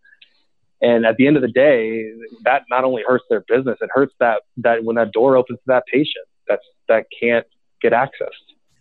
And 0.83 1.07
at 1.07 1.17
the 1.17 1.27
end 1.27 1.37
of 1.37 1.43
the 1.43 1.49
day, 1.49 2.11
that 2.45 2.65
not 2.69 2.85
only 2.85 3.03
hurts 3.07 3.25
their 3.31 3.45
business, 3.47 3.79
it 3.81 3.91
hurts 3.93 4.15
that 4.21 4.43
that 4.59 4.85
when 4.85 4.97
that 4.97 5.13
door 5.13 5.37
opens 5.37 5.59
to 5.61 5.65
that 5.69 5.85
patient 5.91 6.27
that's 6.49 6.65
that 6.89 7.07
can't 7.21 7.47
get 7.81 7.93
access. 7.93 8.29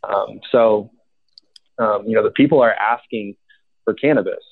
Um, 0.04 0.40
so, 0.52 0.92
um, 1.80 2.04
you 2.06 2.16
know, 2.16 2.24
the 2.24 2.32
people 2.32 2.62
are 2.62 2.74
asking 2.74 3.36
for 3.84 3.94
cannabis, 3.94 4.44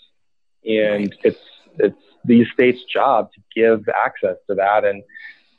and 0.66 1.14
it's 1.24 1.40
it's 1.80 1.98
these 2.26 2.48
states' 2.54 2.84
job 2.92 3.30
to 3.34 3.42
give 3.56 3.88
access 3.90 4.38
to 4.48 4.56
that. 4.56 4.86
And, 4.86 5.04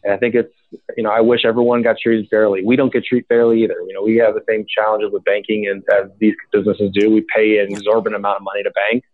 and 0.03 0.12
I 0.12 0.16
think 0.16 0.34
it's, 0.34 0.55
you 0.97 1.03
know, 1.03 1.11
I 1.11 1.20
wish 1.20 1.45
everyone 1.45 1.83
got 1.83 1.97
treated 2.03 2.29
fairly. 2.29 2.64
We 2.64 2.77
don't 2.77 2.93
get 2.93 3.05
treated 3.05 3.27
fairly 3.29 3.62
either. 3.64 3.77
You 3.87 3.95
know, 3.95 4.03
we 4.03 4.16
have 4.16 4.35
the 4.35 4.43
same 4.49 4.64
challenges 4.68 5.11
with 5.12 5.25
banking 5.25 5.66
and 5.66 5.83
as 5.93 6.11
these 6.18 6.35
businesses 6.53 6.91
do. 6.93 7.11
We 7.11 7.25
pay 7.35 7.59
an 7.59 7.72
exorbitant 7.72 8.16
amount 8.16 8.39
of 8.39 8.43
money 8.43 8.62
to 8.62 8.70
bank. 8.70 9.05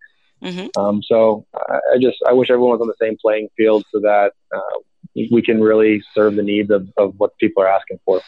Mm-hmm. 0.43 0.81
Um, 0.81 1.03
so 1.03 1.47
I 1.55 1.99
just, 2.01 2.19
I 2.27 2.33
wish 2.33 2.51
everyone 2.51 2.73
was 2.73 2.81
on 2.81 2.89
the 2.89 2.95
same 3.01 3.17
playing 3.21 3.49
field 3.57 3.85
so 3.93 4.01
that 4.01 4.33
uh, 4.55 4.79
we 5.15 5.43
can 5.43 5.61
really 5.61 6.03
serve 6.15 6.37
the 6.37 6.43
needs 6.43 6.71
of, 6.71 6.89
of 6.97 7.15
what 7.19 7.37
people 7.39 7.63
are 7.63 7.69
asking 7.69 8.01
for. 8.05 8.21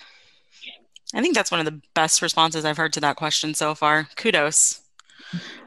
I 1.15 1.21
think 1.21 1.35
that's 1.35 1.51
one 1.51 1.61
of 1.61 1.67
the 1.67 1.81
best 1.95 2.23
responses 2.23 2.65
I've 2.65 2.77
heard 2.77 2.93
to 2.95 3.01
that 3.01 3.17
question 3.17 3.55
so 3.55 3.75
far. 3.75 4.09
Kudos. 4.17 4.81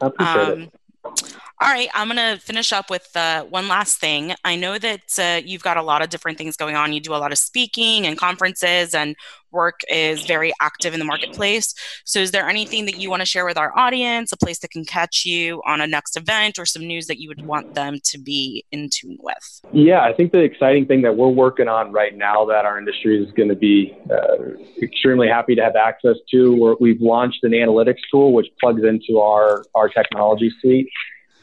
I 0.00 0.06
appreciate 0.06 0.48
um, 0.48 0.60
it. 0.62 1.36
All 1.58 1.72
right, 1.72 1.88
I'm 1.94 2.08
going 2.08 2.18
to 2.18 2.38
finish 2.42 2.70
up 2.70 2.90
with 2.90 3.08
uh, 3.16 3.44
one 3.44 3.66
last 3.66 3.98
thing. 3.98 4.34
I 4.44 4.56
know 4.56 4.76
that 4.78 5.18
uh, 5.18 5.40
you've 5.42 5.62
got 5.62 5.78
a 5.78 5.82
lot 5.82 6.02
of 6.02 6.10
different 6.10 6.36
things 6.36 6.54
going 6.54 6.76
on. 6.76 6.92
You 6.92 7.00
do 7.00 7.14
a 7.14 7.16
lot 7.16 7.32
of 7.32 7.38
speaking 7.38 8.06
and 8.06 8.18
conferences, 8.18 8.94
and 8.94 9.16
Wurk 9.54 9.80
is 9.90 10.26
very 10.26 10.52
active 10.60 10.92
in 10.92 10.98
the 10.98 11.06
marketplace. 11.06 11.74
So, 12.04 12.18
is 12.18 12.32
there 12.32 12.46
anything 12.46 12.84
that 12.84 12.96
you 12.96 13.08
want 13.08 13.20
to 13.20 13.26
share 13.26 13.46
with 13.46 13.56
our 13.56 13.72
audience, 13.74 14.32
a 14.32 14.36
place 14.36 14.58
that 14.58 14.70
can 14.70 14.84
catch 14.84 15.24
you 15.24 15.62
on 15.64 15.80
a 15.80 15.86
next 15.86 16.18
event, 16.18 16.58
or 16.58 16.66
some 16.66 16.86
news 16.86 17.06
that 17.06 17.20
you 17.20 17.28
would 17.28 17.46
want 17.46 17.72
them 17.72 18.00
to 18.04 18.18
be 18.18 18.66
in 18.70 18.90
tune 18.92 19.16
with? 19.22 19.62
Yeah, 19.72 20.02
I 20.02 20.12
think 20.12 20.32
the 20.32 20.40
exciting 20.40 20.84
thing 20.84 21.00
that 21.02 21.16
we're 21.16 21.30
working 21.30 21.68
on 21.68 21.90
right 21.90 22.14
now 22.14 22.44
that 22.44 22.66
our 22.66 22.78
industry 22.78 23.24
is 23.24 23.32
going 23.32 23.48
to 23.48 23.56
be 23.56 23.96
uh, 24.10 24.58
extremely 24.82 25.28
happy 25.28 25.54
to 25.54 25.62
have 25.62 25.74
access 25.74 26.16
to, 26.32 26.76
we've 26.80 27.00
launched 27.00 27.44
an 27.44 27.52
analytics 27.52 28.00
tool 28.10 28.34
which 28.34 28.48
plugs 28.60 28.82
into 28.84 29.20
our, 29.20 29.64
our 29.74 29.88
technology 29.88 30.52
suite 30.60 30.90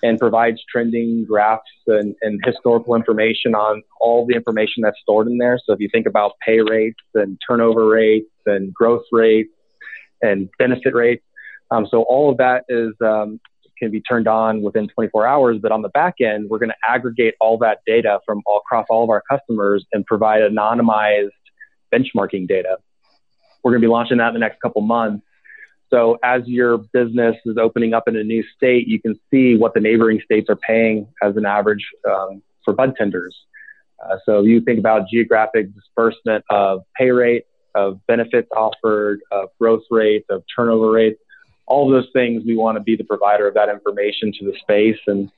and 0.04 0.20
provides 0.20 0.62
trending 0.70 1.26
graphs 1.26 1.64
and, 1.88 2.14
and, 2.22 2.42
historical 2.46 2.94
information 2.94 3.56
on 3.56 3.82
all 4.02 4.28
the 4.28 4.36
information 4.36 4.84
that's 4.84 5.00
stored 5.02 5.28
in 5.28 5.38
there. 5.38 5.58
So 5.66 5.72
if 5.72 5.80
you 5.80 5.88
think 5.92 6.06
about 6.06 6.34
pay 6.46 6.60
rates 6.60 7.00
and 7.16 7.40
turnover 7.48 7.88
rates 7.88 8.30
and 8.46 8.74
growth 8.74 9.06
rates 9.14 9.50
and 10.22 10.50
benefit 10.60 10.94
rates, 10.94 11.24
um, 11.72 11.88
so 11.90 12.04
all 12.04 12.30
of 12.30 12.38
that 12.38 12.66
is 12.68 12.92
um, 13.02 13.40
can 13.80 13.92
be 13.92 14.02
turned 14.02 14.28
on 14.28 14.62
within 14.62 14.90
24 14.90 15.26
hours. 15.26 15.58
But 15.62 15.72
on 15.72 15.82
the 15.82 15.90
back 15.90 16.16
end, 16.22 16.50
we're 16.50 16.60
going 16.60 16.70
to 16.70 16.90
aggregate 16.90 17.36
all 17.40 17.58
that 17.60 17.80
data 17.88 18.20
from 18.26 18.42
all, 18.46 18.58
across 18.58 18.86
all 18.90 19.06
of 19.06 19.10
our 19.10 19.24
customers 19.32 19.86
and 19.94 20.06
provide 20.06 20.42
anonymized 20.42 21.30
benchmarking 21.94 22.50
data. 22.50 22.78
We're 23.64 23.72
going 23.72 23.82
to 23.82 23.88
be 23.88 23.92
launching 23.92 24.18
that 24.18 24.28
in 24.28 24.34
the 24.34 24.40
next 24.42 24.60
couple 24.62 24.82
months 24.82 25.26
so 25.94 26.18
as 26.24 26.42
your 26.48 26.80
business 26.80 27.36
is 27.46 27.58
opening 27.58 27.94
up 27.94 28.08
in 28.08 28.16
a 28.16 28.24
new 28.24 28.44
state, 28.58 28.88
you 28.88 29.00
can 29.00 29.20
see 29.30 29.56
what 29.56 29.76
the 29.76 29.80
neighboring 29.80 30.20
states 30.26 30.50
are 30.50 30.56
paying 30.56 31.08
as 31.22 31.38
an 31.38 31.46
average 31.46 31.86
um, 32.10 32.42
for 32.66 32.74
bud 32.74 32.96
tenders. 32.98 33.36
Uh, 34.04 34.18
so 34.26 34.42
you 34.42 34.60
think 34.60 34.80
about 34.80 35.08
geographic 35.08 35.68
disbursement 35.76 36.44
of 36.50 36.82
pay 36.98 37.12
rate, 37.12 37.44
of 37.76 38.00
benefits 38.08 38.50
offered, 38.58 39.20
of 39.32 39.50
growth 39.62 39.84
rate, 39.92 40.26
of 40.32 40.44
turnover 40.56 40.90
rate, 40.90 41.18
all 41.68 41.86
of 41.86 42.04
those 42.04 42.12
things. 42.12 42.42
We 42.44 42.58
want 42.58 42.76
to 42.78 42.84
be 42.84 42.96
the 42.96 43.04
provider 43.04 43.48
of 43.48 43.54
that 43.54 43.70
information 43.70 44.34
to 44.40 44.46
the 44.46 44.58
space, 44.62 45.00
and 45.06 45.32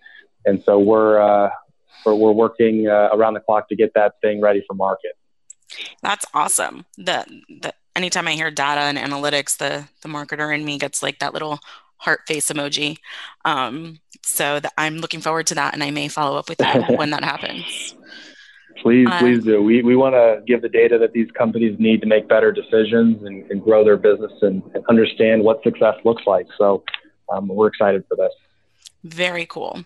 and 0.46 0.64
so 0.64 0.80
we're 0.80 1.20
uh, 1.20 1.50
we're, 2.06 2.16
we're, 2.16 2.32
working 2.32 2.88
uh, 2.88 3.10
around 3.12 3.34
the 3.34 3.42
clock 3.42 3.68
to 3.70 3.76
get 3.76 3.94
that 3.96 4.14
thing 4.22 4.40
ready 4.40 4.64
for 4.66 4.74
market. 4.74 5.18
That's 6.02 6.26
awesome. 6.34 6.86
The 6.98 7.26
the 7.50 7.74
anytime 7.96 8.28
I 8.28 8.34
hear 8.34 8.52
data 8.52 8.82
and 8.82 8.98
analytics, 8.98 9.58
the 9.58 9.88
the 10.02 10.10
marketer 10.10 10.54
in 10.54 10.66
me 10.66 10.78
gets 10.78 11.02
like 11.02 11.20
that 11.20 11.34
little 11.34 11.60
heart 11.98 12.22
face 12.28 12.50
emoji. 12.50 12.98
Um, 13.44 14.00
so 14.24 14.60
that 14.60 14.74
I'm 14.78 14.98
looking 14.98 15.22
forward 15.22 15.48
to 15.48 15.56
that, 15.56 15.74
and 15.74 15.84
I 15.84 15.92
may 15.92 16.08
follow 16.08 16.38
up 16.38 16.50
with 16.50 16.60
you 16.60 16.82
when 16.98 17.12
that 17.12 17.24
happens. 17.24 17.96
Please, 18.82 19.08
um, 19.10 19.20
please 19.20 19.44
do. 19.44 19.62
We 19.64 19.82
we 19.84 19.96
want 19.96 20.16
to 20.16 20.44
give 20.46 20.62
the 20.62 20.70
data 20.70 20.98
that 21.00 21.14
these 21.14 21.30
companies 21.32 21.78
need 21.80 22.02
to 22.02 22.08
make 22.08 22.28
better 22.28 22.52
decisions 22.52 23.24
and, 23.24 23.50
and 23.50 23.64
grow 23.64 23.84
their 23.84 23.98
business 23.98 24.32
and, 24.42 24.62
and, 24.74 24.86
understand 24.88 25.44
what 25.44 25.64
success 25.64 25.96
looks 26.04 26.24
like. 26.28 26.48
So 26.58 26.84
um, 27.32 27.48
we're 27.48 27.68
excited 27.68 28.04
for 28.08 28.16
this. 28.16 28.32
Very 29.04 29.46
cool. 29.46 29.84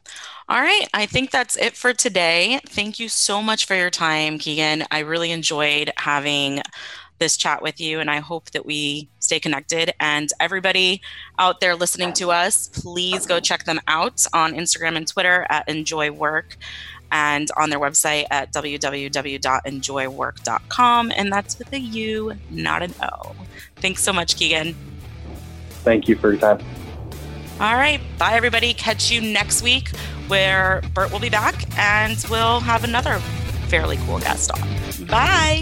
All 0.47 0.62
right. 0.62 0.88
I 0.93 1.05
think 1.05 1.30
that's 1.30 1.57
it 1.57 1.76
for 1.76 1.93
today. 1.93 2.60
Thank 2.66 2.99
you 2.99 3.10
so 3.10 3.41
much 3.41 3.66
for 3.66 3.76
your 3.76 3.89
time, 3.89 4.39
Keegan. 4.39 4.86
I 4.91 4.99
really 4.99 5.32
enjoyed 5.32 5.91
having 5.97 6.62
this 7.20 7.38
chat 7.38 7.61
with 7.61 7.80
you, 7.80 7.99
and 7.99 8.09
I 8.09 8.17
hope 8.17 8.51
that 8.51 8.65
we 8.65 9.09
stay 9.20 9.39
connected. 9.39 9.93
And 9.99 10.30
everybody 10.39 11.01
out 11.38 11.59
there 11.59 11.76
listening 11.76 12.13
to 12.13 12.32
us, 12.32 12.67
please 12.67 13.26
go 13.26 13.39
check 13.39 13.65
them 13.65 13.80
out 13.88 14.26
on 14.34 14.53
Instagram 14.53 14.95
and 14.95 15.07
Twitter 15.07 15.45
at 15.49 15.67
Enjoy 15.70 16.09
Wurk 16.09 16.55
and 17.11 17.49
on 17.57 17.70
their 17.70 17.80
website 17.80 18.26
at 18.32 18.51
www.enjoywurk.com. 18.53 21.11
And 21.15 21.32
that's 21.32 21.59
with 21.59 21.72
a 21.74 21.80
U, 21.80 22.34
not 22.49 22.84
an 22.84 22.93
O. 23.01 23.36
Thanks 23.78 24.03
so 24.03 24.13
much, 24.13 24.36
Keegan. 24.36 24.76
Thank 25.84 26.07
you 26.07 26.15
for 26.15 26.32
your 26.32 26.39
time. 26.39 26.59
All 27.59 27.76
right. 27.76 27.99
Bye, 28.17 28.34
everybody. 28.34 28.74
Catch 28.74 29.11
you 29.11 29.22
next 29.22 29.61
week 29.61 29.89
where 30.28 30.82
Burt 30.93 31.11
will 31.11 31.20
be 31.20 31.30
back 31.30 31.65
and 31.78 32.17
we'll 32.30 32.61
have 32.61 32.84
another 32.84 33.20
fairly 33.67 33.97
cool 34.05 34.20
guest 34.20 34.51
on. 34.51 34.61
Bye. 35.07 35.61